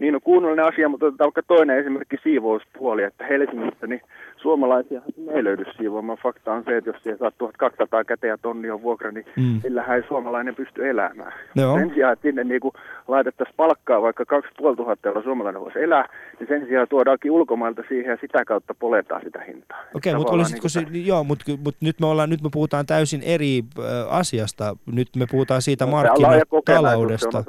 Niin 0.01 0.15
on 0.15 0.21
kuunnellinen 0.21 0.65
asia, 0.65 0.89
mutta 0.89 1.05
otetaan 1.05 1.25
vaikka 1.27 1.43
toinen 1.55 1.77
esimerkki 1.79 2.17
siivouspuoli, 2.23 3.03
että 3.03 3.25
Helsingissä 3.25 3.87
niin 3.87 4.01
suomalaisia 4.37 5.01
ei 5.35 5.43
löydy 5.43 5.65
siivoamaan. 5.77 6.17
Fakta 6.23 6.53
on 6.53 6.63
se, 6.63 6.77
että 6.77 6.89
jos 6.89 7.03
siellä 7.03 7.17
saa 7.19 7.31
1200 7.37 8.03
käteen 8.03 8.29
ja 8.29 8.37
tonni 8.37 8.69
on 8.71 8.81
vuokra, 8.81 9.11
niin 9.11 9.25
Mm. 9.35 9.61
sillähän 9.61 9.97
ei 9.97 10.03
suomalainen 10.07 10.55
pysty 10.55 10.89
elämään. 10.89 11.33
Joo. 11.55 11.77
Sen 11.77 11.91
sijaan, 11.93 12.13
että 12.13 12.23
sinne 12.23 12.43
niin 12.43 12.61
laitettaisiin 13.07 13.55
palkkaa 13.57 14.01
vaikka 14.01 14.25
2500 14.25 15.09
euroa 15.09 15.23
suomalainen 15.23 15.61
voisi 15.61 15.79
elää, 15.79 16.09
niin 16.39 16.47
sen 16.47 16.65
sijaan 16.67 16.87
tuodaankin 16.89 17.31
ulkomailta 17.31 17.83
siihen 17.89 18.11
ja 18.11 18.17
sitä 18.21 18.45
kautta 18.45 18.73
poletaan 18.73 19.21
sitä 19.23 19.39
hintaa. 19.47 19.77
Okei, 19.79 19.93
mutta 19.93 20.09
Tavallaan 20.11 20.33
olisitko 20.35 20.69
se, 20.69 20.81
niin 20.89 21.07
joo, 21.07 21.23
mutta 21.23 21.45
mut 21.63 21.75
nyt 21.81 21.99
me 21.99 22.05
ollaan, 22.07 22.29
nyt 22.29 22.41
me 22.41 22.49
puhutaan 22.53 22.85
täysin 22.85 23.21
eri 23.23 23.61
ö, 23.79 23.81
asiasta. 24.09 24.75
Nyt 24.93 25.07
me 25.17 25.25
puhutaan 25.31 25.61
siitä 25.61 25.85
No, 25.85 25.91
markkinataloudesta. 25.91 27.43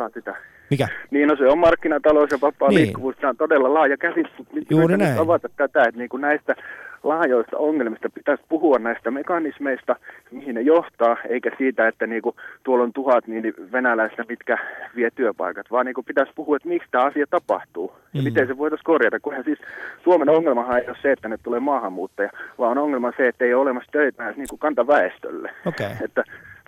Mikä? 0.71 0.89
Niin, 1.11 1.29
no 1.29 1.37
se 1.37 1.49
on 1.49 1.59
markkinatalous 1.59 2.31
ja 2.31 2.39
vapaa 2.43 2.69
Niin. 2.69 2.81
liikkuvuus. 2.81 3.17
Tämä 3.17 3.29
on 3.31 3.37
todella 3.37 3.75
laaja 3.75 3.97
käsitys. 3.97 4.33
Juuri 4.71 4.97
näin. 4.97 5.19
avata 5.19 5.49
tätä, 5.57 5.83
että 5.83 5.99
niin 5.99 6.09
kuin 6.09 6.21
näistä 6.21 6.55
laajoista 7.03 7.57
ongelmista 7.57 8.09
pitäisi 8.11 8.43
puhua 8.49 8.79
näistä 8.79 9.11
mekanismeista, 9.11 9.97
mihin 10.31 10.55
ne 10.55 10.61
johtaa, 10.61 11.17
eikä 11.29 11.51
siitä, 11.59 11.89
että 11.89 12.07
niin 12.07 12.23
kuin 12.23 12.37
tuolla 12.65 12.85
on 12.85 12.93
tuhat 12.93 13.27
niin 13.27 13.55
venäläistä, 13.73 14.25
mitkä 14.29 14.59
vie 14.97 15.11
työpaikat, 15.15 15.67
vaan 15.71 15.87
niin 15.87 15.95
kuin 15.95 16.05
pitäisi 16.05 16.33
puhua, 16.35 16.57
että 16.57 16.69
miksi 16.69 16.89
tämä 16.91 17.05
asia 17.05 17.27
tapahtuu 17.31 17.93
ja 18.15 18.21
Mm. 18.21 18.25
miten 18.25 18.47
se 18.47 18.59
voitaisiin 18.59 18.85
korjata. 18.85 19.21
Kunhan 19.21 19.45
siis 19.45 19.59
Suomen 20.05 20.29
ongelmahan 20.29 20.79
ei 20.79 20.89
ole 20.89 20.97
se, 21.03 21.13
että 21.13 21.29
ne 21.29 21.39
tulee 21.43 21.61
maahanmuuttaja, 21.61 22.31
vaan 22.59 22.71
on 22.79 22.85
ongelma 22.85 23.13
se, 23.17 23.29
että 23.29 23.45
ei 23.45 23.55
ole 23.55 23.63
olemassa 23.63 23.93
töitä 23.93 24.31
niin 24.37 24.49
kuin 24.51 24.59
kantaväestölle. 24.59 25.51
Okei. 25.67 25.87
Että 26.05 26.25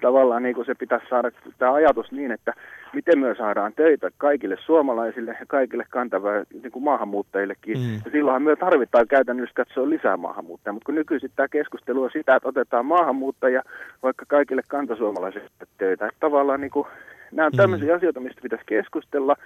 tavallaan 0.07 0.43
niin 0.43 0.55
kuin 0.55 0.67
se 0.67 0.75
pitäisi 0.75 1.07
saada 1.11 1.31
tämä 1.59 1.73
ajatus 1.75 2.13
niin, 2.13 2.33
että 2.33 2.53
miten 2.93 3.19
me 3.19 3.35
saadaan 3.35 3.73
töitä 3.73 4.11
kaikille 4.19 4.57
suomalaisille 4.67 5.37
ja 5.41 5.47
kaikille 5.47 5.85
kantavä, 5.91 6.31
niin 6.63 6.73
kuin 6.73 6.85
maahanmuuttajillekin. 6.85 7.79
Mm. 7.79 7.85
Mm. 7.85 7.95
Ja 8.05 8.11
silloinhan 8.11 8.43
me 8.43 8.57
tarvitaan 8.57 9.09
käytännössä 9.09 9.55
katsoa 9.55 9.91
lisää 9.91 10.17
maahanmuuttajia, 10.17 10.73
mutta 10.73 10.87
kun 10.87 10.95
nykyisin 10.95 11.31
tämä 11.37 11.49
keskustelu 11.49 12.03
on 12.03 12.11
sitä, 12.13 12.37
että 12.37 12.49
otetaan 12.49 12.87
maahanmuuttajia 12.87 13.63
vaikka 14.03 14.25
kaikille 14.29 14.63
kantasuomalaisille 14.69 15.51
töitä. 15.79 16.07
Että 16.07 16.21
tavallaan 16.21 16.61
niin 16.61 16.71
kuin, 16.71 16.87
nämä 17.33 17.47
on 17.47 17.53
Mm. 17.53 17.57
tämmöisiä 17.57 17.95
asioita, 17.95 18.21
mistä 18.21 18.43
pitäisi 18.43 18.65
keskustella. 18.67 19.37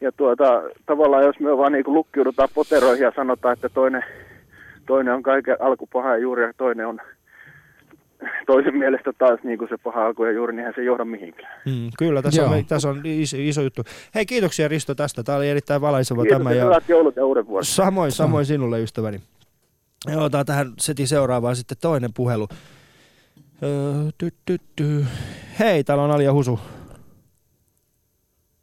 Ja 0.00 0.12
tuota, 0.12 0.62
tavallaan 0.86 1.24
jos 1.24 1.40
me 1.40 1.56
vaan 1.58 1.72
niin 1.72 1.84
kuin 1.84 1.94
lukkiudutaan 1.94 2.48
poteroihin 2.54 3.04
ja 3.04 3.12
sanotaan, 3.16 3.52
että 3.52 3.68
toinen, 3.68 4.04
toinen 4.86 5.14
on 5.14 5.22
kaiken 5.22 5.56
alku 5.60 5.88
paha 5.92 6.10
ja 6.10 6.18
juuri 6.18 6.42
ja 6.42 6.52
toinen 6.56 6.86
on 6.86 7.00
toisen 8.46 8.76
mielestä 8.76 9.12
taas 9.18 9.40
niin 9.42 9.58
kuin 9.58 9.68
se 9.68 9.76
paha 9.76 10.06
alku 10.06 10.24
ja 10.24 10.32
juuri, 10.32 10.52
niinhän 10.56 10.74
se 10.74 10.80
ei 10.80 10.86
johda 10.86 11.04
mihinkään. 11.04 11.60
Mm, 11.66 11.90
kyllä, 11.98 12.22
tässä 12.22 12.42
Joo. 12.42 12.52
on, 12.52 12.64
tässä 12.66 12.88
on 12.88 13.00
iso, 13.04 13.36
iso 13.40 13.62
juttu. 13.62 13.82
Hei, 14.14 14.26
kiitoksia 14.26 14.68
Risto 14.68 14.94
tästä. 14.94 15.22
Tämä 15.22 15.38
oli 15.38 15.48
erittäin 15.48 15.80
valaiseva 15.80 16.22
Kiitos 16.22 16.38
tämä. 16.38 16.52
ja 16.52 16.64
hyvät 16.64 16.88
joulut 16.88 17.16
ja 17.16 17.26
uuden 17.26 17.46
vuoden. 17.46 17.64
samoin, 17.64 18.12
samoin 18.12 18.46
sinulle, 18.46 18.82
ystäväni. 18.82 19.20
Ja 20.06 20.18
otetaan 20.18 20.46
tähän 20.46 20.72
setin 20.78 21.08
seuraavaan 21.08 21.56
sitten 21.56 21.78
toinen 21.80 22.10
puhelu. 22.14 22.48
Öö, 23.62 23.70
ty, 24.18 24.30
ty, 24.46 24.58
ty. 24.76 25.06
Hei, 25.58 25.84
täällä 25.84 26.04
on 26.04 26.10
Alia 26.10 26.32
Husu. 26.32 26.60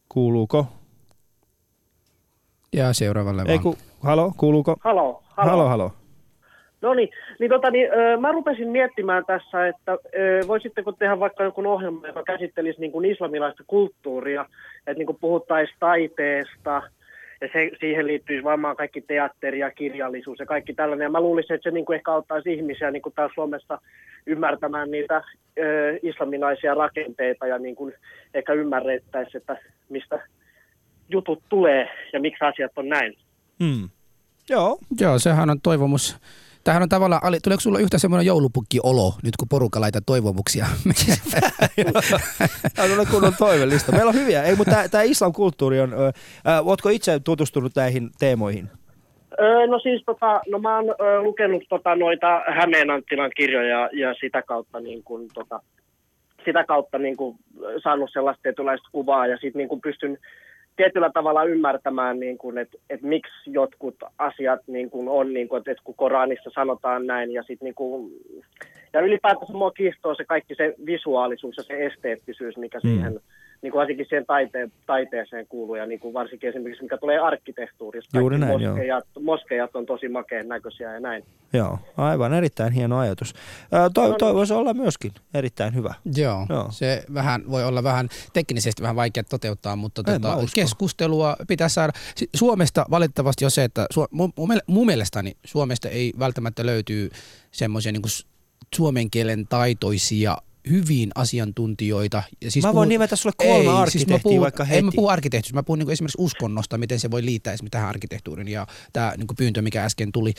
Kuuluuko? 0.10 0.68
Ja 2.74 2.94
seuraavalle 2.94 3.42
Ei 3.42 3.48
vaan. 3.48 3.60
ku, 3.64 3.78
halo, 4.04 4.34
kuuluuko? 4.38 4.76
Halo, 4.84 5.24
Halo, 5.38 5.68
halo. 5.68 5.92
No 6.86 6.94
niin, 6.94 7.10
niin, 7.40 7.50
tota, 7.50 7.72
niin 7.72 7.90
ö, 7.94 8.18
mä 8.18 8.32
rupesin 8.32 8.70
miettimään 8.70 9.24
tässä, 9.26 9.68
että 9.68 9.92
ö, 9.92 10.42
voisitteko 10.48 10.92
tehdä 10.92 11.20
vaikka 11.20 11.44
jonkun 11.44 11.68
ohjelman, 11.68 12.08
joka 12.08 12.24
käsittelisi 12.24 12.80
niin 12.80 12.92
kuin 12.92 13.12
islamilaista 13.12 13.64
kulttuuria, 13.68 14.46
että 14.78 14.94
niin 15.00 15.06
kuin 15.06 15.18
puhuttaisiin 15.22 15.78
taiteesta, 15.80 16.82
ja 17.42 17.48
se, 17.54 17.72
siihen 17.80 18.08
liittyisi 18.08 18.44
varmaan 18.44 18.76
kaikki 18.76 19.02
teatteri 19.02 19.60
ja 19.60 19.72
kirjallisuus 19.72 20.40
ja 20.40 20.46
kaikki 20.46 20.74
tällainen. 20.74 21.06
Ja 21.06 21.10
mä 21.10 21.22
luulisin, 21.22 21.54
että 21.54 21.70
se 21.70 21.74
niin 21.74 21.86
kuin 21.86 21.96
ehkä 21.96 22.12
auttaisi 22.12 22.54
ihmisiä 22.54 22.92
niin 22.92 23.02
kuin 23.02 23.14
täällä 23.14 23.34
Suomessa 23.36 23.82
ymmärtämään 24.26 24.92
niitä 24.92 25.24
ö, 25.60 26.00
islamilaisia 26.04 26.74
rakenteita 26.74 27.48
ja 27.48 27.58
niin 27.58 27.76
kuin 27.76 27.94
ehkä 28.34 28.54
ymmärrettäisiin, 28.54 29.38
että 29.38 29.58
mistä 29.90 30.20
jutut 31.10 31.44
tulee 31.50 31.90
ja 32.14 32.20
miksi 32.20 32.46
asiat 32.46 32.72
on 32.76 32.90
näin. 32.90 33.18
Hmm. 33.64 33.90
Joo. 34.50 34.78
Joo, 35.00 35.20
sehän 35.20 35.50
on 35.50 35.62
toivomus. 35.62 36.18
Tämähän 36.66 36.84
on 36.84 36.90
tavallaan, 36.90 37.22
Ali, 37.24 37.40
tuleeko 37.40 37.62
sulla 37.62 37.80
yhtä 37.80 37.98
semmoinen 37.98 38.26
joulupukki-olo 38.26 39.14
nyt 39.24 39.38
kun 39.40 39.48
porukka 39.50 39.82
laittaa 39.82 40.02
toivomuksia? 40.06 40.66
Tämä 42.76 43.02
on 43.02 43.08
kunnon 43.12 43.34
toivellista. 43.40 43.92
Meillä 43.92 44.10
on 44.10 44.16
hyviä, 44.16 44.44
ei, 44.44 44.56
mutta 44.56 44.76
tämä 44.92 45.04
islam-kulttuuri 45.04 45.80
on, 45.80 45.94
ö, 45.94 45.98
ö, 45.98 46.12
ootko 46.66 46.90
itse 46.90 47.20
tutustunut 47.20 47.72
näihin 47.76 48.10
teemoihin? 48.20 48.70
Öö, 49.42 49.68
no 49.68 49.80
siis 49.80 50.04
tota, 50.06 50.42
no 50.52 50.60
mä 50.60 50.76
oon 50.76 50.90
ö, 50.90 51.22
lukenut 51.22 51.64
tota, 51.70 51.96
noita 51.96 52.42
Hämeen 52.48 52.90
Anttilan 52.90 53.32
kirjoja 53.38 53.90
ja 53.94 54.14
sitä 54.22 54.42
kautta 54.42 54.80
niin 54.80 55.04
kun, 55.04 55.28
tota, 55.34 55.60
sitä 56.46 56.64
kautta 56.64 56.98
niin 56.98 57.18
kun, 57.18 57.36
saanut 57.84 58.10
sellaista 58.14 58.44
tietynlaista 58.44 58.90
kuvaa 58.92 59.28
ja 59.28 59.38
sitten 59.38 59.60
niin 59.60 59.70
kun 59.70 59.82
pystyn 59.82 60.18
tietyllä 60.76 61.12
tavalla 61.14 61.44
ymmärtämään, 61.44 62.20
niin 62.20 62.38
kun, 62.38 62.58
että 62.58 62.78
et 62.90 63.02
miksi 63.02 63.34
jotkut 63.46 63.96
asiat 64.18 64.60
niin 64.68 64.90
kun 64.90 65.10
on, 65.10 65.34
niin 65.34 65.48
kun, 65.48 65.58
että 65.58 65.72
et 65.72 65.78
kun 65.84 65.96
Koranissa 65.96 66.50
sanotaan 66.56 67.08
näin 67.08 67.32
ja 67.32 67.44
sitten 67.44 67.66
niin 67.66 67.76
kun, 67.76 68.12
ja 68.94 69.02
ylipäätänsä 69.02 69.54
mua 69.54 69.72
kiihtoo 69.72 70.16
se 70.16 70.26
kaikki 70.26 70.56
se 70.56 70.76
visuaalisuus 70.86 71.58
ja 71.58 71.64
se 71.64 71.86
esteettisyys, 71.86 72.58
mikä 72.58 72.80
Mm. 72.84 72.90
siihen 72.90 73.20
niin 73.62 73.72
kuin 73.72 73.80
varsinkin 73.80 74.06
siihen 74.10 74.26
taite- 74.26 74.72
taiteeseen 74.86 75.48
kuuluu 75.48 75.76
ja 75.76 75.86
niin 75.86 76.00
kuin 76.00 76.14
varsinkin 76.14 76.50
esimerkiksi 76.50 76.84
mikä 76.84 76.98
tulee 76.98 77.20
arkkitehtuurista. 77.20 78.20
Juuri 78.20 78.40
Kaikki 78.40 78.52
näin, 78.52 78.62
joo. 78.64 78.72
moskeijat, 78.74 79.06
moskeijat 79.22 79.76
on 79.76 79.86
tosi 79.86 80.10
makeen 80.10 80.48
näköisiä 80.48 80.94
ja 80.94 81.00
näin. 81.00 81.24
Joo, 81.54 81.80
aivan 81.98 82.34
erittäin 82.34 82.74
hieno 82.74 82.98
ajatus. 83.00 83.34
Toi, 83.94 84.16
toi 84.20 84.34
voisi 84.34 84.54
olla 84.54 84.74
myöskin 84.74 85.12
erittäin 85.34 85.76
hyvä. 85.76 85.94
Joo, 86.16 86.46
Joo. 86.50 86.68
se 86.72 87.04
vähän 87.14 87.44
voi 87.52 87.64
olla 87.64 87.84
vähän 87.84 88.10
teknisesti 88.34 88.82
vähän 88.82 88.96
vaikea 88.96 89.24
toteuttaa, 89.24 89.76
mutta 89.76 90.04
tota, 90.04 90.38
keskustelua 90.56 91.36
pitää 91.48 91.70
saada. 91.70 91.94
Suomesta 92.36 92.86
valitettavasti 92.92 93.46
on 93.46 93.52
se, 93.52 93.64
että 93.64 93.88
Su- 93.94 94.08
mun, 94.12 94.34
mun, 94.38 94.50
miele- 94.50 94.64
mun 94.68 94.86
mielestäni 94.86 95.38
Suomesta 95.46 95.90
ei 95.90 96.14
välttämättä 96.20 96.66
löytyy 96.66 97.10
semmoisia 97.52 97.92
niin 97.92 98.02
suomen 98.76 99.10
kielen 99.12 99.48
taitoisia 99.48 100.38
hyvin 100.70 101.12
asiantuntijoita. 101.16 102.24
Ja 102.42 102.52
siis 102.52 102.66
Mä 102.66 102.74
voin 102.74 102.90
nimetä 102.90 103.16
sulle 103.16 103.34
kolme 103.38 103.54
ei, 103.54 103.68
arkkitehtiä 103.68 103.92
siis 103.92 104.08
mä 104.08 104.20
puhun, 104.24 104.42
vaikka 104.42 104.64
En 104.64 104.70
heti. 104.70 104.82
mä 104.84 104.92
puhu 104.96 105.08
arkkitehtuurista, 105.08 105.56
mä 105.56 105.64
puhun 105.64 105.80
niin 105.80 105.92
esimerkiksi 105.92 106.22
uskonnosta, 106.22 106.78
miten 106.78 107.00
se 107.00 107.12
voi 107.12 107.26
liittää 107.26 107.54
esimerkiksi 107.54 107.72
tähän 107.72 107.90
arkkitehtuuriin 107.90 108.48
ja 108.48 108.68
tämä 108.94 109.14
niin 109.18 109.28
pyyntö, 109.38 109.62
mikä 109.62 109.84
äsken 109.84 110.12
tuli. 110.12 110.34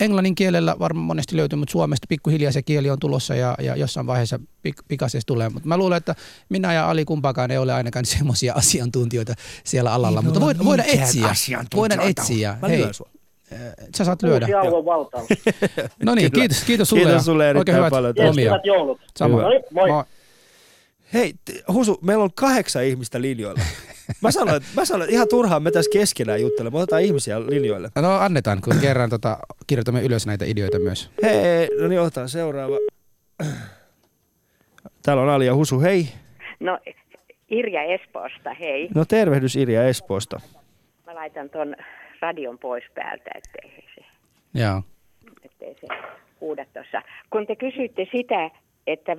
Englannin 0.00 0.34
kielellä 0.34 0.76
varmaan 0.78 1.06
monesti 1.06 1.36
löytyy, 1.36 1.56
mutta 1.58 1.72
Suomesta 1.72 2.06
pikkuhiljaa 2.08 2.52
se 2.52 2.62
kieli 2.62 2.90
on 2.90 2.98
tulossa 2.98 3.34
ja, 3.34 3.54
ja 3.62 3.76
jossain 3.76 4.06
vaiheessa 4.06 4.40
pik, 4.62 4.76
pikaisesti 4.88 5.26
tulee. 5.26 5.48
Mutta 5.48 5.68
mä 5.68 5.76
luulen, 5.76 5.96
että 5.96 6.14
minä 6.48 6.72
ja 6.72 6.90
Ali 6.90 7.04
kumpaakaan 7.04 7.50
ei 7.50 7.58
ole 7.58 7.72
ainakaan 7.72 8.04
semmoisia 8.18 8.54
asiantuntijoita 8.54 9.34
siellä 9.64 9.92
alalla, 9.92 10.20
Ei 10.20 10.24
mutta 10.24 10.40
voidaan, 10.40 10.88
etsiä. 10.88 11.34
Voidaan 11.76 12.00
etsiä. 12.00 12.58
Mä 12.62 12.68
Hei. 12.68 12.84
Sä 13.96 14.04
saat 14.04 14.22
lyödä. 14.22 14.46
Uusi. 14.46 15.42
No 16.04 16.14
niin, 16.14 16.32
kiitos, 16.32 16.64
kiitos 16.64 16.88
sulle. 16.88 17.02
Kiitos 17.02 17.24
sulle 17.24 17.50
erittäin 17.50 17.78
hyvät 17.78 17.90
paljon 17.90 18.14
lomia. 18.18 18.50
hyvät 18.50 18.66
joulut. 18.66 19.00
Samoin. 19.16 19.42
No 19.42 19.50
niin, 19.50 19.62
moi. 19.70 19.90
Moi. 19.90 20.04
Hei, 21.14 21.34
Husu, 21.72 21.98
meillä 22.02 22.24
on 22.24 22.30
kahdeksan 22.34 22.84
ihmistä 22.84 23.20
linjoilla. 23.20 23.60
Mä 24.22 24.30
sanoin, 24.30 24.56
että, 24.56 24.68
mä 24.76 24.84
sanoin, 24.84 25.02
että 25.02 25.14
ihan 25.14 25.28
turhaan 25.28 25.62
me 25.62 25.70
tässä 25.70 25.90
keskenään 25.92 26.40
juttelemaan. 26.40 26.80
Me 26.80 26.82
otetaan 26.82 27.02
ihmisiä 27.02 27.40
linjoille. 27.40 27.90
No 27.94 28.14
annetaan, 28.14 28.60
kun 28.60 28.76
kerran 28.80 29.10
tota, 29.10 29.38
kirjoitamme 29.66 30.02
ylös 30.02 30.26
näitä 30.26 30.44
ideoita 30.44 30.78
myös. 30.78 31.10
Hei, 31.22 31.68
no 31.80 31.88
niin, 31.88 32.00
otetaan 32.00 32.28
seuraava. 32.28 32.76
Täällä 35.02 35.22
on 35.22 35.28
Ali 35.28 35.46
ja 35.46 35.54
Husu, 35.54 35.80
hei. 35.80 36.08
No 36.60 36.78
Irja 37.50 37.82
Espoosta, 37.82 38.54
hei. 38.54 38.88
No 38.94 39.04
tervehdys 39.04 39.56
Irja 39.56 39.88
Espoosta. 39.88 40.40
Mä 41.06 41.14
laitan 41.14 41.50
ton 41.50 41.76
radion 42.20 42.58
pois 42.58 42.84
päältä, 42.94 43.30
ettei 43.34 43.84
se, 43.94 44.04
Joo. 44.54 44.82
ettei 45.44 45.74
se 45.80 45.86
huuda 46.40 46.64
tuossa. 46.74 47.02
Kun 47.30 47.46
te 47.46 47.56
kysyitte 47.56 48.08
sitä, 48.12 48.50
että, 48.86 49.16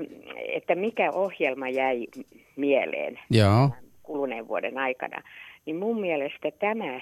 että 0.53 0.75
mikä 0.75 1.11
ohjelma 1.11 1.69
jäi 1.69 2.07
mieleen 2.55 3.19
Joo. 3.31 3.69
kuluneen 4.03 4.47
vuoden 4.47 4.77
aikana, 4.77 5.23
niin 5.65 5.75
mun 5.75 6.01
mielestä 6.01 6.51
tämä, 6.59 7.01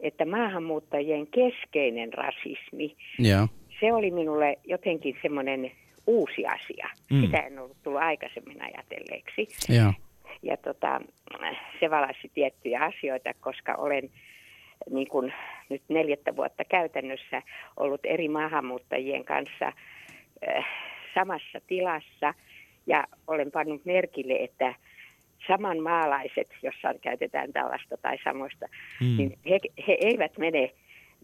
että 0.00 0.24
maahanmuuttajien 0.24 1.26
keskeinen 1.26 2.12
rasismi, 2.12 2.96
Joo. 3.18 3.48
se 3.80 3.92
oli 3.92 4.10
minulle 4.10 4.58
jotenkin 4.64 5.16
semmoinen 5.22 5.72
uusi 6.06 6.46
asia. 6.46 6.88
Mm. 7.10 7.20
Sitä 7.20 7.38
en 7.38 7.58
ollut 7.58 7.76
tullut 7.82 8.00
aikaisemmin 8.02 8.62
ajatelleeksi. 8.62 9.48
Joo. 9.68 9.92
ja 10.42 10.56
tota, 10.56 11.00
se 11.80 11.90
valaisi 11.90 12.30
tiettyjä 12.34 12.80
asioita, 12.80 13.30
koska 13.40 13.74
olen 13.74 14.10
niin 14.90 15.08
kuin 15.08 15.32
nyt 15.68 15.82
neljättä 15.88 16.36
vuotta 16.36 16.64
käytännössä 16.64 17.42
ollut 17.76 18.00
eri 18.04 18.28
maahanmuuttajien 18.28 19.24
kanssa 19.24 19.72
äh, 20.48 20.64
samassa 21.14 21.60
tilassa 21.66 22.34
ja 22.86 23.04
olen 23.26 23.50
pannut 23.50 23.84
merkille, 23.84 24.34
että 24.34 24.74
samanmaalaiset, 25.46 26.48
jossa 26.62 26.94
käytetään 27.00 27.52
tällaista 27.52 27.96
tai 27.96 28.18
samoista, 28.24 28.66
Mm. 29.00 29.06
mm. 29.06 29.16
niin 29.16 29.38
he, 29.48 29.58
he 29.88 29.96
eivät 30.00 30.38
mene, 30.38 30.70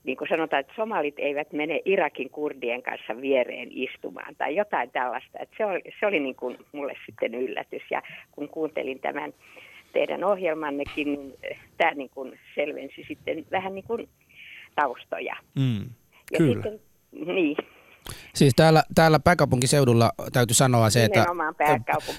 niin 0.05 0.17
kuin 0.17 0.29
sanotaan, 0.29 0.61
että 0.61 0.73
somalit 0.77 1.19
eivät 1.19 1.53
mene 1.53 1.81
Irakin 1.85 2.31
kurdien 2.31 2.83
kanssa 2.83 3.21
viereen 3.21 3.69
istumaan 3.71 4.37
tai 4.37 4.57
jotain 4.57 4.91
tällaista. 4.91 5.39
Että 5.39 5.57
se 5.57 5.65
oli, 5.65 5.81
se 6.01 6.07
oli 6.07 6.21
niin 6.21 6.37
kuin 6.37 6.59
mulle 6.73 6.95
sitten 7.07 7.35
yllätys 7.35 7.83
ja 7.91 8.03
kun 8.33 8.49
kuuntelin 8.49 9.01
tämän 9.01 9.33
teidän 9.97 10.25
ohjelmannekin, 10.25 11.13
niin 11.13 11.35
tämä 11.77 11.95
niin 11.95 12.11
kuin 12.11 12.39
selvensi 12.55 13.05
sitten 13.09 13.47
vähän 13.51 13.75
niin 13.75 13.85
kuin 13.85 14.09
taustoja. 14.75 15.37
Mm. 15.59 15.81
Ja 16.33 16.39
Kyllä. 16.39 16.55
sitten, 16.55 16.81
niin, 17.35 17.57
Siis 18.35 18.55
täällä, 18.57 18.83
täällä 18.95 19.19
pääkaupunkiseudulla 19.19 20.13
täytyy 20.33 20.55
sanoa 20.55 20.91
se, 20.91 21.05
että 21.05 21.21
nimenomaan 21.21 21.55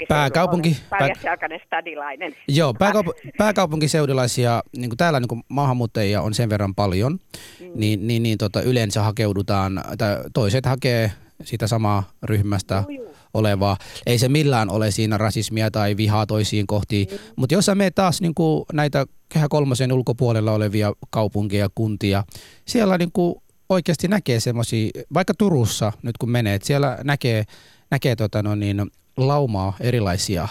pääkaupunki. 0.10 0.78
Paljasjalkainen 0.90 1.60
stadilainen. 1.66 2.36
joo, 2.48 2.74
pääkaup, 2.74 3.08
pääkaupunkiseudulaisia, 3.38 4.64
niin 4.78 4.90
kuin 4.90 4.98
täällä 4.98 5.20
niin 5.20 5.28
kuin 5.28 5.44
maahanmuuttajia 5.50 6.22
on 6.22 6.34
sen 6.34 6.50
verran 6.50 6.76
paljon, 6.76 7.12
mm. 7.12 7.72
niin, 7.76 8.08
niin, 8.08 8.24
niin 8.24 8.38
tota, 8.38 8.62
yleensä 8.62 9.02
hakeudutaan, 9.02 9.84
tai 9.98 10.18
toiset 10.34 10.66
hakee 10.66 11.12
sitä 11.44 11.68
samaa 11.68 12.04
ryhmästä 12.24 12.84
Juu, 12.90 13.04
juu. 13.04 13.16
Olevaa. 13.34 13.78
Ei 14.06 14.20
se 14.20 14.30
millään 14.30 14.70
ole 14.70 14.92
siinä 14.92 15.18
rasismia 15.18 15.72
tai 15.72 15.98
vihaa 15.98 16.26
toisiin 16.26 16.68
kohtiin, 16.68 17.08
mutta 17.36 17.54
jos 17.54 17.66
sä 17.66 17.76
menet 17.76 17.96
taas 17.96 18.22
niin 18.22 18.36
kuin 18.36 18.66
näitä 18.74 19.06
kehä 19.30 19.48
kolmosen 19.50 19.92
ulkopuolella 19.92 20.52
olevia 20.52 20.94
kaupunkeja 21.10 21.66
ja 21.66 21.70
kuntia, 21.76 22.24
siellä 22.66 22.98
niin 22.98 23.12
kuin 23.12 23.36
oikeasti 23.70 24.08
näkee 24.08 24.40
semmoisia, 24.40 24.90
vaikka 25.14 25.34
Turussa 25.34 25.94
nyt 26.02 26.18
kun 26.18 26.30
menet, 26.30 26.64
siellä 26.64 26.98
näkee, 27.04 27.44
näkee 27.92 28.16
tota 28.16 28.44
no 28.44 28.56
niin, 28.56 28.92
laumaa 29.18 29.74
erilaisia 29.80 30.48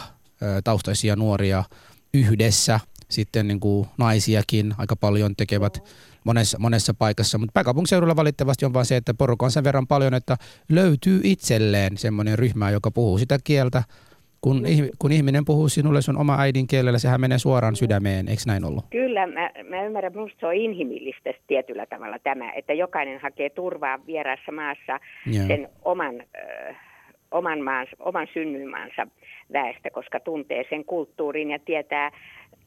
taustaisia 0.65 1.17
nuoria 1.17 1.65
yhdessä, 2.15 2.81
sitten 3.11 3.49
niin 3.49 3.61
kuin 3.61 3.89
naisiakin 3.99 4.75
aika 4.79 4.97
paljon 4.97 5.37
tekevät 5.37 5.83
monessa, 6.27 6.59
monessa 6.61 6.95
paikassa, 6.95 7.39
mutta 7.39 7.53
pääkaupunkiseudulla 7.53 8.17
valitettavasti 8.17 8.65
on 8.65 8.75
vaan 8.75 8.85
se, 8.85 8.97
että 8.97 9.15
porukka 9.15 9.47
on 9.47 9.51
sen 9.51 9.65
verran 9.65 9.87
paljon, 9.87 10.15
että 10.15 10.37
löytyy 10.69 11.21
itselleen 11.25 11.97
semmoinen 11.97 12.39
ryhmä, 12.39 12.71
joka 12.71 12.91
puhuu 12.91 13.19
sitä 13.19 13.39
kieltä, 13.45 13.83
kun, 14.41 14.57
mm. 14.57 14.89
kun 14.99 15.13
ihminen 15.13 15.45
puhuu 15.45 15.69
sinulle 15.69 16.03
sun 16.03 16.19
oma 16.19 16.41
äidinkielellä, 16.41 16.99
sehän 16.99 17.21
menee 17.21 17.39
suoraan 17.39 17.77
sydämeen, 17.77 18.29
eikö 18.29 18.43
näin 18.47 18.65
ollut? 18.65 18.85
Kyllä, 18.91 19.27
mä, 19.27 19.51
mä 19.71 19.83
ymmärrän, 19.83 20.13
minusta 20.13 20.41
se 20.41 20.47
on 20.47 20.55
inhimillistä 20.55 21.31
tietyllä 21.47 21.87
tavalla 21.87 22.19
tämä, 22.19 22.53
että 22.53 22.73
jokainen 22.73 23.21
hakee 23.21 23.51
turvaa 23.51 24.07
vieraassa 24.07 24.53
maassa 24.53 25.01
Joo. 25.27 25.47
sen 25.47 25.69
oman, 25.85 26.15
ö, 26.21 26.75
oman, 27.31 27.61
maansa, 27.61 27.97
oman 27.99 28.27
synnyinmaansa 28.33 29.07
väestä, 29.53 29.91
koska 29.91 30.21
tuntee 30.21 30.65
sen 30.71 30.85
kulttuurin 30.85 31.51
ja 31.51 31.59
tietää 31.59 32.13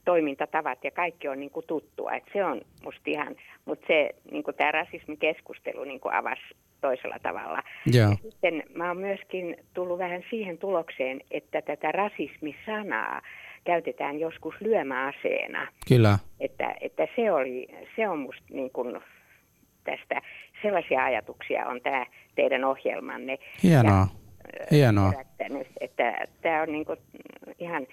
toimintatavat 0.10 0.84
ja 0.84 0.92
kaikki 0.92 1.28
on 1.28 1.40
niin 1.40 1.50
kuin 1.50 1.66
tuttua. 1.68 2.14
Et 2.14 2.24
se 2.34 2.46
on 2.46 2.62
musta 2.84 3.02
ihan, 3.06 3.36
mutta 3.66 3.88
se 3.88 4.10
niin 4.32 4.44
kuin 4.44 4.58
tämä 4.58 4.72
rasismikeskustelu 4.72 5.84
niin 5.84 6.00
kuin 6.00 6.14
avasi 6.14 6.42
toisella 6.82 7.16
tavalla. 7.24 7.64
Joo. 7.86 8.10
Ja 8.10 8.32
sitten 8.32 8.64
mä 8.76 8.88
oon 8.88 8.98
myöskin 8.98 9.58
tullut 9.74 10.00
vähän 10.00 10.24
siihen 10.30 10.58
tulokseen, 10.58 11.22
että 11.32 11.62
tätä 11.62 11.92
rasismisanaa 11.92 13.22
käytetään 13.64 14.20
joskus 14.20 14.56
lyömäaseena. 14.62 15.68
Kyllä. 15.88 16.20
Että, 16.40 16.76
että 16.82 17.08
se, 17.16 17.32
oli, 17.32 17.68
se 17.96 18.08
on 18.08 18.20
musta 18.20 18.46
niin 18.50 18.72
kuin 18.72 19.02
tästä 19.84 20.22
sellaisia 20.62 21.04
ajatuksia 21.04 21.68
on 21.68 21.82
tämä 21.82 22.06
teidän 22.36 22.64
ohjelmanne. 22.64 23.38
Hienoa. 23.64 24.08
Hienoa. 24.72 25.12
herättänyt, 25.12 25.68
että 25.82 26.14
tämä 26.42 26.62
on 26.62 26.72
niinku 26.72 26.96
ihan, 27.60 27.88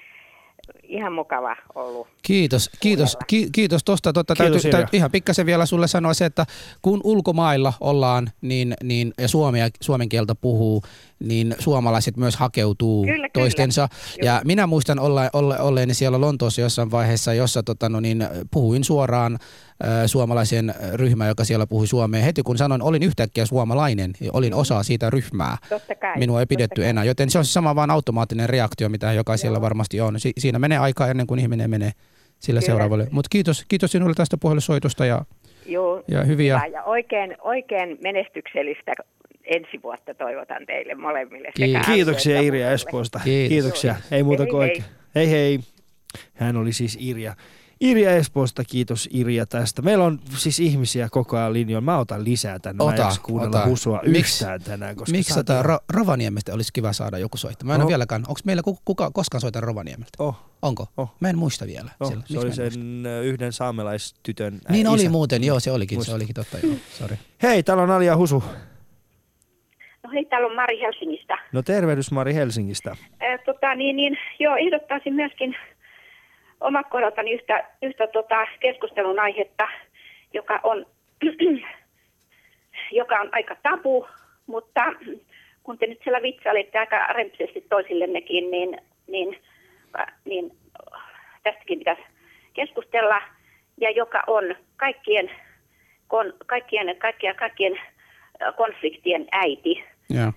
ihan 0.83 1.13
mukava 1.13 1.57
ollut. 1.75 2.09
Kiitos, 2.23 2.71
kiitos, 2.81 3.17
ki, 3.27 3.49
kiitos 3.53 3.85
tuosta. 3.85 4.13
Totta, 4.13 4.35
Kiitos, 4.35 4.63
täytyy, 4.63 4.71
täytyy, 4.71 4.97
ihan 4.99 5.11
pikkasen 5.11 5.47
vielä 5.47 5.67
sulle 5.67 5.89
sanoa 5.89 6.15
se, 6.15 6.25
että 6.25 6.47
kun 6.83 7.01
ulkomailla 7.05 7.73
ollaan 7.81 8.31
niin, 8.41 8.75
niin, 8.83 9.15
ja 9.19 9.29
suomea, 9.29 9.69
suomen 9.81 10.09
kieltä 10.09 10.35
puhuu, 10.35 10.83
niin 11.19 11.55
suomalaiset 11.59 12.17
myös 12.17 12.37
hakeutuu 12.37 13.05
Kyllä, 13.05 13.17
kyllä. 13.17 13.29
toistensa. 13.33 13.89
Ja 14.23 14.33
Joo. 14.33 14.41
minä 14.45 14.67
muistan 14.67 14.99
olla, 14.99 15.31
olla, 15.33 15.59
olleeni 15.59 15.95
siellä 15.95 16.21
Lontoossa 16.21 16.61
jossain 16.61 16.91
vaiheessa, 16.91 17.35
jossa 17.35 17.63
tota, 17.63 17.89
no 17.89 18.01
niin, 18.01 18.29
puhuin 18.51 18.85
suoraan 18.85 19.33
äh, 19.33 19.89
suomalaisen 20.07 20.75
ryhmään, 20.95 21.29
joka 21.29 21.45
siellä 21.45 21.67
puhui 21.67 21.87
suomea. 21.87 22.23
Heti 22.23 22.43
kun 22.43 22.59
sanoin, 22.59 22.83
olin 22.83 23.03
yhtäkkiä 23.03 23.47
suomalainen, 23.47 24.13
olin 24.33 24.55
osa 24.55 24.83
siitä 24.83 25.11
ryhmää. 25.11 25.57
Totta 25.69 25.95
kai. 25.95 26.19
Minua 26.19 26.41
ei 26.41 26.47
pidetty 26.47 26.81
kai. 26.81 26.91
enää, 26.91 27.05
joten 27.05 27.31
se 27.31 27.39
on 27.39 27.45
sama 27.45 27.75
vaan 27.75 27.91
automaattinen 27.91 28.49
reaktio, 28.49 28.89
mitä 28.89 29.13
jokaisella 29.13 29.61
varmasti 29.61 30.01
on. 30.01 30.21
Si- 30.21 30.33
siinä 30.39 30.59
menee 30.59 30.79
aikaa 30.79 31.09
ennen 31.09 31.27
kuin 31.27 31.41
ihminen 31.41 31.71
menee 31.71 31.93
sillä 32.39 32.61
Kyllä. 32.61 32.67
seuraavalle. 32.67 33.09
Mutta 33.11 33.29
kiitos, 33.31 33.65
kiitos 33.69 33.93
sinulle 33.93 34.15
tästä 34.15 34.37
puhelusoitosta 34.37 35.07
ja, 35.07 35.25
Joo, 35.67 36.03
ja 36.09 36.25
hyviä. 36.25 36.61
ja 36.73 36.83
oikein, 36.83 37.37
oikein 37.41 37.99
menestyksellistä 38.03 38.93
ensi 39.47 39.83
vuotta 39.83 40.15
toivotan 40.15 40.67
teille 40.67 40.95
molemmille. 40.95 41.49
sekä. 41.59 41.81
Kiitoksia 41.87 42.41
Irja. 42.41 42.71
Espoosta. 42.73 43.21
Kiitos. 43.25 43.49
Kiitoksia. 43.49 43.95
Ei 44.11 44.23
muuta 44.23 44.43
Hei, 44.43 44.51
kuin 44.51 44.63
hei. 44.69 44.83
Hei 45.15 45.31
hei. 45.31 45.61
Hän 46.35 46.57
oli 46.57 46.73
siis 46.73 46.99
Irja. 47.01 47.37
Irja 47.81 48.11
Espoosta, 48.17 48.65
kiitos 48.65 49.09
Irja 49.13 49.47
tästä. 49.47 49.83
Meillä 49.83 50.05
on 50.05 50.19
siis 50.37 50.61
ihmisiä 50.61 51.09
koko 51.11 51.37
ajan 51.37 51.53
linjoilla. 51.53 51.85
Mä 51.85 51.99
otan 51.99 52.25
lisää 52.25 52.59
tänne. 52.59 52.85
Mä 52.85 52.91
en 52.91 52.95
Ota, 52.95 53.03
jaksa 53.03 53.21
kuunnella 53.21 53.59
ota. 53.61 53.69
husua 53.69 53.99
Miks- 54.07 54.19
yhtään 54.19 54.63
tänään. 54.63 54.97
Koska 54.97 55.13
Miksi 55.17 55.35
tota, 55.35 55.81
Rovaniemestä 55.93 56.55
olisi 56.55 56.73
kiva 56.73 56.93
saada 56.93 57.19
joku 57.19 57.37
soittaa? 57.37 57.67
Mä 57.67 57.75
en 57.75 57.81
Oh. 57.81 57.85
ole 57.85 57.91
vieläkään. 57.91 58.23
Onko 58.29 58.41
meillä 58.45 58.63
ku- 58.63 58.79
kuka, 58.85 59.11
koskaan 59.11 59.41
soita 59.41 59.61
Rovaniemeltä? 59.61 60.11
Oh, 60.19 60.37
Onko? 60.63 60.87
Oh. 60.97 61.15
Mä 61.21 61.29
en 61.31 61.39
muista 61.39 61.67
vielä. 61.67 61.91
oh, 62.01 62.09
Siellä. 62.09 62.25
se 62.27 62.35
Miksi 62.35 62.39
oli 62.39 62.45
mä 62.47 62.53
en 62.53 62.63
muista? 62.63 62.75
sen 62.75 63.07
ö, 63.07 63.23
yhden 63.23 63.53
saamelaistytön 63.53 64.59
Niin 64.69 64.87
oli 64.89 65.01
isä. 65.03 65.11
muuten, 65.11 65.45
joo 65.45 65.61
se 65.61 65.71
olikin, 65.73 65.97
Muistan. 65.99 66.13
se 66.13 66.17
olikin 66.17 66.35
totta, 66.35 66.59
joo, 66.63 66.75
sorry. 66.99 67.19
Hei, 67.43 67.63
täällä 67.63 67.83
on 67.83 67.91
Alia 67.91 68.17
Husu. 68.17 68.45
No 70.07 70.13
hei, 70.13 70.25
täällä 70.25 70.47
on 70.47 70.55
Mari 70.55 70.81
Helsingistä. 70.81 71.39
No 71.53 71.63
tervehdys 71.63 72.13
Mari 72.13 72.35
Helsingistä. 72.35 72.97
Ää, 73.21 73.39
tota, 73.39 73.75
niin, 73.75 73.97
niin, 73.97 74.19
joo, 74.39 74.57
ehdottaisin 74.57 75.15
myöskin 75.15 75.57
omat 76.61 76.87
kohdaltani 76.91 77.33
yhtä, 77.33 77.65
yhtä 77.83 78.07
tota, 78.07 78.47
keskustelun 78.61 79.19
aihetta, 79.19 79.69
joka 80.35 80.61
on, 80.63 80.87
joka 83.01 83.21
on 83.21 83.29
aika 83.33 83.57
tabu, 83.63 84.07
mutta 84.47 84.83
kun 85.63 85.79
te 85.79 85.87
nyt 85.87 86.01
siellä 86.05 86.23
vitsailitte 86.23 86.79
aika 86.79 87.07
rempsesti 87.07 87.61
toisillennekin, 87.69 88.51
niin, 88.51 88.81
niin, 89.07 89.39
äh, 90.01 90.07
niin 90.25 90.53
tästäkin 91.43 91.79
pitäisi 91.79 92.03
keskustella, 92.55 93.23
ja 93.81 93.91
joka 93.91 94.23
on 94.27 94.55
kaikkien, 94.77 95.31
kon, 96.09 96.33
kaikkien, 96.47 96.97
kaikkien, 96.99 97.37
kaikkien 97.37 97.73
äh, 98.43 98.57
konfliktien 98.57 99.27
äiti 99.33 99.96
Joo. 100.11 100.33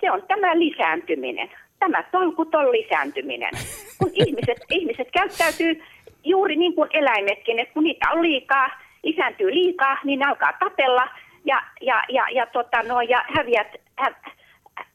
se 0.00 0.10
on 0.10 0.22
tämä 0.28 0.58
lisääntyminen, 0.58 1.50
tämä 1.78 2.02
tolkuton 2.02 2.72
lisääntyminen. 2.72 3.50
Kun 3.98 4.10
ihmiset, 4.26 4.58
ihmiset 4.70 5.08
käyttäytyy 5.12 5.82
juuri 6.24 6.56
niin 6.56 6.74
kuin 6.74 6.88
eläimetkin, 6.92 7.58
että 7.58 7.74
kun 7.74 7.84
niitä 7.84 8.10
on 8.10 8.22
liikaa, 8.22 8.70
lisääntyy 9.02 9.54
liikaa, 9.54 9.98
niin 10.04 10.18
ne 10.18 10.26
alkaa 10.26 10.52
tapella 10.52 11.08
ja, 11.44 11.62
ja, 11.80 12.02
ja, 12.08 12.26
ja, 12.32 12.46
tota, 12.46 12.82
no, 12.82 13.00
ja 13.00 13.24
häviät, 13.36 13.66
hä, 13.98 14.14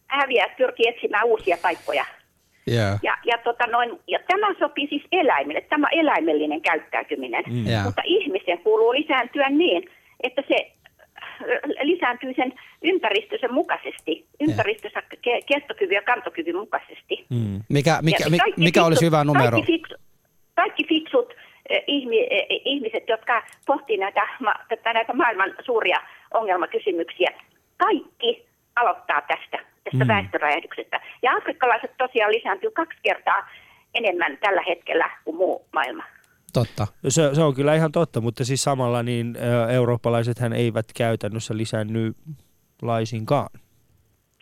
häviät 0.07 0.57
pyrkii 0.57 0.87
etsimään 0.87 1.25
uusia 1.25 1.57
paikkoja. 1.61 2.05
Joo. 2.67 2.97
Ja, 3.03 3.17
ja, 3.25 3.37
tota, 3.37 3.67
noin, 3.67 3.99
ja 4.07 4.19
tämä 4.27 4.47
sopii 4.59 4.87
siis 4.87 5.03
eläimille, 5.11 5.61
tämä 5.61 5.87
eläimellinen 5.91 6.61
käyttäytyminen. 6.61 7.43
Mm. 7.47 7.67
Joo. 7.67 7.83
Mutta 7.83 8.01
ihmisen 8.05 8.59
kuuluu 8.59 8.93
lisääntyä 8.93 9.49
niin, 9.49 9.89
että 10.23 10.43
se 10.47 10.71
lisääntyy 11.81 12.33
sen 12.33 12.53
ympäristönsä 12.81 13.47
mukaisesti, 13.47 14.25
ympäristönsä 14.39 14.99
ke- 14.99 15.43
kestokyvyn 15.45 15.95
ja 15.95 16.01
kantokyvyn 16.01 16.55
mukaisesti. 16.55 17.25
Mm. 17.29 17.59
Mikä, 17.69 17.99
mikä, 18.01 18.23
Ja 18.23 18.29
mi, 18.29 18.37
kaikki 18.37 18.61
mikä 18.61 18.85
olisi 18.85 19.05
hyvä 19.05 19.23
numero? 19.23 19.51
Kaikki, 19.51 19.71
fiksu, 19.71 19.95
kaikki 20.55 20.83
fiksut 20.89 21.33
ihmi, 21.87 22.27
eh, 22.29 22.45
ihmiset, 22.65 23.03
jotka 23.07 23.43
pohtii 23.65 23.97
näitä, 23.97 24.21
näitä 24.93 25.13
maailman 25.13 25.53
suuria 25.65 25.99
ongelmakysymyksiä, 26.33 27.31
kaikki 27.77 28.45
aloittaa 28.75 29.21
tästä, 29.21 29.57
tästä 29.83 30.05
mm. 30.05 30.07
väestöräjähdyksestä. 30.07 31.01
Ja 31.21 31.31
afrikkalaiset 31.31 31.91
tosiaan 31.97 32.31
lisääntyy 32.31 32.71
kaksi 32.71 32.99
kertaa 33.03 33.49
enemmän 33.93 34.37
tällä 34.37 34.61
hetkellä 34.67 35.09
kuin 35.23 35.37
muu 35.37 35.65
maailma. 35.73 36.03
Totta. 36.53 36.87
Se, 37.07 37.35
se 37.35 37.41
on 37.41 37.53
kyllä 37.55 37.75
ihan 37.75 37.91
totta, 37.91 38.21
mutta 38.21 38.45
siis 38.45 38.63
samalla 38.63 39.03
niin 39.03 39.35
eurooppalaisethän 39.73 40.53
eivät 40.53 40.85
käytännössä 40.97 41.57
lisänny 41.57 42.13
laisinkaan. 42.81 43.49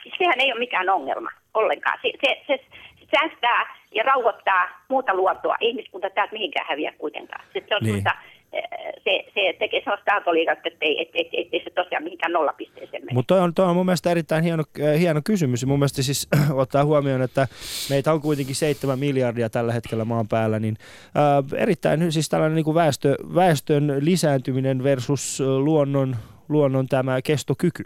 Siis 0.03 0.16
sehän 0.18 0.39
ei 0.39 0.51
ole 0.51 0.60
mikään 0.60 0.89
ongelma 0.89 1.30
ollenkaan. 1.53 1.99
Se, 2.01 2.12
se, 2.22 2.43
se 2.47 2.60
säästää 3.12 3.76
ja 3.95 4.03
rauhoittaa 4.03 4.70
muuta 4.89 5.14
luontoa. 5.14 5.55
Ihmiskunta 5.62 6.10
täältä 6.10 6.34
mihinkään 6.34 6.66
häviä 6.70 6.93
kuitenkaan. 6.97 7.45
Se, 7.53 7.64
se, 7.70 7.76
on 7.76 7.84
Niin. 7.84 8.03
Se, 9.04 9.24
se 9.34 9.56
tekee 9.60 9.82
sellaista 9.84 10.14
aaltoliikettä, 10.14 10.70
että 10.70 10.86
ei, 10.86 11.02
et, 11.02 11.10
et, 11.14 11.28
et, 11.34 11.47
ei 11.52 11.64
se 11.64 11.70
tosiaan 11.70 12.04
mihinkään 12.04 12.32
nollapisteeseen 12.32 13.04
mene. 13.06 13.14
Mutta 13.14 13.36
toi 13.36 13.43
on, 13.43 13.54
toi 13.54 13.66
on 13.66 13.76
mun 13.76 13.86
mielestä 13.86 14.12
erittäin 14.12 14.43
hieno, 14.43 14.64
äh, 14.82 15.00
hieno 15.00 15.22
kysymys. 15.26 15.66
Mun 15.66 15.80
mielestä 15.80 16.04
siis 16.04 16.28
ottaa 16.64 16.86
huomioon, 16.86 17.22
että 17.22 17.47
meitä 17.89 18.14
on 18.14 18.22
kuitenkin 18.22 18.56
7 18.56 19.00
miljardia 19.00 19.50
tällä 19.50 19.74
hetkellä 19.74 20.06
maan 20.06 20.28
päällä, 20.28 20.60
niin 20.60 20.78
äh, 21.04 21.62
erittäin 21.62 22.12
siis 22.12 22.30
tällainen 22.30 22.56
niin 22.56 22.66
kuin 22.66 22.76
väestö, 22.76 23.16
väestön 23.36 23.97
lisääntyminen 24.00 24.84
versus 24.84 25.41
äh, 25.41 25.47
luonnon, 25.47 26.16
luonnon 26.50 26.88
tämä 26.88 27.22
kestokyky. 27.22 27.84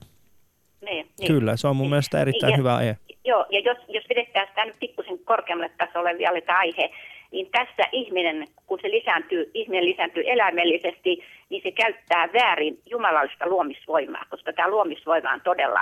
Niin, 0.81 1.07
niin. 1.19 1.27
Kyllä, 1.27 1.57
se 1.57 1.67
on 1.67 1.75
mun 1.75 1.89
mielestä 1.89 2.21
erittäin 2.21 2.51
Ja- 2.51 2.57
hyvä 2.57 2.75
aihe. 2.75 2.97
Joo, 3.25 3.45
ja 3.49 3.59
jos, 3.59 3.77
jos 3.87 4.03
vedetään 4.09 4.47
sitä 4.47 4.65
nyt 4.65 4.75
pikkusen 4.79 5.19
korkeammalle 5.19 5.73
tasolle 5.77 6.17
vielä 6.17 6.41
tämä 6.41 6.59
aihe, 6.59 6.89
niin 7.33 7.49
tässä 7.51 7.89
ihminen, 7.91 8.47
kun 8.67 8.79
se 8.81 8.91
lisääntyy, 8.91 9.51
ihminen 9.53 9.85
lisääntyy 9.85 10.23
eläimellisesti, 10.25 11.23
niin 11.49 11.63
se 11.63 11.71
käyttää 11.71 12.29
väärin 12.33 12.81
jumalallista 12.89 13.47
luomisvoimaa, 13.47 14.25
koska 14.29 14.53
tämä 14.53 14.69
luomisvoima 14.69 15.33
on 15.33 15.41
todella 15.41 15.81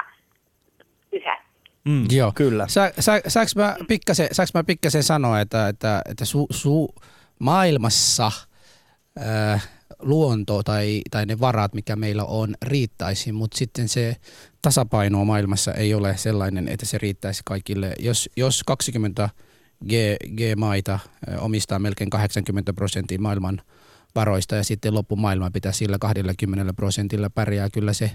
pyhä. 1.11 1.43
Mm, 1.85 2.05
Joo. 2.11 2.31
Kyllä. 2.35 2.67
Sa, 2.67 2.91
sa, 2.99 3.11
saanko, 3.27 3.51
mä 3.55 3.75
pikkasen, 3.87 4.27
saanko 4.31 4.51
mä 4.53 4.63
pikkasen 4.63 5.03
sanoa, 5.03 5.39
että, 5.39 5.67
että, 5.67 6.01
että 6.09 6.25
su, 6.25 6.47
su, 6.49 6.95
maailmassa 7.39 8.31
äh, 9.19 9.69
luonto 9.99 10.63
tai, 10.63 11.01
tai 11.11 11.25
ne 11.25 11.39
varat, 11.39 11.73
mikä 11.73 11.95
meillä 11.95 12.25
on, 12.25 12.55
riittäisi, 12.61 13.31
mutta 13.31 13.57
sitten 13.57 13.87
se 13.87 14.15
tasapaino 14.61 15.25
maailmassa 15.25 15.73
ei 15.73 15.93
ole 15.93 16.17
sellainen, 16.17 16.67
että 16.67 16.85
se 16.85 16.97
riittäisi 16.97 17.41
kaikille. 17.45 17.93
Jos, 17.99 18.29
jos 18.37 18.63
20 18.63 19.29
G, 19.29 19.50
G-maita 20.37 20.99
omistaa 21.39 21.79
melkein 21.79 22.09
80 22.09 22.73
prosenttia 22.73 23.19
maailman 23.19 23.61
varoista 24.15 24.55
ja 24.55 24.63
sitten 24.63 24.93
loppumaailma 24.93 25.51
pitää 25.51 25.71
sillä 25.71 25.97
20 25.99 26.73
prosentilla 26.73 27.29
pärjää, 27.29 27.69
kyllä 27.73 27.93
se, 27.93 28.11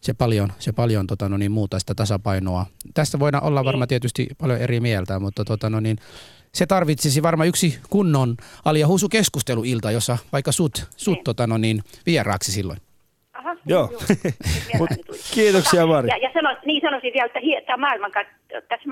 se 0.00 0.14
paljon, 0.14 0.52
se 0.58 0.72
paljon 0.72 1.06
tota, 1.06 1.28
no 1.28 1.36
niin, 1.36 1.52
muuttaa 1.52 1.80
sitä 1.80 1.94
tasapainoa. 1.94 2.66
Tästä 2.94 3.18
voidaan 3.18 3.44
olla 3.44 3.64
varmaan 3.64 3.88
tietysti 3.88 4.26
paljon 4.38 4.60
eri 4.60 4.80
mieltä, 4.80 5.18
mutta 5.18 5.44
tota, 5.44 5.70
no 5.70 5.80
niin, 5.80 5.96
se 6.54 6.66
tarvitsisi 6.66 7.22
varmaan 7.22 7.48
yksi 7.48 7.78
kunnon 7.90 8.36
Alia 8.64 8.86
Husu 8.86 9.08
keskusteluilta, 9.08 9.90
jossa 9.90 10.18
vaikka 10.32 10.52
sut, 10.52 10.86
sut 10.96 11.14
Niin. 11.14 11.24
tota, 11.24 11.46
no 11.46 11.58
niin, 11.58 11.82
vieraaksi 12.06 12.52
silloin. 12.52 12.78
Aha, 13.32 13.56
Joo. 13.66 13.92
Mut 14.78 14.90
kiitoksia, 15.34 15.86
Mari. 15.86 16.08
Ja, 16.08 16.16
ja 16.16 16.30
sanois, 16.32 16.58
niin 16.66 16.80
sanoisin 16.82 17.12
vielä, 17.14 17.26
että 17.26 17.40
hie, 17.40 17.60
tämä 17.60 17.86
maailmanka- 17.86 18.60
tässä 18.68 18.88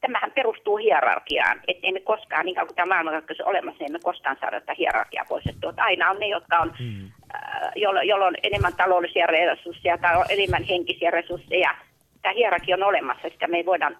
tämähän 0.00 0.32
perustuu 0.32 0.76
hierarkiaan, 0.76 1.60
että 1.68 1.86
emme 1.86 2.00
koskaan, 2.00 2.44
niin 2.46 2.54
kauan 2.54 2.66
kuin 2.66 2.76
tämä 2.76 2.94
maailmankaikkeus 2.94 3.40
on 3.40 3.48
olemassa, 3.48 3.84
emme 3.84 3.98
koskaan 4.02 4.36
saada 4.40 4.60
tätä 4.60 4.74
hierarkiaa 4.78 5.24
poistettua. 5.28 5.70
Että 5.70 5.82
aina 5.82 6.10
on 6.10 6.18
ne, 6.20 6.28
jotka 6.28 6.58
on, 6.58 6.72
Hmm. 6.78 7.10
äh, 7.34 7.72
jolla, 7.76 8.02
jolla 8.02 8.26
on 8.26 8.34
enemmän 8.42 8.72
taloudellisia 8.76 9.26
resursseja 9.26 9.98
tai 9.98 10.16
on 10.16 10.24
enemmän 10.28 10.64
henkisiä 10.64 11.10
resursseja. 11.10 11.74
Tämä 12.22 12.34
hierarkia 12.34 12.76
on 12.76 12.82
olemassa, 12.82 13.28
sitä 13.28 13.46
me 13.48 13.56
ei 13.56 13.66
voida 13.66 13.90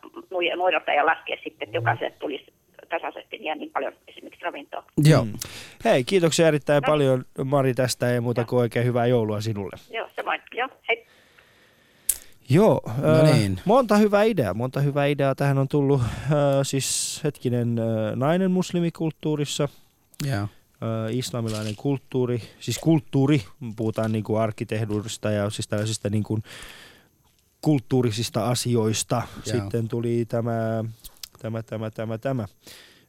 noidata 0.56 0.92
ja 0.92 1.06
laskea 1.06 1.36
sitten, 1.44 1.66
että 1.66 1.76
jokaiselle 1.76 2.16
tulisi 2.18 2.52
tasaisesti 2.88 3.38
ja 3.40 3.54
niin 3.54 3.70
paljon 3.70 3.92
esimerkiksi 4.08 4.44
ravintoa. 4.44 4.84
Joo. 5.04 5.24
Mm. 5.24 5.32
Hei, 5.84 6.04
kiitoksia 6.04 6.48
erittäin 6.48 6.82
paljon 6.86 7.24
Mari 7.44 7.74
tästä, 7.74 8.12
ei 8.12 8.20
muuta 8.20 8.44
kuin 8.44 8.60
oikein 8.60 8.86
hyvää 8.86 9.06
joulua 9.06 9.40
sinulle. 9.40 9.76
Joo, 9.90 10.08
samoin. 10.16 10.40
Joo, 10.52 10.68
hei. 10.88 11.06
Joo, 12.50 12.80
No 13.02 13.14
äh, 13.14 13.38
niin. 13.38 13.60
monta 13.64 13.96
hyvää 13.96 14.22
ideaa. 14.22 14.54
Monta 14.54 14.80
hyvää 14.80 15.06
ideaa. 15.06 15.34
Tähän 15.34 15.58
on 15.58 15.68
tullut 15.68 16.00
äh, 16.00 16.08
siis 16.62 17.20
hetkinen 17.24 17.78
äh, 17.78 18.16
nainen 18.16 18.50
muslimikulttuurissa, 18.50 19.68
Joo. 20.26 20.42
ö, 20.42 21.10
islamilainen 21.10 21.76
kulttuuri, 21.76 22.42
siis 22.60 22.78
kulttuuri, 22.78 23.44
puhutaan 23.76 24.12
niin 24.12 24.24
kuin 24.24 24.40
arkkitehtuurista 24.40 25.30
ja 25.30 25.50
siis 25.50 25.68
tällaisista 25.68 26.10
niin 26.10 26.22
kuin 26.22 26.42
kulttuurisista 27.60 28.48
asioista. 28.50 29.22
Joo. 29.46 29.56
Sitten 29.56 29.88
tuli 29.88 30.24
tämä, 30.28 30.84
tämä, 31.38 31.62
tämä, 31.62 31.90
tämä, 31.90 32.18
tämä 32.18 32.46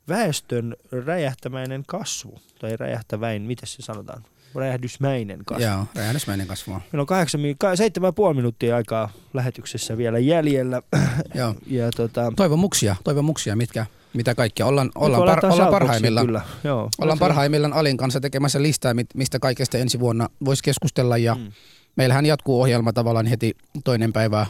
väestön 0.07 0.75
räjähtämäinen 1.05 1.83
kasvu, 1.87 2.41
tai 2.59 2.77
räjähtäväin, 2.77 3.41
miten 3.41 3.67
se 3.67 3.81
sanotaan? 3.81 4.23
Räjähdysmäinen 4.55 5.45
kasvu. 5.45 5.63
Joo, 5.63 5.85
räjähdysmäinen 5.95 6.47
kasvu. 6.47 6.71
Meillä 6.71 7.01
on 7.01 7.05
kahdeksan, 7.05 7.41
mi- 7.41 7.55
ka- 7.59 7.75
seitsemän 7.75 8.07
ja 8.07 8.11
puoli 8.13 8.33
minuuttia 8.35 8.75
aikaa 8.75 9.09
lähetyksessä 9.33 9.97
vielä 9.97 10.19
jäljellä. 10.19 10.81
Joo. 11.35 11.55
Ja 11.67 11.89
tota, 11.97 12.31
Toivomuksia, 12.35 12.95
toivomuksia, 13.03 13.55
mitkä, 13.55 13.85
mitä 14.13 14.35
kaikkea. 14.35 14.65
Ollaan, 14.65 14.87
Nyt 14.87 14.93
ollaan, 14.95 15.25
par, 15.41 15.45
ollaan 15.53 15.71
parhaimmillaan. 15.71 16.25
Kyllä. 16.25 16.41
Joo. 16.63 16.89
Ollaan 17.01 17.19
parhaimmillaan 17.19 17.73
Alin 17.73 17.97
kanssa 17.97 18.19
tekemässä 18.21 18.61
listaa, 18.61 18.93
mistä 19.15 19.39
kaikesta 19.39 19.77
ensi 19.77 19.99
vuonna 19.99 20.29
voisi 20.45 20.63
keskustella. 20.63 21.17
Ja 21.17 21.35
Mm. 21.35 21.51
meillähän 21.95 22.25
jatkuu 22.25 22.61
ohjelma 22.61 22.93
tavallaan 22.93 23.25
heti 23.25 23.57
toinen 23.83 24.13
päivä 24.13 24.45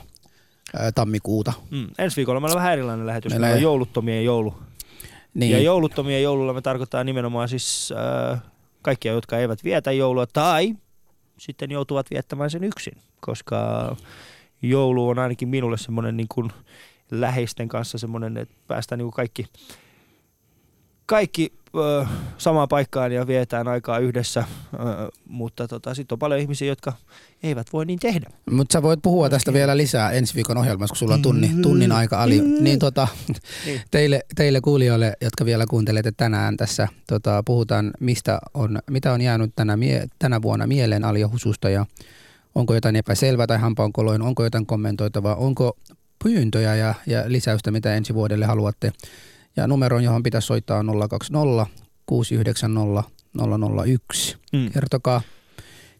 ää, 0.80 0.92
tammikuuta. 0.92 1.54
Mm. 1.72 1.88
Ensi 1.98 2.16
viikolla 2.18 2.40
meillä 2.40 2.54
on 2.54 2.60
vähän 2.60 2.74
erilainen 2.74 3.08
lähetys. 3.08 3.32
Meillä 3.32 3.48
on 3.48 3.62
jouluttomien 3.62 4.26
joulu. 4.26 4.54
Niin. 5.34 5.52
Ja 5.52 5.60
jouluttomien 5.60 6.24
joululla 6.24 6.54
me 6.54 6.62
tarkoittaa 6.62 7.04
nimenomaan 7.04 7.50
siis 7.50 7.94
äh, 8.34 8.40
kaikkia, 8.82 9.14
jotka 9.14 9.38
eivät 9.38 9.64
vietä 9.64 9.92
joulua 9.92 10.28
tai 10.28 10.76
sitten 11.38 11.72
joutuvat 11.72 12.12
viettämään 12.12 12.50
sen 12.50 12.64
yksin. 12.64 12.94
Koska 13.20 13.96
joulu 14.62 15.10
on 15.10 15.20
ainakin 15.20 15.50
minulle 15.50 15.78
semmoinen 15.78 16.18
niin 16.18 16.28
kuin 16.34 16.52
läheisten 17.12 17.68
kanssa 17.68 17.98
semmoinen, 17.98 18.38
että 18.38 18.56
päästään 18.68 19.00
niin 19.00 19.06
kuin 19.06 19.16
kaikki, 19.16 19.46
kaikki 21.06 21.54
samaan 22.38 22.68
paikkaan 22.68 23.12
ja 23.12 23.28
vietään 23.28 23.68
aikaa 23.68 24.00
yhdessä, 24.00 24.44
mutta 25.28 25.68
tota, 25.68 25.94
sitten 25.96 26.16
on 26.16 26.20
paljon 26.20 26.40
ihmisiä, 26.40 26.68
jotka 26.68 26.94
eivät 27.44 27.68
voi 27.74 27.86
niin 27.86 28.00
tehdä. 28.00 28.30
Mutta 28.52 28.74
sä 28.74 28.82
voit 28.82 29.00
puhua 29.02 29.30
tästä 29.30 29.54
vielä 29.54 29.78
lisää 29.78 30.12
ensi 30.12 30.36
viikon 30.36 30.58
ohjelmassa, 30.58 30.92
kun 30.94 30.98
sulla 30.98 31.14
on 31.14 31.22
tunni, 31.22 31.52
tunnin 31.62 31.92
aika 31.92 32.22
Ali. 32.24 32.42
Niin, 32.42 32.80
tota, 32.80 33.08
Niin. 33.66 33.82
teille, 33.92 34.22
teille 34.36 34.62
kuulijoille, 34.62 35.14
jotka 35.22 35.46
vielä 35.46 35.66
kuuntelette 35.70 36.12
tänään 36.18 36.58
tässä, 36.58 36.88
tota, 37.08 37.44
puhutaan, 37.46 37.92
mistä 38.00 38.40
on, 38.54 38.80
mitä 38.90 39.14
on 39.14 39.22
jäänyt 39.22 39.52
tänä, 39.56 39.78
mie, 39.78 40.08
tänä 40.20 40.42
vuonna 40.42 40.68
mieleen 40.68 41.06
Ali 41.06 41.22
ja 41.22 41.28
Hususta 41.28 41.70
ja 41.70 41.86
onko 42.56 42.74
jotain 42.74 42.96
epäselvää 42.96 43.48
tai 43.48 43.58
hampaankoloin, 43.58 44.22
onko 44.22 44.44
jotain 44.44 44.66
kommentoitavaa, 44.66 45.36
onko 45.36 45.78
pyyntöjä 46.24 46.76
ja, 46.76 46.94
ja 47.08 47.24
lisäystä, 47.28 47.72
mitä 47.72 47.96
ensi 47.96 48.14
vuodelle 48.14 48.46
haluatte. 48.46 48.92
Ja 49.56 49.68
numero, 49.68 50.00
johon 50.00 50.24
pitäisi 50.24 50.46
soittaa 50.46 50.80
on 50.80 51.10
020 51.10 51.66
690 52.06 53.04
001. 53.86 54.38
Mm. 54.54 54.72
Kertokaa, 54.72 55.22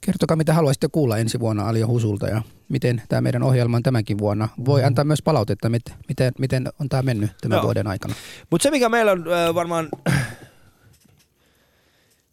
kertokaa, 0.02 0.38
mitä 0.38 0.54
haluaisitte 0.54 0.88
kuulla 0.92 1.18
ensi 1.18 1.40
vuonna 1.40 1.70
Alio 1.70 1.88
Husulta 1.88 2.28
ja 2.28 2.42
miten 2.70 3.02
tämä 3.10 3.22
meidän 3.22 3.44
ohjelma 3.44 3.78
on 3.78 3.84
tämänkin 3.84 4.18
vuonna. 4.18 4.50
Voi 4.66 4.84
antaa 4.84 5.06
myös 5.06 5.22
palautetta, 5.22 5.70
mit- 5.70 5.94
miten, 6.08 6.34
miten 6.40 6.70
on 6.80 6.90
tämä 6.90 7.04
mennyt 7.04 7.32
tämän 7.42 7.56
Joo. 7.56 7.64
vuoden 7.64 7.88
aikana. 7.88 8.14
Mutta 8.50 8.64
se, 8.64 8.72
mikä 8.72 8.90
meillä 8.90 9.12
on 9.12 9.26
äh, 9.34 9.56
varmaan... 9.56 9.90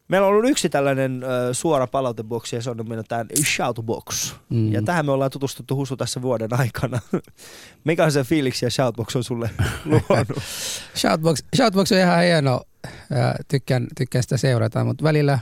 Meillä 0.09 0.27
on 0.27 0.33
ollut 0.35 0.51
yksi 0.51 0.69
tällainen 0.69 1.23
äh, 1.23 1.29
suora 1.53 1.87
palauteboksi 1.87 2.57
ja 2.57 2.63
se 2.63 2.71
on 2.71 2.77
nimeltään 2.77 3.27
Shoutbox. 3.45 4.35
Mm. 4.49 4.73
Ja 4.73 4.83
tähän 4.83 5.07
me 5.07 5.13
ollaan 5.13 5.31
tutustuttu 5.31 5.77
Husu 5.77 5.97
tässä 5.97 6.23
vuoden 6.23 6.49
aikana. 6.53 7.01
Mikä 7.85 8.05
on 8.05 8.13
se 8.13 8.25
fiiliksi 8.25 8.67
ja 8.67 8.71
Shoutbox 8.71 9.17
on 9.17 9.25
sulle 9.25 9.51
luonut? 9.85 10.43
Shoutbox, 10.97 11.39
Shoutbox 11.57 11.93
on 11.93 11.99
ihan 11.99 12.23
hieno, 12.23 12.63
ja 13.11 13.35
tykkään, 13.49 13.87
tykkään 13.99 14.23
sitä 14.23 14.37
seurata, 14.37 14.85
mutta 14.85 15.05
välillä 15.05 15.39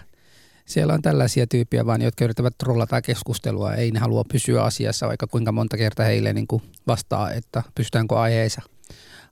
siellä 0.66 0.94
on 0.94 1.02
tällaisia 1.02 1.46
tyyppiä 1.46 1.86
vaan, 1.86 2.02
jotka 2.02 2.24
yrittävät 2.24 2.58
trollata 2.58 3.02
keskustelua. 3.02 3.74
Ei 3.74 3.90
ne 3.90 3.98
halua 3.98 4.24
pysyä 4.32 4.62
asiassa, 4.62 5.08
vaikka 5.08 5.26
kuinka 5.26 5.52
monta 5.52 5.76
kertaa 5.76 6.06
heille 6.06 6.32
niin 6.32 6.46
kuin 6.46 6.62
vastaa, 6.86 7.32
että 7.32 7.62
pystytäänkö 7.74 8.18
aiheessa. 8.18 8.62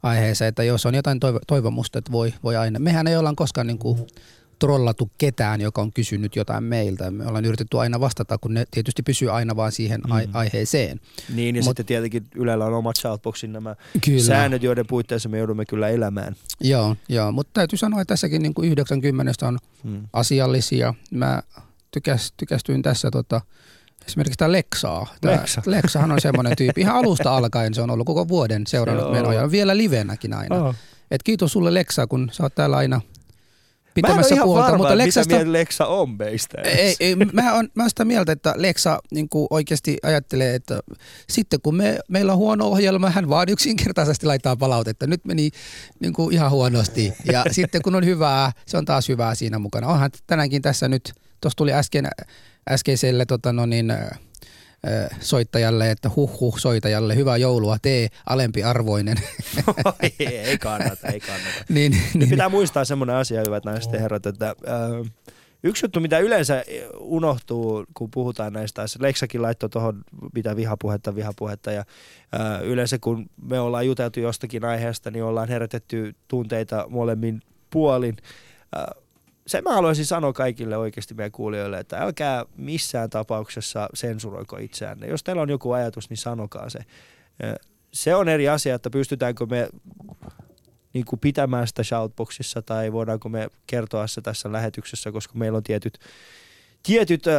aiheessa. 0.02 0.46
Että 0.46 0.62
jos 0.62 0.86
on 0.86 0.94
jotain 0.94 1.20
toivo, 1.20 1.38
toivomusta, 1.46 1.98
että 1.98 2.12
voi, 2.12 2.34
voi 2.42 2.56
aina. 2.56 2.78
Mehän 2.78 3.06
ei 3.06 3.16
olla 3.16 3.32
koskaan 3.36 3.66
niin 3.66 3.78
kuin 3.78 4.06
trollattu 4.58 5.10
ketään, 5.18 5.60
joka 5.60 5.82
on 5.82 5.92
kysynyt 5.92 6.36
jotain 6.36 6.64
meiltä. 6.64 7.10
Me 7.10 7.26
ollaan 7.26 7.44
yritetty 7.44 7.78
aina 7.78 8.00
vastata, 8.00 8.38
kun 8.38 8.54
ne 8.54 8.64
tietysti 8.70 9.02
pysyy 9.02 9.30
aina 9.30 9.56
vaan 9.56 9.72
siihen 9.72 10.12
ai- 10.12 10.28
aiheeseen. 10.32 11.00
niin, 11.34 11.56
ja 11.56 11.62
Mut- 11.62 11.64
sitten 11.70 11.86
tietenkin 11.86 12.26
Ylellä 12.34 12.64
on 12.66 12.74
omat 12.74 12.96
Shoutboxin 12.96 13.52
nämä 13.52 13.76
Kyllä. 14.04 14.22
säännöt, 14.22 14.62
joiden 14.62 14.86
puitteissa 14.86 15.28
me 15.28 15.38
joudumme 15.38 15.64
kyllä 15.64 15.88
elämään. 15.88 16.36
Joo, 16.60 16.96
joo, 17.08 17.32
mutta 17.32 17.50
täytyy 17.54 17.76
sanoa, 17.78 18.00
että 18.00 18.12
tässäkin 18.12 18.42
niin 18.42 18.54
kuin 18.54 18.70
90 18.72 19.46
on 19.46 19.58
Hmm. 19.82 20.02
asiallisia. 20.12 20.94
Mä 21.10 21.42
tykäs, 21.90 22.32
tykästyin 22.36 22.82
tässä 22.82 23.10
tota, 23.10 23.40
esimerkiksi 24.06 24.36
tämä 24.38 24.52
Lexaa. 24.52 25.14
Tää, 25.20 25.32
Lexa. 25.32 25.62
Lexahan 25.66 26.12
on 26.12 26.20
semmoinen 26.20 26.56
tyyppi. 26.56 26.80
Ihan 26.80 26.96
alusta 26.96 27.36
alkaen 27.36 27.74
se 27.74 27.82
on 27.82 27.90
ollut 27.90 28.06
koko 28.06 28.28
vuoden 28.28 28.66
seurannut 28.66 29.06
ohjelmaa. 29.06 29.50
Vielä 29.50 29.76
livenäkin 29.76 30.34
aina. 30.34 30.56
Oh. 30.56 30.74
Et 31.10 31.22
kiitos 31.22 31.52
sulle 31.52 31.74
Lexa, 31.74 32.06
kun 32.06 32.28
sä 32.32 32.42
oot 32.42 32.54
täällä 32.54 32.76
aina 32.76 33.00
pitämässä 33.94 34.36
puolta. 34.36 34.62
varma, 34.62 34.78
mutta 34.78 34.98
Lexasta, 34.98 35.36
mitä 35.38 35.52
Lexa 35.52 35.86
on 35.86 36.10
meistä. 36.18 36.60
ei, 36.62 36.96
ei, 37.00 37.16
mä, 37.16 37.54
on, 37.54 37.68
mä 37.74 37.82
oon 37.82 37.90
sitä 37.90 38.04
mieltä, 38.04 38.32
että 38.32 38.54
Lexa 38.56 38.98
niin 39.10 39.28
kuin 39.28 39.46
oikeasti 39.50 39.98
ajattelee, 40.02 40.54
että 40.54 40.80
sitten 41.28 41.60
kun 41.60 41.76
me, 41.76 41.98
meillä 42.08 42.32
on 42.32 42.38
huono 42.38 42.66
ohjelma, 42.66 43.10
hän 43.10 43.28
vaan 43.28 43.48
yksinkertaisesti 43.48 44.26
laittaa 44.26 44.56
palautetta. 44.56 45.06
Nyt 45.06 45.24
meni 45.24 45.50
niin 46.00 46.12
kuin 46.12 46.34
ihan 46.34 46.50
huonosti. 46.50 47.12
Ja 47.32 47.44
sitten 47.50 47.82
kun 47.82 47.94
on 47.94 48.04
hyvää, 48.04 48.52
se 48.66 48.76
on 48.76 48.84
taas 48.84 49.08
hyvää 49.08 49.34
siinä 49.34 49.58
mukana. 49.58 49.86
Onhan 49.86 50.10
tänäänkin 50.26 50.62
tässä 50.62 50.88
nyt, 50.88 51.12
tuossa 51.40 51.56
tuli 51.56 51.72
äsken, 51.72 52.08
äskeiselle 52.70 53.26
tota 53.26 53.52
no 53.52 53.66
niin, 53.66 53.92
soittajalle, 55.20 55.90
että 55.90 56.10
huh 56.16 56.40
huh 56.40 56.58
soitajalle, 56.58 57.16
hyvää 57.16 57.36
joulua, 57.36 57.76
tee 57.82 58.08
alempi 58.26 58.62
arvoinen. 58.62 59.16
ei, 60.20 60.38
ei 60.38 60.58
kannata, 60.58 61.08
ei 61.08 61.20
kannata. 61.20 61.64
niin, 61.68 61.92
Nyt 61.92 62.14
niin, 62.14 62.30
pitää 62.30 62.48
muistaa 62.48 62.84
semmoinen 62.84 63.16
asia, 63.16 63.42
hyvät 63.46 63.64
naiset 63.64 63.92
ja 63.92 64.00
herrat, 64.00 64.26
että 64.26 64.48
äh, 64.48 65.12
yksi 65.62 65.84
juttu, 65.84 66.00
mitä 66.00 66.18
yleensä 66.18 66.64
unohtuu, 66.98 67.84
kun 67.94 68.10
puhutaan 68.10 68.52
näistä 68.52 68.82
asioista, 68.82 69.06
Leksakin 69.06 69.42
laittoi 69.42 69.70
tuohon 69.70 70.04
mitä 70.34 70.56
vihapuhetta, 70.56 71.14
vihapuhetta, 71.14 71.72
ja 71.72 71.84
äh, 72.34 72.62
yleensä 72.62 72.98
kun 72.98 73.26
me 73.42 73.60
ollaan 73.60 73.86
juteltu 73.86 74.20
jostakin 74.20 74.64
aiheesta, 74.64 75.10
niin 75.10 75.24
ollaan 75.24 75.48
herätetty 75.48 76.14
tunteita 76.28 76.86
molemmin 76.88 77.40
puolin. 77.70 78.16
Äh, 78.76 79.03
sen 79.46 79.64
mä 79.64 79.74
haluaisin 79.74 80.06
sanoa 80.06 80.32
kaikille 80.32 80.76
oikeasti 80.76 81.14
meidän 81.14 81.32
kuulijoille, 81.32 81.78
että 81.78 81.98
älkää 81.98 82.44
missään 82.56 83.10
tapauksessa 83.10 83.88
sensuroiko 83.94 84.56
itseänne. 84.56 85.06
Jos 85.06 85.22
teillä 85.22 85.42
on 85.42 85.50
joku 85.50 85.72
ajatus, 85.72 86.10
niin 86.10 86.16
sanokaa 86.16 86.70
se. 86.70 86.78
Se 87.92 88.14
on 88.14 88.28
eri 88.28 88.48
asia, 88.48 88.74
että 88.74 88.90
pystytäänkö 88.90 89.46
me 89.46 89.68
niin 90.92 91.04
kuin 91.04 91.20
pitämään 91.20 91.66
sitä 91.66 91.82
shoutboxissa 91.82 92.62
tai 92.62 92.92
voidaanko 92.92 93.28
me 93.28 93.48
kertoa 93.66 94.06
se 94.06 94.20
tässä 94.20 94.52
lähetyksessä, 94.52 95.12
koska 95.12 95.34
meillä 95.38 95.56
on 95.56 95.62
tietyt, 95.62 95.98
tietyt 96.84 97.26
äh, 97.26 97.34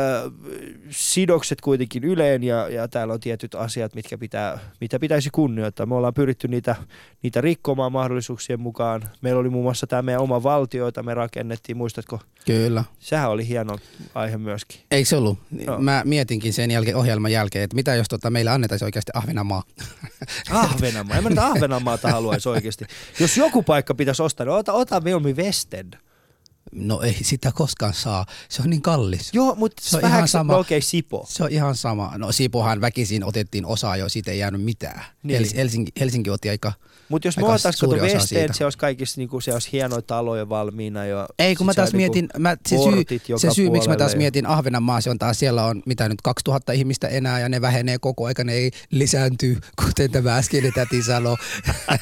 sidokset 0.89 1.61
kuitenkin 1.61 2.03
yleen 2.03 2.43
ja, 2.43 2.69
ja 2.69 2.87
täällä 2.87 3.13
on 3.13 3.19
tietyt 3.19 3.55
asiat, 3.55 3.95
mitkä 3.95 4.17
pitää, 4.17 4.59
mitä 4.81 4.99
pitäisi 4.99 5.29
kunnioittaa. 5.29 5.85
Me 5.85 5.95
ollaan 5.95 6.13
pyritty 6.13 6.47
niitä, 6.47 6.75
niitä 7.23 7.41
rikkomaan 7.41 7.91
mahdollisuuksien 7.91 8.59
mukaan. 8.59 9.01
Meillä 9.21 9.39
oli 9.39 9.49
muun 9.49 9.63
muassa 9.63 9.87
tämä 9.87 10.01
meidän 10.01 10.21
oma 10.21 10.43
valtio, 10.43 10.85
jota 10.85 11.03
me 11.03 11.13
rakennettiin, 11.13 11.77
muistatko? 11.77 12.19
kyllä. 12.45 12.83
Sehän 12.99 13.29
oli 13.29 13.47
hieno 13.47 13.77
aihe 14.15 14.37
myöskin. 14.37 14.79
Eikö 14.91 15.09
se 15.09 15.15
ollut? 15.15 15.39
Joo. 15.65 15.79
Mä 15.79 16.01
mietinkin 16.05 16.53
sen 16.53 16.71
jälkeen, 16.71 16.95
ohjelman 16.95 17.31
jälkeen, 17.31 17.63
että 17.63 17.75
mitä 17.75 17.95
jos 17.95 18.07
tota, 18.07 18.29
meillä 18.29 18.53
annettaisiin 18.53 18.87
oikeasti 18.87 19.11
Ahvenanmaa. 19.15 19.63
Ahvenanmaa. 20.51 21.17
En 21.17 21.23
mä 21.23 21.29
nyt 21.29 21.39
Ahvenanmaata 21.39 22.11
haluaisi 22.11 22.49
oikeasti. 22.49 22.85
Jos 23.19 23.37
joku 23.37 23.63
paikka 23.63 23.95
pitäisi 23.95 24.23
ostaa, 24.23 24.45
niin 24.45 24.53
ota, 24.53 24.73
ota 24.73 25.01
mieluummin 25.01 25.37
Westen. 25.37 25.91
No 26.71 27.01
ei 27.01 27.17
sitä 27.21 27.51
koskaan 27.51 27.93
saa. 27.93 28.25
Se 28.49 28.61
on 28.61 28.69
niin 28.69 28.81
kallis. 28.81 29.29
Joo, 29.33 29.55
mutta 29.55 29.81
Se 29.85 29.95
on 29.95 30.01
vähän 30.01 30.17
ihan 30.17 30.27
sama. 30.27 30.53
No 30.53 30.59
okei, 30.59 30.81
Sipo. 30.81 31.25
Se 31.29 31.43
on 31.43 31.51
ihan 31.51 31.75
sama. 31.75 32.13
No 32.17 32.31
Sipohan 32.31 32.81
väkisin 32.81 33.23
otettiin 33.23 33.65
osaa 33.65 33.97
jo, 33.97 34.09
siitä 34.09 34.31
ei 34.31 34.39
jäänyt 34.39 34.63
mitään. 34.63 35.01
Niin. 35.23 35.41
Niin. 35.41 35.55
Helsinki, 35.55 35.91
Helsinki 35.99 36.29
otti 36.29 36.49
aika... 36.49 36.73
Mutta 37.09 37.27
jos 37.27 37.37
me 37.37 37.43
Aika 37.43 37.53
ottaisiin 37.53 37.79
suuri 37.79 37.99
kato 37.99 38.25
siitä. 38.25 38.53
se 38.53 38.63
olisi 38.63 38.77
kaikissa 38.77 39.21
niinku, 39.21 39.41
se 39.41 39.53
olisi 39.53 39.69
hienoja 39.71 40.01
taloja 40.01 40.49
valmiina. 40.49 41.05
Ja 41.05 41.27
Ei, 41.39 41.55
kun 41.55 41.65
mä 41.65 41.73
taas 41.73 41.93
on 41.93 41.97
niinku 41.97 42.13
mietin, 42.13 42.29
mä, 42.41 42.57
se 42.67 42.75
syy, 42.77 43.37
se 43.37 43.49
syy 43.53 43.69
miksi 43.69 43.89
mä 43.89 43.95
taas 43.95 44.11
puolelle. 44.11 44.17
mietin 44.17 44.45
Ahvenanmaa, 44.45 45.01
se 45.01 45.09
on 45.09 45.17
taas, 45.17 45.39
siellä 45.39 45.65
on 45.65 45.83
mitä 45.85 46.09
nyt 46.09 46.21
2000 46.21 46.71
ihmistä 46.71 47.07
enää 47.07 47.39
ja 47.39 47.49
ne 47.49 47.61
vähenee 47.61 47.97
koko 47.99 48.25
aika, 48.25 48.43
ne 48.43 48.53
ei 48.53 48.71
lisääntyy, 48.91 49.57
kuten 49.85 50.11
tämä 50.11 50.37
äskeinen 50.37 50.73
täti 50.73 51.03
sanoi. 51.03 51.37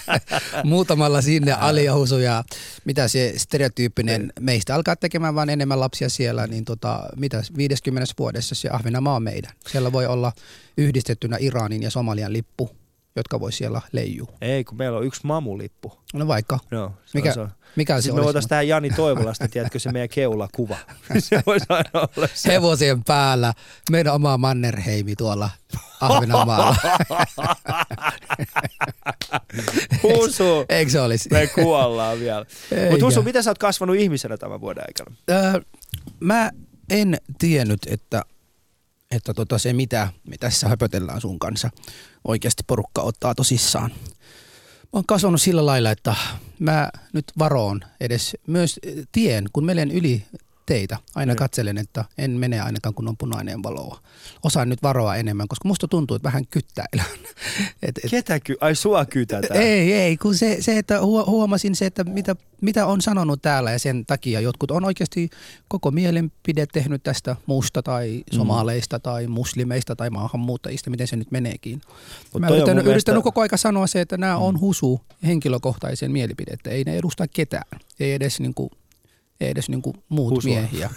Muutamalla 0.64 1.22
sinne 1.22 1.52
aliahusu 1.54 2.18
ja 2.18 2.44
mitä 2.86 3.08
se 3.08 3.34
stereotyyppinen 3.38 4.34
meistä 4.54 4.76
alkaa 4.76 4.96
tekemään 4.96 5.36
vaan 5.36 5.50
enemmän 5.50 5.80
lapsia 5.80 6.10
siellä, 6.10 6.48
niin 6.48 6.66
tota, 6.66 7.04
mitä 7.16 7.44
50 7.58 8.14
vuodessa 8.20 8.56
se 8.56 8.70
Ahvenanmaa 8.70 9.16
on 9.16 9.24
meidän. 9.24 9.52
Siellä 9.68 9.92
voi 9.92 10.06
olla 10.06 10.32
yhdistettynä 10.78 11.38
Iranin 11.40 11.84
ja 11.84 11.90
Somalian 11.90 12.34
lippu. 12.34 12.83
Jotka 13.16 13.40
voi 13.40 13.52
siellä 13.52 13.82
leijua? 13.92 14.34
Ei, 14.42 14.64
kun 14.64 14.78
meillä 14.78 14.98
on 14.98 15.06
yksi 15.06 15.22
mamulippu. 15.24 16.00
No 16.14 16.28
vaikka. 16.28 16.60
Joo, 16.72 16.92
se 17.06 17.18
Mikä, 17.18 17.30
on 17.30 17.34
se. 17.34 17.56
mikä 17.76 17.96
se 17.96 18.02
Sitten 18.02 18.20
me 18.20 18.24
voitaisiin 18.26 18.50
tähän 18.50 18.68
Jani 18.68 18.90
Toivolasta, 18.90 19.48
tiedätkö 19.48 19.80
se 19.80 19.92
meidän 19.92 20.10
keulakuva. 20.10 20.78
se 21.20 21.44
voisi 21.46 21.66
aina 21.70 21.90
olla 21.94 22.28
se. 22.34 22.54
Hevosien 22.54 23.04
päällä 23.04 23.54
meidän 23.92 24.14
oma 24.14 24.38
Mannerheimi 24.38 25.16
tuolla 25.16 25.50
Ahvenanmaalla. 26.02 26.76
Husu, 30.04 30.66
Eikö 30.70 30.92
se 30.92 31.02
olisi? 31.02 31.30
me 31.32 31.48
kuollaan 31.48 32.20
vielä. 32.20 32.46
Mutta 32.92 33.06
Husu, 33.06 33.24
miten 33.24 33.44
sä 33.44 33.50
oot 33.52 33.58
kasvanut 33.58 33.96
ihmisenä 33.96 34.38
tämän 34.38 34.62
vuoden 34.62 34.84
aikana? 34.88 35.16
Öö, 35.32 35.62
mä 36.20 36.52
en 36.90 37.18
tiennyt, 37.40 37.80
että, 37.88 38.24
että 39.16 39.34
tota 39.34 39.58
se 39.58 39.74
mitä 39.74 40.10
me 40.28 40.38
tässä 40.38 40.68
höpötellään 40.70 41.22
sun 41.22 41.40
kanssa, 41.40 41.70
oikeasti 42.28 42.64
porukka 42.68 43.02
ottaa 43.02 43.36
tosissaan. 43.36 43.92
Mä 44.82 44.98
oon 44.98 45.06
kasvanut 45.06 45.42
sillä 45.42 45.66
lailla, 45.66 45.92
että 45.92 46.16
mä 46.60 46.90
nyt 47.14 47.26
varoon 47.40 47.82
edes 48.00 48.38
myös 48.48 48.80
tien, 49.12 49.46
kun 49.54 49.66
menen 49.66 49.92
yli 49.92 50.26
teitä. 50.66 50.98
Aina 51.16 51.32
Niin. 51.32 51.38
katselen, 51.38 51.78
että 51.78 52.06
en 52.18 52.32
mene 52.32 52.62
ainakaan 52.62 52.96
kun 52.96 53.08
on 53.08 53.18
punainen 53.18 53.64
valoa. 53.64 54.00
Osaan 54.44 54.70
nyt 54.70 54.84
varoa 54.84 55.16
enemmän, 55.16 55.48
koska 55.48 55.68
musta 55.68 55.88
tuntuu, 55.88 56.16
että 56.16 56.28
vähän 56.28 56.48
kyttäilään. 56.48 57.10
Et, 57.84 57.98
et, 58.04 58.12
Ketä 58.12 58.40
ky- 58.40 58.56
Ai 58.62 58.76
sua 58.76 59.06
kytätään. 59.06 59.62
ei, 59.62 59.94
ei, 59.94 60.18
kun 60.18 60.36
se, 60.36 60.58
se 60.60 60.78
että 60.78 61.02
huo- 61.02 61.26
huomasin 61.26 61.76
se, 61.76 61.86
että 61.86 62.04
mitä, 62.04 62.36
mitä 62.62 62.86
on 62.86 63.02
sanonut 63.02 63.42
täällä 63.42 63.72
ja 63.72 63.80
sen 63.80 64.06
takia 64.06 64.40
jotkut 64.40 64.72
on 64.72 64.86
oikeasti 64.86 65.30
koko 65.68 65.92
mielenpide 65.92 66.66
tehnyt 66.74 67.04
tästä 67.04 67.36
muusta 67.46 67.84
tai 67.84 68.24
Mm. 68.32 68.38
somaleista 68.38 69.00
tai 69.00 69.28
muslimeista 69.28 69.96
tai 69.96 70.10
maahanmuuttajista, 70.10 70.90
miten 70.90 71.08
se 71.08 71.16
nyt 71.16 71.32
meneekin. 71.32 71.82
Mut 72.34 72.42
Mä 72.42 72.48
olen 72.48 72.50
mun 72.50 72.56
yrittänyt, 72.58 72.86
mielestä- 72.86 73.22
koko 73.22 73.42
aika 73.42 73.58
sanoa 73.58 73.88
se, 73.88 74.02
että 74.02 74.18
nämä 74.18 74.38
on 74.38 74.60
husu 74.60 75.02
henkilökohtaisen 75.26 76.12
mielipidettä. 76.12 76.70
Ei 76.70 76.84
ne 76.84 76.98
edusta 76.98 77.28
ketään. 77.28 77.80
Ei 78.00 78.14
edes 78.14 78.40
niinku, 78.40 78.72
ei 79.42 79.50
edes 79.50 79.70
niinku 79.70 79.94
muut 80.10 80.34
Husua. 80.36 80.50
miehiä, 80.52 80.90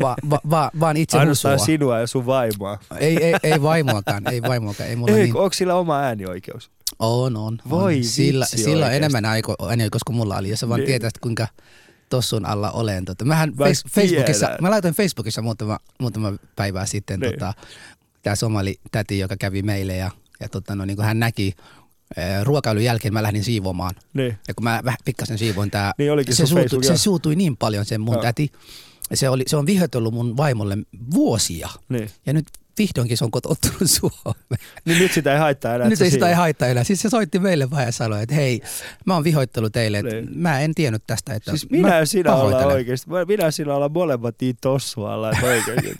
va, 0.00 0.16
va, 0.30 0.40
va, 0.50 0.70
vaan 0.80 0.96
itse 0.96 1.18
Ainoastaan 1.18 1.54
husua. 1.54 1.66
sinua 1.66 1.98
ja 1.98 2.06
sun 2.06 2.26
vaimoa. 2.26 2.78
Ei, 3.00 3.24
ei, 3.24 3.34
ei 3.42 3.62
vaimoakaan, 3.62 4.32
ei 4.32 4.42
vaimoakaan. 4.42 4.88
Ei 4.88 4.96
mulla 4.96 5.12
Ei, 5.16 5.22
niin, 5.22 5.36
onko 5.36 5.52
sillä 5.52 5.74
oma 5.74 6.00
äänioikeus? 6.00 6.70
on, 6.98 7.36
on. 7.36 7.58
Voi 7.70 7.96
on. 7.96 8.04
Sillä, 8.04 8.44
vitsi 8.52 8.64
sillä 8.64 8.86
on 8.86 8.92
enemmän 8.92 9.24
äänioikeus 9.24 10.04
kuin 10.06 10.16
mulla 10.16 10.36
oli, 10.36 10.48
jos 10.48 10.60
sä 10.60 10.68
vaan 10.68 10.80
Niin. 10.80 10.86
tietäisit 10.86 11.18
kuinka 11.18 11.46
tossun 12.08 12.46
alla 12.46 12.70
olen. 12.70 13.04
Tota, 13.04 13.24
mähän 13.24 13.52
Mä 13.58 13.64
face, 13.64 13.82
Facebookissa, 13.88 14.50
mä 14.60 14.70
laitoin 14.70 14.94
Facebookissa 14.94 15.42
muutama, 15.42 15.78
muutama 16.00 16.32
päivää 16.56 16.86
sitten 16.86 17.20
Niin. 17.20 17.32
tota, 17.32 17.54
tämä 18.22 18.36
somali 18.36 18.76
täti, 18.92 19.18
joka 19.18 19.36
kävi 19.36 19.62
meille 19.62 19.96
ja, 19.96 20.10
ja 20.40 20.48
tota, 20.48 20.74
no, 20.74 20.84
niin 20.84 20.96
kuin 20.96 21.06
hän 21.06 21.18
näki 21.18 21.54
ruokailun 22.42 22.84
jälkeen 22.84 23.14
mä 23.14 23.22
lähdin 23.22 23.44
siivoamaan. 23.44 23.94
Niin. 24.14 24.38
Ja 24.48 24.54
kun 24.54 24.64
mä 24.64 24.80
vähän 24.84 24.98
pikkasen 25.04 25.38
siivoin 25.38 25.70
tää, 25.70 25.92
Niin 25.98 26.10
se, 26.30 26.46
suutui, 26.46 26.84
se 26.84 26.96
suutui 26.96 27.36
niin 27.36 27.56
paljon 27.56 27.84
sen 27.84 28.00
mun 28.00 28.14
Joo. 28.14 28.22
täti. 28.22 28.52
Se, 29.14 29.28
oli, 29.28 29.42
se 29.46 29.56
on 29.56 29.66
vihoitellut 29.66 30.14
mun 30.14 30.36
vaimolle 30.36 30.78
vuosia. 31.14 31.68
Niin. 31.88 32.10
Ja 32.26 32.32
nyt 32.32 32.46
vihdoinkin 32.78 33.16
se 33.18 33.24
on 33.24 33.30
kotoutunut 33.30 33.76
Suomeen. 34.00 34.60
niin 34.84 34.98
nyt 34.98 35.12
sitä 35.12 35.32
ei 35.32 35.38
haittaa 35.38 35.74
enää. 35.74 35.88
Nyt 35.88 36.00
ei 36.00 36.10
sitä 36.10 36.28
ei 36.28 36.34
haittaa 36.34 36.68
enää. 36.68 36.84
Siis 36.84 37.02
se 37.02 37.08
soitti 37.10 37.38
meille 37.38 37.70
vähän 37.70 37.86
ja 37.86 37.92
sanoi, 37.92 38.22
että 38.22 38.34
hei, 38.34 38.60
mä 39.06 39.14
oon 39.14 39.24
vihoittellut 39.24 39.72
teille, 39.72 39.98
että 39.98 40.14
Niin. 40.14 40.28
mä 40.38 40.60
en 40.60 40.74
tiennyt 40.74 41.02
tästä, 41.06 41.34
että 41.34 41.50
Siis 41.50 41.70
minä 41.70 41.96
ja 41.98 42.06
sinä 42.06 42.34
ollaan 42.34 42.66
oikeasti. 42.66 43.10
Minä 43.28 43.44
ja 43.44 43.50
sinä 43.50 43.74
ollaan 43.74 43.92
molemmat 43.92 44.34
niin 44.40 44.56
tossualla, 44.60 45.30
että 45.30 45.46
oikeasti. 45.54 45.94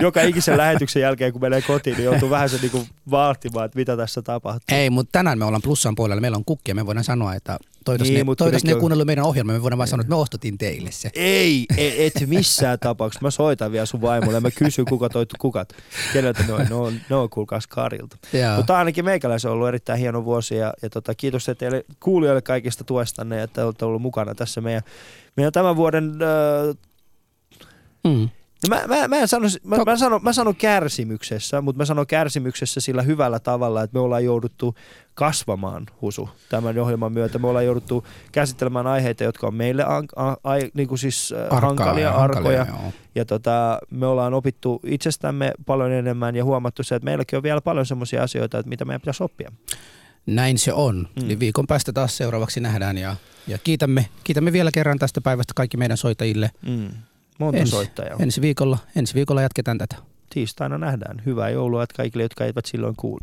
Joka 0.00 0.22
ikisen 0.22 0.56
lähetyksen 0.56 1.02
jälkeen, 1.02 1.32
kun 1.32 1.40
menee 1.42 1.62
kotiin, 1.62 1.96
niin 1.96 2.04
joutuu 2.04 2.30
vähän 2.30 2.48
se 2.48 2.58
niinku 2.62 2.86
vaatimaan, 3.10 3.66
että 3.66 3.78
mitä 3.78 3.96
tässä 3.96 4.22
tapahtuu. 4.22 4.76
Ei, 4.76 4.90
mutta 4.90 5.12
tänään 5.12 5.38
me 5.38 5.44
ollaan 5.44 5.62
plussan 5.62 5.94
puolella. 5.94 6.20
Meillä 6.20 6.36
on 6.36 6.44
kukkia. 6.44 6.74
Me 6.74 6.86
voidaan 6.86 7.04
sanoa, 7.04 7.34
että 7.34 7.58
toivottavasti 7.88 8.14
Niin, 8.14 8.26
ne, 8.26 8.34
toivottavasti 8.36 8.66
ne 8.68 8.72
kuitenkin- 8.72 8.80
kuunnellut 8.80 9.06
meidän 9.06 9.24
ohjelmaa. 9.24 9.54
Me 9.56 9.62
voidaan 9.62 9.78
vaan 9.78 9.88
sanoa, 9.88 10.00
että 10.00 10.10
me 10.14 10.20
ostotin 10.20 10.58
teille 10.58 10.90
se. 10.92 11.10
Ei, 11.14 11.66
e- 11.76 12.06
et 12.06 12.12
missään 12.26 12.78
tapauksessa. 12.88 13.22
Mä 13.26 13.30
soitan 13.30 13.72
vielä 13.72 13.86
sun 13.86 14.00
vaimolle 14.00 14.34
ja 14.34 14.40
mä 14.40 14.50
kysyn, 14.50 14.84
kuka 14.84 15.08
toi 15.08 15.26
kukat. 15.38 15.72
Keneltä 16.12 16.42
ne 16.46 16.52
on? 16.52 16.66
Ne 16.68 16.74
on, 16.74 16.94
ne 17.10 17.16
on 17.16 17.30
kuulkaas 17.30 17.66
Karilta. 17.66 18.16
Joo. 18.32 18.56
Mutta 18.56 18.78
ainakin 18.78 19.04
meikäläisen 19.04 19.50
on 19.50 19.54
ollut 19.54 19.68
erittäin 19.68 19.98
hieno 19.98 20.24
vuosi 20.24 20.56
ja, 20.56 20.74
ja 20.82 20.90
tota, 20.90 21.14
kiitos 21.14 21.46
teille 21.58 21.84
kuulijoille 22.00 22.42
kaikista 22.42 22.84
tuestanne 22.84 23.42
että 23.42 23.66
olette 23.66 23.84
ollut 23.84 24.02
mukana 24.02 24.34
tässä 24.34 24.60
meidän, 24.60 24.82
meidän 25.36 25.52
tämän 25.52 25.76
vuoden 25.76 26.12
äh, 26.22 26.76
Mm. 28.04 28.28
No 28.62 28.76
mä, 28.76 28.86
mä, 28.86 29.08
mä, 29.08 29.16
en 29.16 29.28
sano, 29.28 29.46
mä, 29.64 29.76
mä, 29.86 29.96
sanon, 29.96 30.22
mä 30.22 30.32
sanon 30.32 30.56
kärsimyksessä, 30.56 31.60
mutta 31.60 31.78
mä 31.78 31.84
sanon 31.84 32.06
kärsimyksessä 32.06 32.80
sillä 32.80 33.02
hyvällä 33.02 33.38
tavalla, 33.38 33.82
että 33.82 33.94
me 33.94 34.00
ollaan 34.00 34.24
jouduttu 34.24 34.74
kasvamaan 35.14 35.86
husu 36.02 36.28
tämän 36.48 36.78
ohjelman 36.78 37.12
myötä. 37.12 37.38
Me 37.38 37.46
ollaan 37.46 37.64
jouduttu 37.64 38.06
käsittelemään 38.32 38.86
aiheita, 38.86 39.24
jotka 39.24 39.46
on 39.46 39.54
meille 39.54 39.84
an, 39.84 40.04
a, 40.16 40.28
a, 40.28 40.54
niin 40.74 40.88
kuin 40.88 40.98
siis, 40.98 41.34
äh, 41.36 41.42
Arkaa 41.42 41.60
hankalia, 41.60 42.04
ja 42.04 42.14
arkoja. 42.14 42.64
hankalia. 42.64 42.92
Ja 43.14 43.24
tota, 43.24 43.78
me 43.90 44.06
ollaan 44.06 44.34
opittu 44.34 44.80
itsestämme 44.84 45.52
paljon 45.66 45.92
enemmän 45.92 46.36
ja 46.36 46.44
huomattu 46.44 46.82
se, 46.82 46.94
että 46.94 47.04
meilläkin 47.04 47.36
on 47.36 47.42
vielä 47.42 47.60
paljon 47.60 47.86
semmoisia 47.86 48.22
asioita, 48.22 48.58
että 48.58 48.68
mitä 48.68 48.84
meidän 48.84 49.00
pitäisi 49.00 49.22
oppia. 49.22 49.52
Näin 50.26 50.58
se 50.58 50.72
on. 50.72 51.08
Mm. 51.16 51.24
Eli 51.24 51.38
viikon 51.38 51.66
päästä 51.66 51.92
taas 51.92 52.16
seuraavaksi 52.16 52.60
nähdään 52.60 52.98
ja, 52.98 53.16
ja 53.46 53.58
kiitämme, 53.58 54.08
kiitämme 54.24 54.52
vielä 54.52 54.70
kerran 54.70 54.98
tästä 54.98 55.20
päivästä 55.20 55.52
kaikki 55.56 55.76
meidän 55.76 55.96
soittajille. 55.96 56.50
Mm. 56.66 56.88
Monta 57.38 57.58
Ensi- 57.60 57.70
soittajaa. 57.70 58.16
Ensi 58.20 58.40
viikolla, 58.40 58.78
ensi 58.96 59.14
viikolla 59.14 59.42
jatketaan 59.42 59.78
tätä. 59.78 59.96
Tiistaina 60.30 60.78
nähdään. 60.78 61.22
Hyvää 61.26 61.50
joulua 61.50 61.84
kaikille, 61.96 62.22
jotka 62.22 62.44
eivät 62.44 62.66
silloin 62.66 62.94
kuuntele. 62.96 63.18